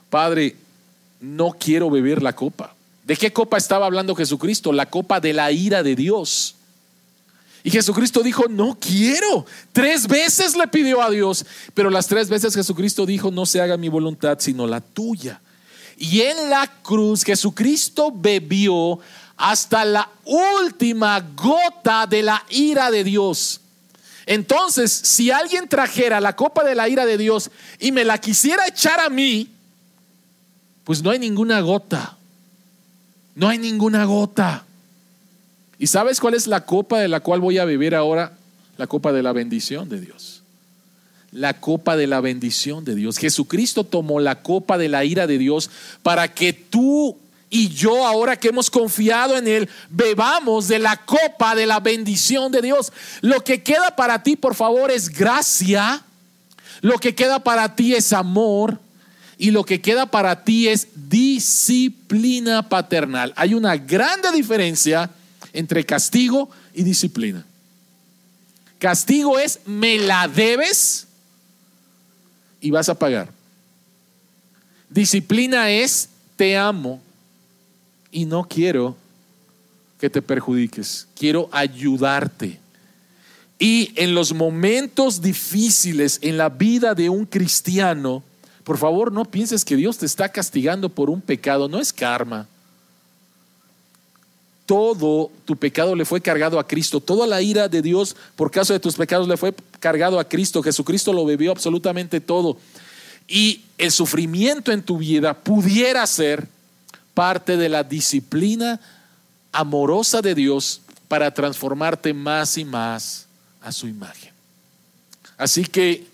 Padre, 0.10 0.56
no 1.22 1.52
quiero 1.52 1.90
beber 1.90 2.24
la 2.24 2.36
copa. 2.36 2.74
¿De 3.06 3.16
qué 3.16 3.32
copa 3.32 3.58
estaba 3.58 3.86
hablando 3.86 4.16
Jesucristo? 4.16 4.72
La 4.72 4.90
copa 4.90 5.20
de 5.20 5.34
la 5.34 5.52
ira 5.52 5.84
de 5.84 5.96
Dios. 5.96 6.56
Y 7.64 7.72
Jesucristo 7.72 8.24
dijo, 8.24 8.46
no 8.48 8.78
quiero. 8.80 9.46
Tres 9.74 10.08
veces 10.08 10.56
le 10.56 10.68
pidió 10.68 11.02
a 11.02 11.10
Dios, 11.10 11.46
pero 11.74 11.90
las 11.90 12.08
tres 12.08 12.30
veces 12.30 12.56
Jesucristo 12.56 13.06
dijo, 13.06 13.32
no 13.32 13.46
se 13.46 13.62
haga 13.62 13.78
mi 13.78 13.90
voluntad, 13.90 14.38
sino 14.40 14.66
la 14.66 14.80
tuya. 14.80 15.42
Y 15.98 16.22
en 16.22 16.50
la 16.50 16.72
cruz 16.82 17.24
Jesucristo 17.24 18.12
bebió 18.16 19.00
hasta 19.40 19.86
la 19.86 20.10
última 20.26 21.22
gota 21.36 22.06
de 22.06 22.22
la 22.22 22.44
ira 22.50 22.92
de 22.92 23.06
Dios. 23.06 23.62
Entonces, 24.26 24.92
si 24.92 25.32
alguien 25.32 25.68
trajera 25.68 26.20
la 26.20 26.36
copa 26.36 26.64
de 26.64 26.76
la 26.76 26.88
ira 26.90 27.06
de 27.06 27.18
Dios 27.18 27.50
y 27.80 27.92
me 27.92 28.04
la 28.04 28.20
quisiera 28.20 28.68
echar 28.68 29.00
a 29.00 29.10
mí, 29.10 29.50
pues 30.84 31.02
no 31.02 31.10
hay 31.10 31.20
ninguna 31.20 31.62
gota. 31.62 32.18
No 33.34 33.48
hay 33.48 33.58
ninguna 33.58 34.04
gota. 34.04 34.66
¿Y 35.80 35.88
sabes 35.88 36.20
cuál 36.20 36.34
es 36.34 36.46
la 36.46 36.66
copa 36.66 37.00
de 37.00 37.08
la 37.08 37.22
cual 37.22 37.40
voy 37.40 37.58
a 37.58 37.66
beber 37.66 37.96
ahora? 37.96 38.34
La 38.78 38.88
copa 38.88 39.14
de 39.14 39.24
la 39.24 39.32
bendición 39.32 39.88
de 39.88 40.02
Dios. 40.02 40.44
La 41.32 41.62
copa 41.62 41.96
de 41.96 42.08
la 42.08 42.20
bendición 42.20 42.84
de 42.84 42.96
Dios. 42.96 43.18
Jesucristo 43.18 43.86
tomó 43.86 44.20
la 44.20 44.42
copa 44.42 44.78
de 44.78 44.90
la 44.90 45.06
ira 45.06 45.28
de 45.28 45.38
Dios 45.38 45.70
para 46.04 46.34
que 46.34 46.52
tú 46.52 47.18
y 47.50 47.70
yo 47.70 48.06
ahora 48.06 48.38
que 48.38 48.50
hemos 48.50 48.70
confiado 48.70 49.36
en 49.36 49.48
Él, 49.48 49.70
bebamos 49.90 50.68
de 50.68 50.78
la 50.78 50.98
copa 50.98 51.56
de 51.56 51.66
la 51.66 51.80
bendición 51.80 52.52
de 52.52 52.62
Dios. 52.62 52.94
Lo 53.22 53.44
que 53.44 53.64
queda 53.64 53.96
para 53.96 54.22
ti, 54.22 54.36
por 54.36 54.54
favor, 54.54 54.92
es 54.92 55.10
gracia. 55.10 56.04
Lo 56.82 57.00
que 57.00 57.16
queda 57.16 57.44
para 57.44 57.76
ti 57.76 57.96
es 57.96 58.14
amor. 58.14 58.80
Y 59.40 59.50
lo 59.50 59.64
que 59.64 59.82
queda 59.82 60.06
para 60.06 60.44
ti 60.44 60.68
es 60.68 60.90
disciplina 60.94 62.70
paternal. 62.70 63.34
Hay 63.36 63.56
una 63.56 63.78
grande 63.78 64.32
diferencia 64.32 65.10
entre 65.52 65.86
castigo 65.86 66.52
y 66.74 66.84
disciplina. 66.84 67.44
Castigo 68.78 69.40
es 69.40 69.60
me 69.66 69.98
la 69.98 70.28
debes 70.28 71.08
y 72.62 72.70
vas 72.70 72.90
a 72.90 72.96
pagar. 73.00 73.30
Disciplina 74.90 75.72
es 75.72 76.10
te 76.36 76.56
amo 76.56 77.02
y 78.12 78.26
no 78.26 78.44
quiero 78.44 78.96
que 80.00 80.10
te 80.10 80.22
perjudiques. 80.22 81.08
Quiero 81.16 81.50
ayudarte. 81.52 82.60
Y 83.58 83.92
en 83.96 84.16
los 84.16 84.34
momentos 84.34 85.22
difíciles 85.22 86.20
en 86.22 86.38
la 86.38 86.50
vida 86.50 86.96
de 86.96 87.10
un 87.10 87.26
cristiano, 87.26 88.24
por 88.64 88.78
favor 88.78 89.12
no 89.12 89.26
pienses 89.26 89.66
que 89.66 89.76
Dios 89.76 89.98
te 89.98 90.06
está 90.06 90.30
castigando 90.30 90.90
por 90.90 91.10
un 91.10 91.22
pecado, 91.22 91.68
no 91.68 91.80
es 91.80 91.92
karma 91.92 92.48
todo 94.70 95.32
tu 95.46 95.56
pecado 95.56 95.96
le 95.96 96.06
fue 96.06 96.22
cargado 96.22 96.60
a 96.60 96.68
Cristo. 96.68 97.00
Toda 97.00 97.26
la 97.26 97.42
ira 97.42 97.68
de 97.68 97.82
Dios 97.82 98.16
por 98.36 98.52
causa 98.52 98.72
de 98.72 98.80
tus 98.80 98.98
pecados 98.98 99.28
le 99.28 99.36
fue 99.36 99.52
cargado 99.80 100.20
a 100.20 100.30
Cristo. 100.30 100.62
Jesucristo 100.62 101.12
lo 101.12 101.26
bebió 101.26 101.50
absolutamente 101.50 102.22
todo. 102.22 102.56
Y 103.28 103.64
el 103.80 103.90
sufrimiento 103.90 104.72
en 104.72 104.84
tu 104.84 105.00
vida 105.00 105.34
pudiera 105.34 106.06
ser 106.06 106.48
parte 107.20 107.58
de 107.58 107.68
la 107.68 107.84
disciplina 107.84 108.80
amorosa 109.52 110.22
de 110.22 110.34
Dios 110.34 110.80
para 111.10 111.34
transformarte 111.34 112.14
más 112.14 112.58
y 112.58 112.64
más 112.64 113.26
a 113.60 113.74
su 113.74 113.90
imagen. 113.90 114.32
Así 115.38 115.66
que 115.66 116.08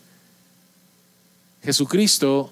Jesucristo 1.64 2.52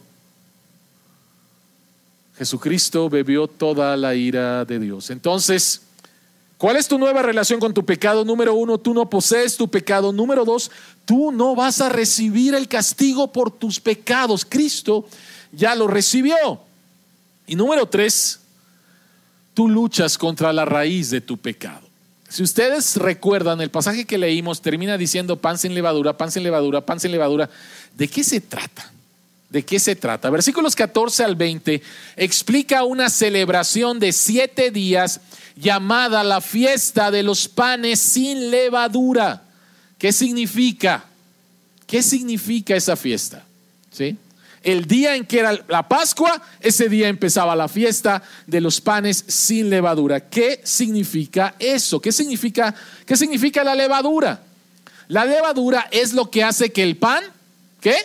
Jesucristo 2.38 3.10
bebió 3.10 3.48
toda 3.48 3.98
la 3.98 4.14
ira 4.14 4.64
de 4.66 4.78
Dios. 4.78 5.10
Entonces, 5.10 5.82
¿Cuál 6.60 6.78
es 6.78 6.88
tu 6.88 6.98
nueva 6.98 7.22
relación 7.24 7.60
con 7.60 7.74
tu 7.74 7.84
pecado? 7.84 8.24
Número 8.24 8.54
uno, 8.54 8.78
tú 8.78 8.94
no 8.94 9.10
posees 9.10 9.58
tu 9.58 9.68
pecado. 9.68 10.14
Número 10.14 10.46
dos, 10.46 10.72
tú 11.04 11.32
no 11.32 11.56
vas 11.56 11.82
a 11.82 11.90
recibir 11.90 12.54
el 12.54 12.70
castigo 12.70 13.34
por 13.34 13.52
tus 13.52 13.82
pecados. 13.82 14.46
Cristo 14.46 15.06
ya 15.52 15.76
lo 15.76 15.88
recibió. 15.88 16.62
Y 17.48 17.58
número 17.58 17.86
tres, 17.88 18.40
tú 19.54 19.70
luchas 19.70 20.18
contra 20.18 20.54
la 20.54 20.66
raíz 20.66 21.10
de 21.10 21.22
tu 21.22 21.38
pecado. 21.38 21.88
Si 22.30 22.42
ustedes 22.42 22.98
recuerdan, 22.98 23.62
el 23.62 23.70
pasaje 23.70 24.06
que 24.06 24.18
leímos 24.18 24.62
termina 24.62 24.98
diciendo 24.98 25.38
pan 25.38 25.58
sin 25.58 25.76
levadura, 25.76 26.18
pan 26.18 26.32
sin 26.32 26.42
levadura, 26.42 26.84
pan 26.84 27.00
sin 27.00 27.12
levadura. 27.12 27.50
¿De 27.96 28.08
qué 28.08 28.24
se 28.24 28.42
trata? 28.42 28.92
¿De 29.50 29.64
qué 29.64 29.80
se 29.80 29.96
trata? 29.96 30.32
Versículos 30.32 30.76
14 30.76 31.24
al 31.24 31.36
20 31.36 31.84
explica 32.16 32.86
una 32.86 33.12
celebración 33.12 34.00
de 34.00 34.12
siete 34.12 34.72
días 34.72 35.22
llamada 35.56 36.24
la 36.24 36.42
fiesta 36.42 37.12
de 37.12 37.22
los 37.22 37.48
panes 37.48 38.00
sin 38.00 38.50
levadura. 38.50 39.44
¿Qué 40.00 40.12
significa? 40.12 41.06
¿Qué 41.86 42.02
significa 42.02 42.76
esa 42.76 42.96
fiesta? 42.96 43.46
¿Sí? 43.92 44.18
El 44.64 44.86
día 44.86 45.16
en 45.16 45.26
que 45.26 45.40
era 45.40 45.60
la 45.68 45.88
Pascua, 45.88 46.42
ese 46.62 46.88
día 46.88 47.10
empezaba 47.10 47.56
la 47.56 47.68
fiesta 47.68 48.24
de 48.48 48.62
los 48.62 48.80
panes 48.80 49.24
sin 49.28 49.70
levadura. 49.70 50.22
¿Qué 50.30 50.62
significa 50.64 51.56
eso? 51.60 52.00
¿Qué 52.02 52.12
significa, 52.12 52.74
qué 53.06 53.18
significa 53.18 53.64
la 53.64 53.76
levadura? 53.76 54.42
La 55.10 55.26
levadura 55.26 55.88
es 55.92 56.14
lo 56.14 56.32
que 56.32 56.44
hace 56.44 56.72
que 56.72 56.82
el 56.82 56.96
pan, 56.96 57.24
¿qué? 57.82 57.96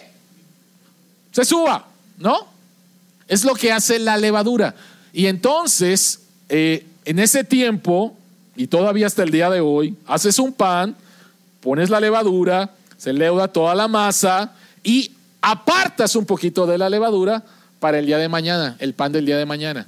Se 1.31 1.45
suba, 1.45 1.87
¿no? 2.19 2.49
Es 3.29 3.45
lo 3.45 3.55
que 3.55 3.71
hace 3.71 4.01
la 4.01 4.17
levadura. 4.17 4.75
Y 5.13 5.27
entonces, 5.27 6.21
eh, 6.49 6.85
en 7.05 7.21
ese 7.21 7.45
tiempo, 7.45 8.17
y 8.57 8.67
todavía 8.67 9.07
hasta 9.07 9.23
el 9.23 9.31
día 9.31 9.49
de 9.49 9.61
hoy, 9.61 9.97
haces 10.07 10.41
un 10.41 10.53
pan, 10.53 10.97
pones 11.61 11.89
la 11.89 12.01
levadura, 12.01 12.75
se 12.97 13.13
leuda 13.13 13.47
toda 13.47 13.77
la 13.77 13.87
masa 13.87 14.53
y 14.83 15.13
apartas 15.41 16.17
un 16.17 16.27
poquito 16.27 16.67
de 16.67 16.79
la 16.79 16.89
levadura 16.91 17.43
para 17.81 17.99
el 17.99 18.07
día 18.07 18.19
de 18.19 18.29
mañana, 18.29 18.77
el 18.79 18.95
pan 18.95 19.13
del 19.13 19.27
día 19.27 19.39
de 19.39 19.47
mañana. 19.47 19.87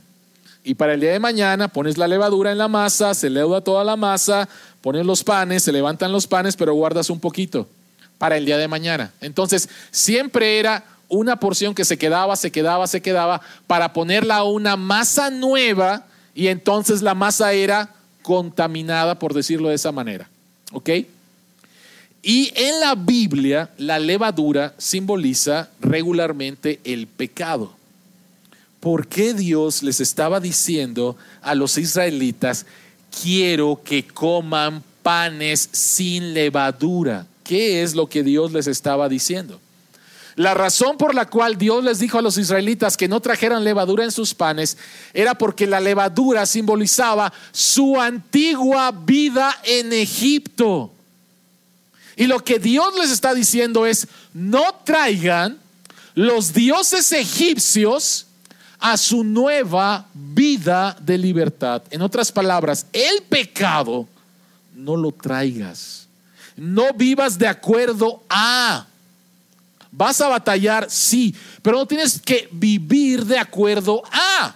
Y 0.62 0.74
para 0.74 0.94
el 0.94 1.00
día 1.00 1.12
de 1.12 1.18
mañana 1.18 1.68
pones 1.68 1.96
la 1.96 2.06
levadura 2.06 2.52
en 2.52 2.58
la 2.58 2.68
masa, 2.68 3.14
se 3.14 3.30
leuda 3.30 3.62
toda 3.62 3.82
la 3.82 3.96
masa, 3.96 4.48
pones 4.82 5.06
los 5.06 5.24
panes, 5.24 5.62
se 5.62 5.72
levantan 5.72 6.12
los 6.12 6.26
panes, 6.26 6.56
pero 6.56 6.74
guardas 6.74 7.10
un 7.10 7.20
poquito 7.20 7.66
para 8.18 8.36
el 8.36 8.44
día 8.44 8.58
de 8.58 8.68
mañana. 8.68 9.12
Entonces, 9.20 9.68
siempre 9.90 10.58
era 10.58 10.84
una 11.08 11.36
porción 11.36 11.74
que 11.74 11.84
se 11.84 11.96
quedaba, 11.96 12.36
se 12.36 12.52
quedaba, 12.52 12.86
se 12.86 13.00
quedaba, 13.00 13.40
para 13.66 13.92
ponerla 13.92 14.36
a 14.36 14.44
una 14.44 14.76
masa 14.76 15.30
nueva 15.30 16.04
y 16.34 16.48
entonces 16.48 17.02
la 17.02 17.14
masa 17.14 17.52
era 17.52 17.94
contaminada, 18.22 19.18
por 19.18 19.34
decirlo 19.34 19.70
de 19.70 19.74
esa 19.76 19.92
manera. 19.92 20.28
¿Ok? 20.72 20.90
Y 22.22 22.52
en 22.54 22.80
la 22.80 22.94
Biblia 22.94 23.70
la 23.78 23.98
levadura 23.98 24.74
simboliza 24.76 25.70
regularmente 25.80 26.80
el 26.84 27.06
pecado. 27.06 27.72
¿Por 28.78 29.06
qué 29.06 29.34
Dios 29.34 29.82
les 29.82 30.00
estaba 30.00 30.40
diciendo 30.40 31.16
a 31.42 31.54
los 31.54 31.78
israelitas, 31.78 32.66
quiero 33.22 33.80
que 33.84 34.06
coman 34.06 34.82
panes 35.02 35.68
sin 35.72 36.34
levadura? 36.34 37.26
¿Qué 37.44 37.82
es 37.82 37.94
lo 37.94 38.06
que 38.06 38.22
Dios 38.22 38.52
les 38.52 38.66
estaba 38.66 39.08
diciendo? 39.08 39.60
La 40.36 40.54
razón 40.54 40.96
por 40.96 41.14
la 41.14 41.26
cual 41.26 41.58
Dios 41.58 41.84
les 41.84 41.98
dijo 41.98 42.18
a 42.18 42.22
los 42.22 42.38
israelitas 42.38 42.96
que 42.96 43.08
no 43.08 43.20
trajeran 43.20 43.64
levadura 43.64 44.04
en 44.04 44.12
sus 44.12 44.34
panes 44.34 44.78
era 45.12 45.34
porque 45.34 45.66
la 45.66 45.80
levadura 45.80 46.46
simbolizaba 46.46 47.32
su 47.52 48.00
antigua 48.00 48.92
vida 48.92 49.54
en 49.64 49.92
Egipto. 49.92 50.92
Y 52.20 52.26
lo 52.26 52.44
que 52.44 52.58
Dios 52.58 52.92
les 52.98 53.10
está 53.10 53.32
diciendo 53.32 53.86
es, 53.86 54.06
no 54.34 54.74
traigan 54.84 55.58
los 56.14 56.52
dioses 56.52 57.12
egipcios 57.12 58.26
a 58.78 58.98
su 58.98 59.24
nueva 59.24 60.06
vida 60.12 60.94
de 61.00 61.16
libertad. 61.16 61.82
En 61.90 62.02
otras 62.02 62.30
palabras, 62.30 62.84
el 62.92 63.22
pecado 63.22 64.06
no 64.74 64.98
lo 64.98 65.12
traigas. 65.12 66.08
No 66.58 66.92
vivas 66.92 67.38
de 67.38 67.48
acuerdo 67.48 68.22
a. 68.28 68.86
Vas 69.90 70.20
a 70.20 70.28
batallar, 70.28 70.90
sí, 70.90 71.34
pero 71.62 71.78
no 71.78 71.86
tienes 71.86 72.20
que 72.20 72.50
vivir 72.52 73.24
de 73.24 73.38
acuerdo 73.38 74.02
a. 74.12 74.54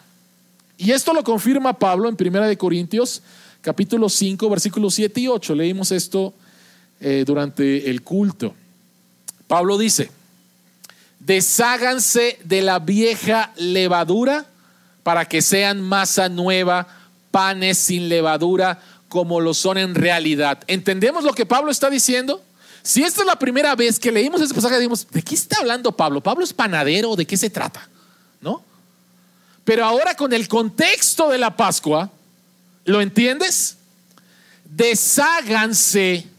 Y 0.77 0.91
esto 0.91 1.15
lo 1.15 1.25
confirma 1.25 1.73
Pablo 1.73 2.11
en 2.11 2.17
1 2.21 2.59
Corintios, 2.59 3.23
capítulo 3.62 4.11
5, 4.11 4.51
versículos 4.51 4.93
7 4.93 5.19
y 5.23 5.29
8. 5.29 5.55
Leímos 5.55 5.93
esto 5.93 6.35
eh, 7.07 7.22
durante 7.26 7.90
el 7.90 8.00
culto. 8.00 8.55
Pablo 9.46 9.76
dice, 9.76 10.11
desháganse 11.20 12.38
de 12.44 12.62
la 12.62 12.78
vieja 12.78 13.52
levadura 13.57 14.46
para 15.02 15.26
que 15.26 15.42
sean 15.42 15.82
masa 15.82 16.30
nueva, 16.30 16.88
panes 17.30 17.76
sin 17.76 18.09
levadura, 18.09 18.80
como 19.11 19.42
lo 19.42 19.52
son 19.52 19.76
en 19.76 19.94
realidad. 19.94 20.64
¿Entendemos 20.66 21.24
lo 21.24 21.34
que 21.34 21.44
Pablo 21.44 21.70
está 21.70 21.90
diciendo? 21.90 22.42
Si 22.82 23.02
esta 23.02 23.20
es 23.20 23.26
la 23.26 23.38
primera 23.38 23.76
vez 23.76 23.98
que 24.00 24.11
leímos 24.11 24.40
este 24.40 24.55
pasaje, 24.55 24.76
decimos, 24.76 25.07
¿de 25.11 25.20
qué 25.20 25.34
está 25.34 25.59
hablando 25.59 25.92
Pablo? 25.92 26.22
¿Pablo 26.22 26.42
es 26.42 26.55
panadero? 26.55 27.16
¿De 27.16 27.26
qué 27.26 27.36
se 27.36 27.50
trata? 27.50 27.86
¿No? 28.40 28.64
Pero 29.62 29.84
ahora 29.84 30.14
con 30.16 30.32
el 30.32 30.48
contexto 30.48 31.28
de 31.28 31.36
la 31.36 31.55
Pascua, 31.55 32.11
¿lo 32.86 33.02
entiendes? 33.02 33.76
Desháganse 34.64 36.32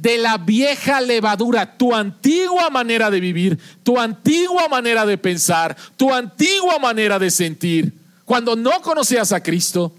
de 0.00 0.16
la 0.16 0.38
vieja 0.38 1.00
levadura, 1.00 1.76
tu 1.76 1.94
antigua 1.94 2.70
manera 2.70 3.10
de 3.10 3.20
vivir, 3.20 3.58
tu 3.82 3.98
antigua 3.98 4.66
manera 4.68 5.04
de 5.04 5.18
pensar, 5.18 5.76
tu 5.96 6.12
antigua 6.12 6.78
manera 6.78 7.18
de 7.18 7.30
sentir. 7.30 7.92
Cuando 8.24 8.56
no 8.56 8.80
conocías 8.80 9.30
a 9.32 9.42
Cristo, 9.42 9.92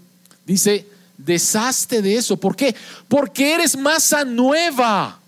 dice, 0.44 0.88
deshazte 1.16 2.02
de 2.02 2.16
eso. 2.16 2.36
¿Por 2.36 2.56
qué? 2.56 2.74
Porque 3.06 3.54
eres 3.54 3.76
masa 3.76 4.24
nueva. 4.24 5.20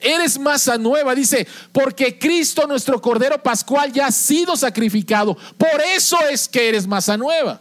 Eres 0.00 0.38
masa 0.38 0.76
nueva, 0.76 1.14
dice, 1.14 1.46
porque 1.72 2.18
Cristo, 2.18 2.66
nuestro 2.68 3.00
Cordero 3.00 3.42
Pascual, 3.42 3.92
ya 3.92 4.06
ha 4.06 4.12
sido 4.12 4.54
sacrificado. 4.54 5.36
Por 5.56 5.80
eso 5.96 6.16
es 6.30 6.46
que 6.46 6.68
eres 6.68 6.86
masa 6.86 7.16
nueva. 7.16 7.60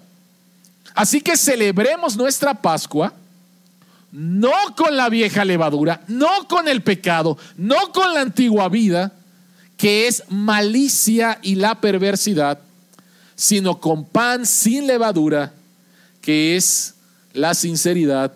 Así 0.94 1.22
que 1.22 1.38
celebremos 1.38 2.18
nuestra 2.18 2.54
Pascua 2.54 3.14
no 4.12 4.54
con 4.76 4.96
la 4.96 5.10
vieja 5.10 5.44
levadura, 5.46 6.02
no 6.08 6.48
con 6.48 6.68
el 6.68 6.82
pecado, 6.82 7.38
no 7.58 7.92
con 7.92 8.14
la 8.14 8.22
antigua 8.22 8.70
vida, 8.70 9.12
que 9.76 10.08
es 10.08 10.24
malicia 10.30 11.40
y 11.42 11.56
la 11.56 11.80
perversidad, 11.80 12.60
sino 13.36 13.80
con 13.80 14.06
pan 14.06 14.46
sin 14.46 14.88
levadura, 14.88 15.54
que 16.22 16.56
es 16.56 16.96
la 17.34 17.54
sinceridad 17.54 18.34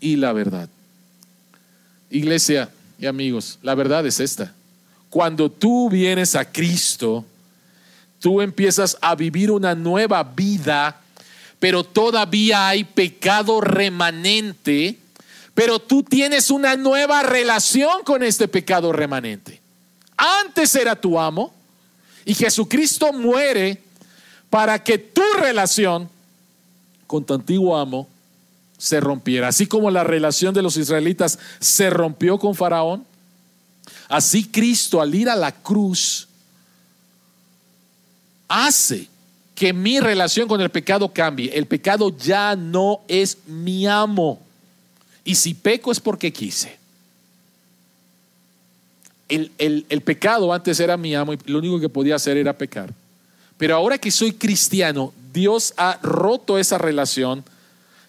y 0.00 0.16
la 0.16 0.32
verdad. 0.32 0.68
Iglesia 2.10 2.70
y 2.98 3.06
amigos, 3.06 3.58
la 3.62 3.74
verdad 3.74 4.06
es 4.06 4.20
esta. 4.20 4.54
Cuando 5.10 5.50
tú 5.50 5.90
vienes 5.90 6.34
a 6.34 6.44
Cristo, 6.50 7.24
tú 8.18 8.40
empiezas 8.40 8.96
a 9.00 9.14
vivir 9.14 9.50
una 9.50 9.74
nueva 9.74 10.22
vida, 10.22 11.00
pero 11.58 11.84
todavía 11.84 12.68
hay 12.68 12.84
pecado 12.84 13.60
remanente 13.60 14.98
pero 15.58 15.80
tú 15.80 16.04
tienes 16.04 16.52
una 16.52 16.76
nueva 16.76 17.24
relación 17.24 18.04
con 18.04 18.22
este 18.22 18.46
pecado 18.46 18.92
remanente. 18.92 19.60
Antes 20.16 20.72
era 20.76 20.94
tu 20.94 21.18
amo 21.18 21.52
y 22.24 22.32
Jesucristo 22.32 23.12
muere 23.12 23.82
para 24.50 24.84
que 24.84 24.98
tu 24.98 25.24
relación 25.40 26.08
con 27.08 27.24
tu 27.24 27.34
antiguo 27.34 27.76
amo 27.76 28.06
se 28.78 29.00
rompiera. 29.00 29.48
Así 29.48 29.66
como 29.66 29.90
la 29.90 30.04
relación 30.04 30.54
de 30.54 30.62
los 30.62 30.76
israelitas 30.76 31.40
se 31.58 31.90
rompió 31.90 32.38
con 32.38 32.54
Faraón, 32.54 33.04
así 34.08 34.44
Cristo 34.44 35.00
al 35.00 35.12
ir 35.12 35.28
a 35.28 35.34
la 35.34 35.50
cruz 35.50 36.28
hace 38.46 39.08
que 39.56 39.72
mi 39.72 39.98
relación 39.98 40.46
con 40.46 40.60
el 40.60 40.70
pecado 40.70 41.12
cambie. 41.12 41.50
El 41.52 41.66
pecado 41.66 42.16
ya 42.16 42.54
no 42.54 43.00
es 43.08 43.38
mi 43.48 43.88
amo. 43.88 44.46
Y 45.28 45.34
si 45.34 45.52
peco 45.52 45.92
es 45.92 46.00
porque 46.00 46.32
quise. 46.32 46.78
El, 49.28 49.52
el, 49.58 50.00
pecado 50.00 50.54
antes 50.54 50.80
era 50.80 50.96
mi 50.96 51.14
amo 51.14 51.34
y 51.34 51.38
lo 51.44 51.58
único 51.58 51.78
que 51.78 51.90
podía 51.90 52.14
hacer 52.16 52.38
era 52.38 52.56
pecar. 52.56 52.94
Pero 53.58 53.76
ahora 53.76 53.98
que 53.98 54.10
soy 54.10 54.32
cristiano, 54.32 55.12
Dios 55.34 55.74
ha 55.76 55.98
roto 56.02 56.56
esa 56.56 56.78
relación. 56.78 57.44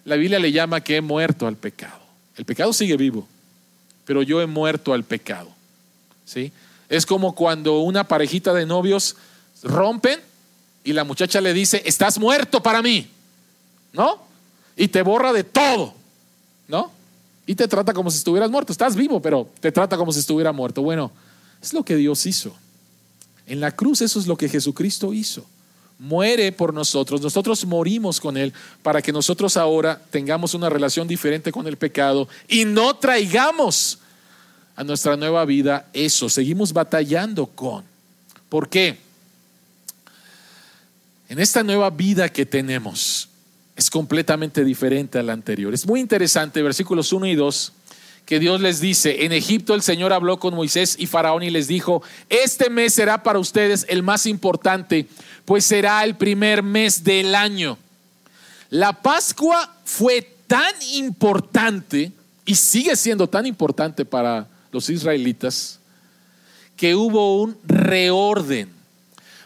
La 0.05 0.15
Biblia 0.15 0.39
le 0.39 0.53
llama 0.53 0.79
que 0.79 0.95
he 0.95 1.01
muerto 1.01 1.45
al 1.45 1.57
pecado. 1.57 1.99
El 2.37 2.45
pecado 2.45 2.71
sigue 2.71 2.95
vivo, 2.95 3.27
pero 4.05 4.23
yo 4.23 4.41
he 4.41 4.45
muerto 4.45 4.93
al 4.93 5.03
pecado. 5.03 5.49
¿Sí? 6.23 6.53
Es 6.87 7.05
como 7.05 7.35
cuando 7.35 7.81
una 7.81 8.07
parejita 8.07 8.53
de 8.53 8.65
novios 8.65 9.17
rompen 9.61 10.21
y 10.85 10.93
la 10.93 11.03
muchacha 11.03 11.41
le 11.41 11.53
dice, 11.53 11.81
estás 11.85 12.17
muerto 12.17 12.63
para 12.63 12.81
mí, 12.81 13.09
¿no? 13.91 14.23
Y 14.77 14.87
te 14.87 15.01
borra 15.01 15.33
de 15.33 15.43
todo, 15.43 15.93
¿no? 16.69 16.97
Y 17.49 17.55
te 17.55 17.67
trata 17.67 17.93
como 17.93 18.11
si 18.11 18.19
estuvieras 18.19 18.51
muerto. 18.51 18.71
Estás 18.71 18.95
vivo, 18.95 19.19
pero 19.19 19.49
te 19.59 19.71
trata 19.71 19.97
como 19.97 20.13
si 20.13 20.19
estuviera 20.19 20.51
muerto. 20.51 20.83
Bueno, 20.83 21.11
es 21.59 21.73
lo 21.73 21.83
que 21.83 21.95
Dios 21.95 22.27
hizo. 22.27 22.55
En 23.47 23.59
la 23.59 23.71
cruz 23.71 24.03
eso 24.03 24.19
es 24.19 24.27
lo 24.27 24.37
que 24.37 24.47
Jesucristo 24.47 25.15
hizo. 25.15 25.43
Muere 25.97 26.51
por 26.51 26.75
nosotros, 26.75 27.21
nosotros 27.21 27.65
morimos 27.65 28.19
con 28.19 28.37
Él 28.37 28.53
para 28.83 29.01
que 29.01 29.11
nosotros 29.11 29.57
ahora 29.57 29.99
tengamos 30.11 30.53
una 30.53 30.69
relación 30.69 31.07
diferente 31.07 31.51
con 31.51 31.65
el 31.65 31.75
pecado 31.75 32.29
y 32.47 32.65
no 32.65 32.95
traigamos 32.97 33.97
a 34.75 34.83
nuestra 34.83 35.17
nueva 35.17 35.43
vida 35.43 35.89
eso. 35.91 36.29
Seguimos 36.29 36.71
batallando 36.71 37.47
con. 37.47 37.83
¿Por 38.47 38.69
qué? 38.69 38.99
En 41.29 41.39
esta 41.39 41.63
nueva 41.63 41.89
vida 41.89 42.29
que 42.29 42.45
tenemos, 42.45 43.27
es 43.79 43.89
completamente 43.89 44.65
diferente 44.65 45.19
a 45.19 45.23
la 45.23 45.31
anterior. 45.31 45.73
Es 45.73 45.87
muy 45.87 46.01
interesante, 46.01 46.61
versículos 46.61 47.13
1 47.13 47.27
y 47.27 47.35
2, 47.35 47.71
que 48.25 48.37
Dios 48.37 48.59
les 48.59 48.81
dice, 48.81 49.23
en 49.23 49.31
Egipto 49.31 49.73
el 49.73 49.81
Señor 49.81 50.11
habló 50.11 50.37
con 50.37 50.53
Moisés 50.53 50.97
y 50.99 51.07
Faraón 51.07 51.43
y 51.43 51.49
les 51.49 51.69
dijo, 51.69 52.03
este 52.27 52.69
mes 52.69 52.93
será 52.93 53.23
para 53.23 53.39
ustedes 53.39 53.85
el 53.87 54.03
más 54.03 54.25
importante, 54.25 55.07
pues 55.45 55.63
será 55.63 56.03
el 56.03 56.17
primer 56.17 56.61
mes 56.61 57.05
del 57.05 57.33
año. 57.33 57.77
La 58.69 58.91
Pascua 59.01 59.73
fue 59.85 60.29
tan 60.45 60.73
importante 60.95 62.11
y 62.45 62.55
sigue 62.55 62.97
siendo 62.97 63.29
tan 63.29 63.45
importante 63.45 64.03
para 64.03 64.45
los 64.73 64.89
israelitas 64.89 65.79
que 66.75 66.95
hubo 66.95 67.41
un 67.41 67.57
reorden, 67.65 68.69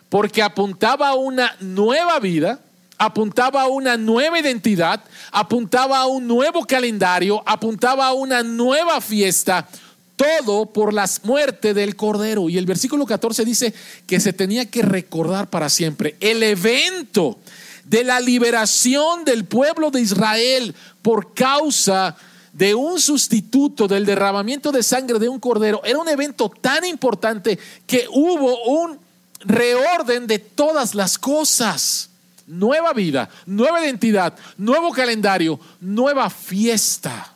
porque 0.09 0.41
apuntaba 0.41 1.09
a 1.09 1.13
una 1.13 1.55
nueva 1.59 2.19
vida, 2.19 2.59
apuntaba 3.05 3.63
a 3.63 3.67
una 3.67 3.97
nueva 3.97 4.39
identidad, 4.39 5.03
apuntaba 5.31 5.99
a 5.99 6.07
un 6.07 6.25
nuevo 6.25 6.65
calendario, 6.65 7.43
apuntaba 7.45 8.07
a 8.07 8.13
una 8.13 8.43
nueva 8.43 9.01
fiesta, 9.01 9.67
todo 10.15 10.67
por 10.67 10.93
la 10.93 11.09
muerte 11.23 11.73
del 11.73 11.97
Cordero. 11.97 12.49
Y 12.49 12.57
el 12.57 12.65
versículo 12.65 13.05
14 13.05 13.43
dice 13.43 13.73
que 14.07 14.21
se 14.21 14.31
tenía 14.31 14.69
que 14.69 14.83
recordar 14.83 15.49
para 15.49 15.69
siempre 15.69 16.15
el 16.21 16.43
evento 16.43 17.39
de 17.83 18.05
la 18.05 18.21
liberación 18.21 19.25
del 19.25 19.43
pueblo 19.43 19.91
de 19.91 19.99
Israel 19.99 20.73
por 21.01 21.33
causa 21.33 22.15
de 22.53 22.73
un 22.73 23.01
sustituto 23.01 23.89
del 23.89 24.05
derramamiento 24.05 24.71
de 24.71 24.81
sangre 24.81 25.19
de 25.19 25.27
un 25.27 25.41
cordero. 25.41 25.81
Era 25.83 25.99
un 25.99 26.07
evento 26.07 26.49
tan 26.49 26.85
importante 26.85 27.59
que 27.85 28.05
hubo 28.09 28.63
un 28.63 28.97
reorden 29.41 30.25
de 30.25 30.39
todas 30.39 30.95
las 30.95 31.17
cosas 31.17 32.11
nueva 32.59 32.93
vida, 32.93 33.29
nueva 33.45 33.83
identidad, 33.83 34.37
nuevo 34.57 34.91
calendario, 34.91 35.59
nueva 35.81 36.29
fiesta. 36.29 37.33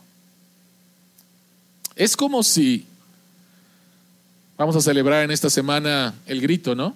Es 1.96 2.16
como 2.16 2.44
si, 2.44 2.86
vamos 4.58 4.76
a 4.76 4.82
celebrar 4.82 5.24
en 5.24 5.32
esta 5.32 5.50
semana 5.50 6.14
el 6.26 6.42
grito, 6.42 6.76
¿no? 6.76 6.96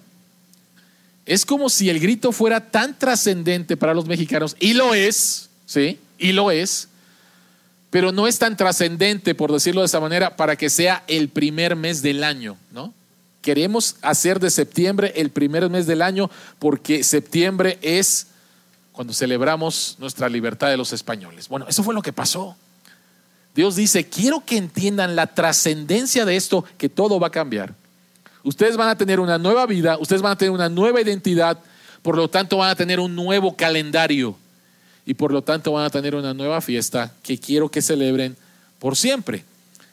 Es 1.26 1.44
como 1.44 1.68
si 1.68 1.88
el 1.88 2.00
grito 2.00 2.32
fuera 2.32 2.70
tan 2.70 2.98
trascendente 2.98 3.76
para 3.76 3.94
los 3.94 4.06
mexicanos, 4.06 4.56
y 4.58 4.74
lo 4.74 4.94
es, 4.94 5.48
¿sí? 5.66 5.98
Y 6.18 6.32
lo 6.32 6.50
es, 6.50 6.88
pero 7.90 8.10
no 8.10 8.26
es 8.26 8.38
tan 8.38 8.56
trascendente, 8.56 9.34
por 9.34 9.52
decirlo 9.52 9.82
de 9.82 9.86
esa 9.86 10.00
manera, 10.00 10.36
para 10.36 10.56
que 10.56 10.70
sea 10.70 11.04
el 11.08 11.28
primer 11.28 11.76
mes 11.76 12.02
del 12.02 12.24
año, 12.24 12.56
¿no? 12.72 12.94
Queremos 13.42 13.96
hacer 14.02 14.40
de 14.40 14.50
septiembre 14.50 15.12
el 15.16 15.30
primer 15.30 15.68
mes 15.68 15.86
del 15.86 16.00
año 16.00 16.30
porque 16.58 17.04
septiembre 17.04 17.78
es 17.82 18.28
cuando 18.92 19.12
celebramos 19.12 19.96
nuestra 19.98 20.28
libertad 20.28 20.68
de 20.68 20.76
los 20.76 20.92
españoles. 20.92 21.48
Bueno, 21.48 21.66
eso 21.68 21.82
fue 21.82 21.94
lo 21.94 22.02
que 22.02 22.12
pasó. 22.12 22.56
Dios 23.54 23.76
dice, 23.76 24.08
quiero 24.08 24.44
que 24.44 24.56
entiendan 24.56 25.16
la 25.16 25.26
trascendencia 25.26 26.24
de 26.24 26.36
esto, 26.36 26.64
que 26.78 26.88
todo 26.88 27.18
va 27.18 27.26
a 27.26 27.30
cambiar. 27.30 27.74
Ustedes 28.44 28.76
van 28.76 28.88
a 28.88 28.96
tener 28.96 29.20
una 29.20 29.38
nueva 29.38 29.66
vida, 29.66 29.98
ustedes 29.98 30.22
van 30.22 30.32
a 30.32 30.38
tener 30.38 30.52
una 30.52 30.68
nueva 30.68 31.00
identidad, 31.00 31.58
por 32.02 32.16
lo 32.16 32.28
tanto 32.28 32.56
van 32.58 32.70
a 32.70 32.76
tener 32.76 32.98
un 32.98 33.14
nuevo 33.14 33.56
calendario 33.56 34.36
y 35.04 35.14
por 35.14 35.32
lo 35.32 35.42
tanto 35.42 35.72
van 35.72 35.84
a 35.84 35.90
tener 35.90 36.14
una 36.14 36.32
nueva 36.32 36.60
fiesta 36.60 37.12
que 37.22 37.38
quiero 37.38 37.70
que 37.70 37.82
celebren 37.82 38.36
por 38.78 38.96
siempre. 38.96 39.44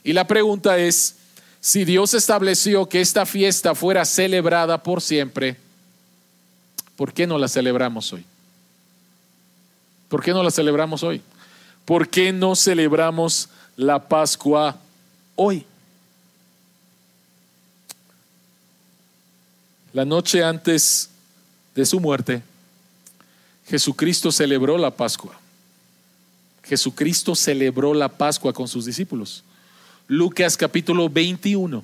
Y 0.04 0.14
la 0.14 0.26
pregunta 0.26 0.78
es, 0.78 1.16
si 1.62 1.84
Dios 1.84 2.14
estableció 2.14 2.88
que 2.88 3.02
esta 3.02 3.26
fiesta 3.26 3.76
fuera 3.76 4.06
celebrada 4.06 4.82
por 4.82 5.02
siempre, 5.02 5.58
¿por 6.96 7.14
qué 7.14 7.28
no 7.28 7.38
la 7.38 7.48
celebramos 7.48 8.14
hoy? 8.14 8.26
¿Por 10.08 10.24
qué 10.24 10.32
no 10.32 10.42
la 10.42 10.52
celebramos 10.52 11.04
hoy? 11.04 11.22
¿Por 11.86 12.10
qué 12.10 12.32
no 12.32 12.56
celebramos 12.56 13.50
la 13.76 14.08
Pascua 14.08 14.78
hoy? 15.36 15.66
La 19.94 20.06
noche 20.06 20.44
antes 20.44 21.10
de 21.76 21.86
su 21.86 22.00
muerte, 22.00 22.42
Jesucristo 23.68 24.32
celebró 24.32 24.78
la 24.78 24.92
Pascua. 24.92 25.40
Jesucristo 26.64 27.36
celebró 27.36 27.94
la 27.94 28.08
Pascua 28.08 28.54
con 28.54 28.68
sus 28.68 28.86
discípulos. 28.86 29.44
Lucas 30.10 30.58
capítulo 30.58 31.08
21. 31.08 31.84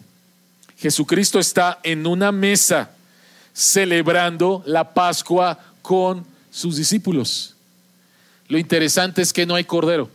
Jesucristo 0.79 1.37
está 1.37 1.79
en 1.83 2.07
una 2.07 2.31
mesa 2.31 2.89
celebrando 3.53 4.63
la 4.65 4.95
Pascua 4.95 5.59
con 5.83 6.25
sus 6.49 6.75
discípulos. 6.75 7.53
Lo 8.47 8.57
interesante 8.57 9.21
es 9.21 9.31
que 9.31 9.45
no 9.45 9.53
hay 9.53 9.63
cordero. 9.63 10.09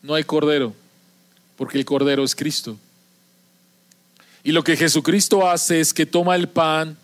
No 0.00 0.14
hay 0.14 0.24
cordero, 0.24 0.72
porque 1.54 1.76
el 1.76 1.84
cordero 1.84 2.24
es 2.24 2.34
Cristo. 2.34 2.78
Y 4.42 4.52
lo 4.52 4.64
que 4.64 4.78
Jesucristo 4.78 5.46
hace 5.46 5.80
es 5.80 5.92
que 5.92 6.06
toma 6.06 6.34
el 6.34 6.48
pan 6.48 6.96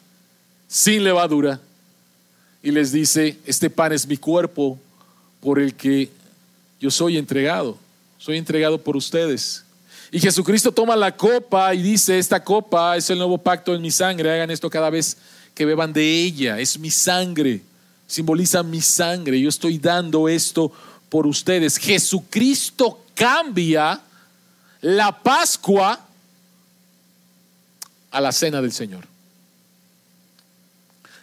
sin 0.68 1.04
levadura 1.04 1.60
y 2.62 2.70
les 2.70 2.92
dice, 2.92 3.36
este 3.44 3.68
pan 3.68 3.92
es 3.92 4.06
mi 4.06 4.16
cuerpo 4.16 4.78
por 5.42 5.58
el 5.58 5.74
que 5.74 6.10
yo 6.80 6.90
soy 6.90 7.18
entregado 7.18 7.76
soy 8.20 8.36
entregado 8.36 8.78
por 8.78 8.96
ustedes. 8.96 9.64
Y 10.12 10.20
Jesucristo 10.20 10.70
toma 10.70 10.94
la 10.94 11.16
copa 11.16 11.74
y 11.74 11.82
dice, 11.82 12.18
esta 12.18 12.44
copa 12.44 12.96
es 12.96 13.08
el 13.08 13.18
nuevo 13.18 13.38
pacto 13.38 13.74
en 13.74 13.80
mi 13.80 13.90
sangre, 13.90 14.30
hagan 14.30 14.50
esto 14.50 14.68
cada 14.68 14.90
vez 14.90 15.16
que 15.54 15.64
beban 15.64 15.92
de 15.92 16.02
ella, 16.02 16.58
es 16.60 16.78
mi 16.78 16.90
sangre, 16.90 17.62
simboliza 18.06 18.62
mi 18.62 18.80
sangre, 18.82 19.40
yo 19.40 19.48
estoy 19.48 19.78
dando 19.78 20.28
esto 20.28 20.70
por 21.08 21.26
ustedes. 21.26 21.78
Jesucristo 21.78 23.04
cambia 23.14 24.00
la 24.82 25.22
Pascua 25.22 25.98
a 28.10 28.20
la 28.20 28.32
cena 28.32 28.60
del 28.60 28.72
Señor. 28.72 29.06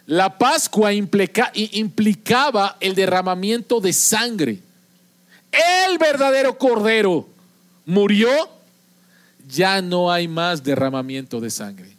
La 0.06 0.36
Pascua 0.36 0.92
implicaba 0.92 2.76
el 2.80 2.94
derramamiento 2.94 3.80
de 3.80 3.92
sangre 3.92 4.67
el 5.52 5.98
verdadero 5.98 6.58
cordero 6.58 7.28
murió, 7.86 8.28
ya 9.48 9.80
no 9.80 10.12
hay 10.12 10.28
más 10.28 10.62
derramamiento 10.62 11.40
de 11.40 11.50
sangre. 11.50 11.96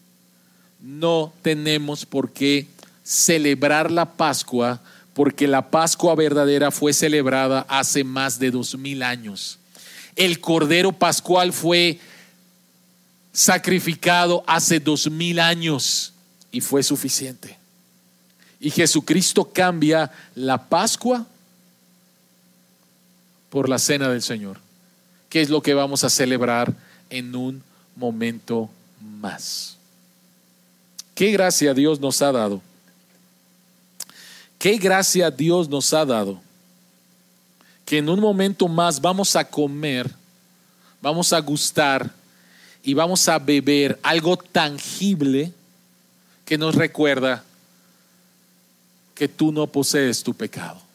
No 0.80 1.34
tenemos 1.42 2.06
por 2.06 2.32
qué 2.32 2.68
celebrar 3.04 3.92
la 3.92 4.06
Pascua 4.06 4.80
porque 5.14 5.48
la 5.48 5.70
Pascua 5.70 6.16
verdadera 6.16 6.72
fue 6.72 6.94
celebrada 6.94 7.66
hace 7.68 8.04
más 8.04 8.40
de 8.40 8.52
dos 8.52 8.78
mil 8.78 9.04
años. 9.04 9.60
El 10.16 10.40
cordero 10.40 10.92
pascual 10.92 11.52
fue 11.52 12.00
sacrificado 13.34 14.44
hace 14.48 14.80
dos 14.80 15.10
mil 15.10 15.40
años 15.40 16.14
y 16.52 16.62
fue 16.62 16.84
suficiente. 16.84 17.58
Y 18.60 18.70
Jesucristo 18.70 19.52
cambia 19.52 20.12
la 20.36 20.70
Pascua 20.70 21.26
por 23.50 23.70
la 23.70 23.80
cena 23.80 24.10
del 24.10 24.22
Señor, 24.22 24.58
que 25.30 25.42
es 25.42 25.50
lo 25.50 25.62
que 25.62 25.74
vamos 25.74 26.04
a 26.04 26.10
celebrar 26.10 26.74
en 27.10 27.36
un 27.36 27.64
momento 27.96 28.70
más. 29.22 29.78
Qué 31.16 31.32
gracia 31.32 31.74
Dios 31.74 32.00
nos 32.00 32.22
ha 32.22 32.32
dado. 32.32 32.62
Qué 34.58 34.78
gracia 34.78 35.32
Dios 35.32 35.68
nos 35.68 35.94
ha 35.94 36.06
dado. 36.06 36.40
Que 37.86 37.98
en 37.98 38.10
un 38.10 38.20
momento 38.20 38.68
más 38.68 39.02
vamos 39.02 39.36
a 39.36 39.44
comer, 39.44 40.10
vamos 41.02 41.34
a 41.34 41.40
gustar 41.40 42.10
y 42.84 42.94
vamos 42.94 43.28
a 43.28 43.40
beber 43.40 44.00
algo 44.04 44.38
tangible 44.38 45.52
que 46.46 46.58
nos 46.58 46.76
recuerda 46.76 47.44
que 49.16 49.28
tú 49.28 49.52
no 49.52 49.68
posees 49.68 50.24
tu 50.24 50.34
pecado. 50.34 50.89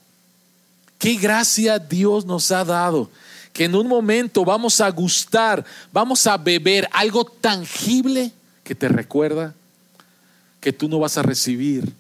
Qué 1.05 1.17
gracia 1.17 1.79
Dios 1.79 2.25
nos 2.25 2.51
ha 2.51 2.65
dado. 2.65 3.11
Que 3.53 3.65
en 3.65 3.75
un 3.75 3.87
momento 3.87 4.43
vamos 4.43 4.81
a 4.81 4.89
gustar, 4.91 5.63
vamos 5.93 6.27
a 6.27 6.39
beber 6.39 6.89
algo 6.93 7.27
tangible 7.27 8.33
que 8.63 8.75
te 8.75 8.89
recuerda 8.89 9.53
que 10.63 10.73
tú 10.73 10.89
no 10.89 10.99
vas 10.99 11.19
a 11.19 11.23
recibir 11.23 11.93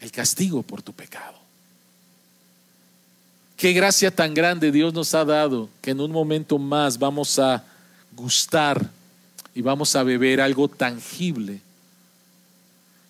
el 0.00 0.10
castigo 0.10 0.62
por 0.62 0.80
tu 0.80 0.94
pecado. 0.94 1.36
Qué 3.58 3.74
gracia 3.74 4.10
tan 4.10 4.32
grande 4.32 4.72
Dios 4.72 4.94
nos 4.94 5.14
ha 5.14 5.26
dado 5.26 5.68
que 5.82 5.90
en 5.90 6.00
un 6.00 6.10
momento 6.10 6.58
más 6.58 6.98
vamos 6.98 7.38
a 7.38 7.62
gustar 8.16 8.88
y 9.54 9.60
vamos 9.60 9.94
a 9.94 10.02
beber 10.02 10.40
algo 10.40 10.68
tangible 10.68 11.60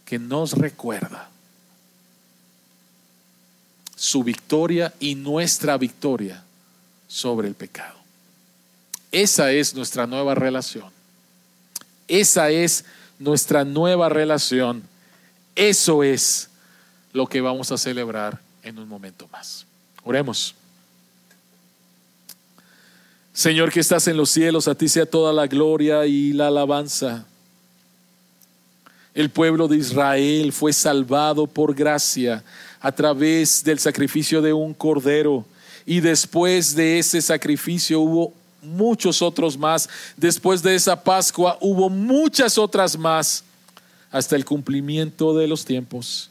que 0.04 0.18
nos 0.18 0.50
recuerda 0.50 1.30
su 4.14 4.22
victoria 4.22 4.94
y 5.00 5.16
nuestra 5.16 5.76
victoria 5.76 6.40
sobre 7.08 7.48
el 7.48 7.56
pecado. 7.56 7.98
Esa 9.10 9.50
es 9.50 9.74
nuestra 9.74 10.06
nueva 10.06 10.36
relación. 10.36 10.88
Esa 12.06 12.48
es 12.50 12.84
nuestra 13.18 13.64
nueva 13.64 14.08
relación. 14.08 14.84
Eso 15.56 16.04
es 16.04 16.48
lo 17.12 17.26
que 17.26 17.40
vamos 17.40 17.72
a 17.72 17.76
celebrar 17.76 18.40
en 18.62 18.78
un 18.78 18.86
momento 18.86 19.26
más. 19.32 19.66
Oremos. 20.04 20.54
Señor 23.32 23.72
que 23.72 23.80
estás 23.80 24.06
en 24.06 24.16
los 24.16 24.30
cielos, 24.30 24.68
a 24.68 24.76
ti 24.76 24.88
sea 24.88 25.06
toda 25.06 25.32
la 25.32 25.48
gloria 25.48 26.06
y 26.06 26.32
la 26.32 26.46
alabanza. 26.46 27.26
El 29.12 29.30
pueblo 29.30 29.66
de 29.66 29.78
Israel 29.78 30.52
fue 30.52 30.72
salvado 30.72 31.48
por 31.48 31.74
gracia 31.74 32.44
a 32.84 32.92
través 32.92 33.64
del 33.64 33.78
sacrificio 33.78 34.42
de 34.42 34.52
un 34.52 34.74
cordero. 34.74 35.46
Y 35.86 36.00
después 36.00 36.74
de 36.74 36.98
ese 36.98 37.22
sacrificio 37.22 37.98
hubo 37.98 38.34
muchos 38.60 39.22
otros 39.22 39.56
más. 39.56 39.88
Después 40.18 40.62
de 40.62 40.74
esa 40.74 41.02
Pascua 41.02 41.56
hubo 41.62 41.88
muchas 41.88 42.58
otras 42.58 42.98
más. 42.98 43.42
Hasta 44.10 44.36
el 44.36 44.44
cumplimiento 44.44 45.34
de 45.34 45.48
los 45.48 45.64
tiempos, 45.64 46.28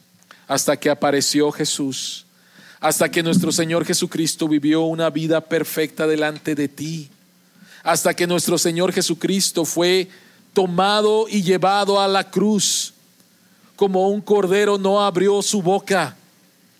hasta 0.47 0.77
que 0.77 0.91
apareció 0.91 1.51
Jesús. 1.51 2.27
Hasta 2.79 3.09
que 3.09 3.23
nuestro 3.23 3.51
Señor 3.51 3.83
Jesucristo 3.83 4.47
vivió 4.47 4.81
una 4.81 5.09
vida 5.09 5.41
perfecta 5.41 6.05
delante 6.05 6.53
de 6.53 6.67
ti, 6.67 7.09
hasta 7.81 8.13
que 8.13 8.27
nuestro 8.27 8.59
Señor 8.59 8.93
Jesucristo 8.93 9.65
fue 9.65 10.07
tomado 10.53 11.25
y 11.27 11.41
llevado 11.41 11.99
a 11.99 12.07
la 12.07 12.29
cruz, 12.29 12.93
como 13.75 14.09
un 14.09 14.21
cordero 14.21 14.77
no 14.77 15.01
abrió 15.01 15.41
su 15.41 15.61
boca, 15.61 16.15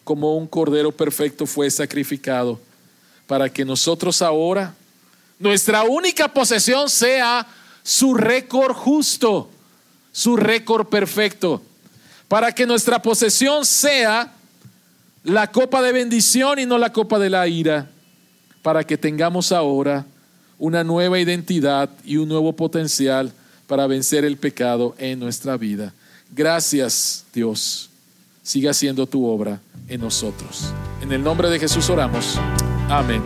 como 0.03 0.35
un 0.35 0.47
cordero 0.47 0.91
perfecto 0.91 1.45
fue 1.45 1.69
sacrificado, 1.71 2.59
para 3.27 3.49
que 3.49 3.63
nosotros 3.63 4.21
ahora, 4.21 4.75
nuestra 5.39 5.83
única 5.83 6.27
posesión 6.27 6.89
sea 6.89 7.47
su 7.83 8.13
récord 8.13 8.73
justo, 8.73 9.49
su 10.11 10.35
récord 10.35 10.87
perfecto, 10.87 11.61
para 12.27 12.51
que 12.51 12.65
nuestra 12.65 13.01
posesión 13.01 13.65
sea 13.65 14.33
la 15.23 15.51
copa 15.51 15.81
de 15.81 15.91
bendición 15.91 16.59
y 16.59 16.65
no 16.65 16.77
la 16.77 16.91
copa 16.91 17.19
de 17.19 17.29
la 17.29 17.47
ira, 17.47 17.89
para 18.61 18.83
que 18.83 18.97
tengamos 18.97 19.51
ahora 19.51 20.05
una 20.57 20.83
nueva 20.83 21.19
identidad 21.19 21.89
y 22.05 22.17
un 22.17 22.29
nuevo 22.29 22.53
potencial 22.53 23.31
para 23.67 23.87
vencer 23.87 24.25
el 24.25 24.37
pecado 24.37 24.95
en 24.97 25.19
nuestra 25.19 25.57
vida. 25.57 25.93
Gracias, 26.31 27.25
Dios. 27.33 27.89
Siga 28.43 28.71
haciendo 28.71 29.07
tu 29.07 29.25
obra 29.25 29.61
en 29.87 30.01
nosotros. 30.01 30.73
En 31.01 31.11
el 31.11 31.23
nombre 31.23 31.49
de 31.49 31.59
Jesús 31.59 31.89
oramos. 31.89 32.37
Amén. 32.89 33.23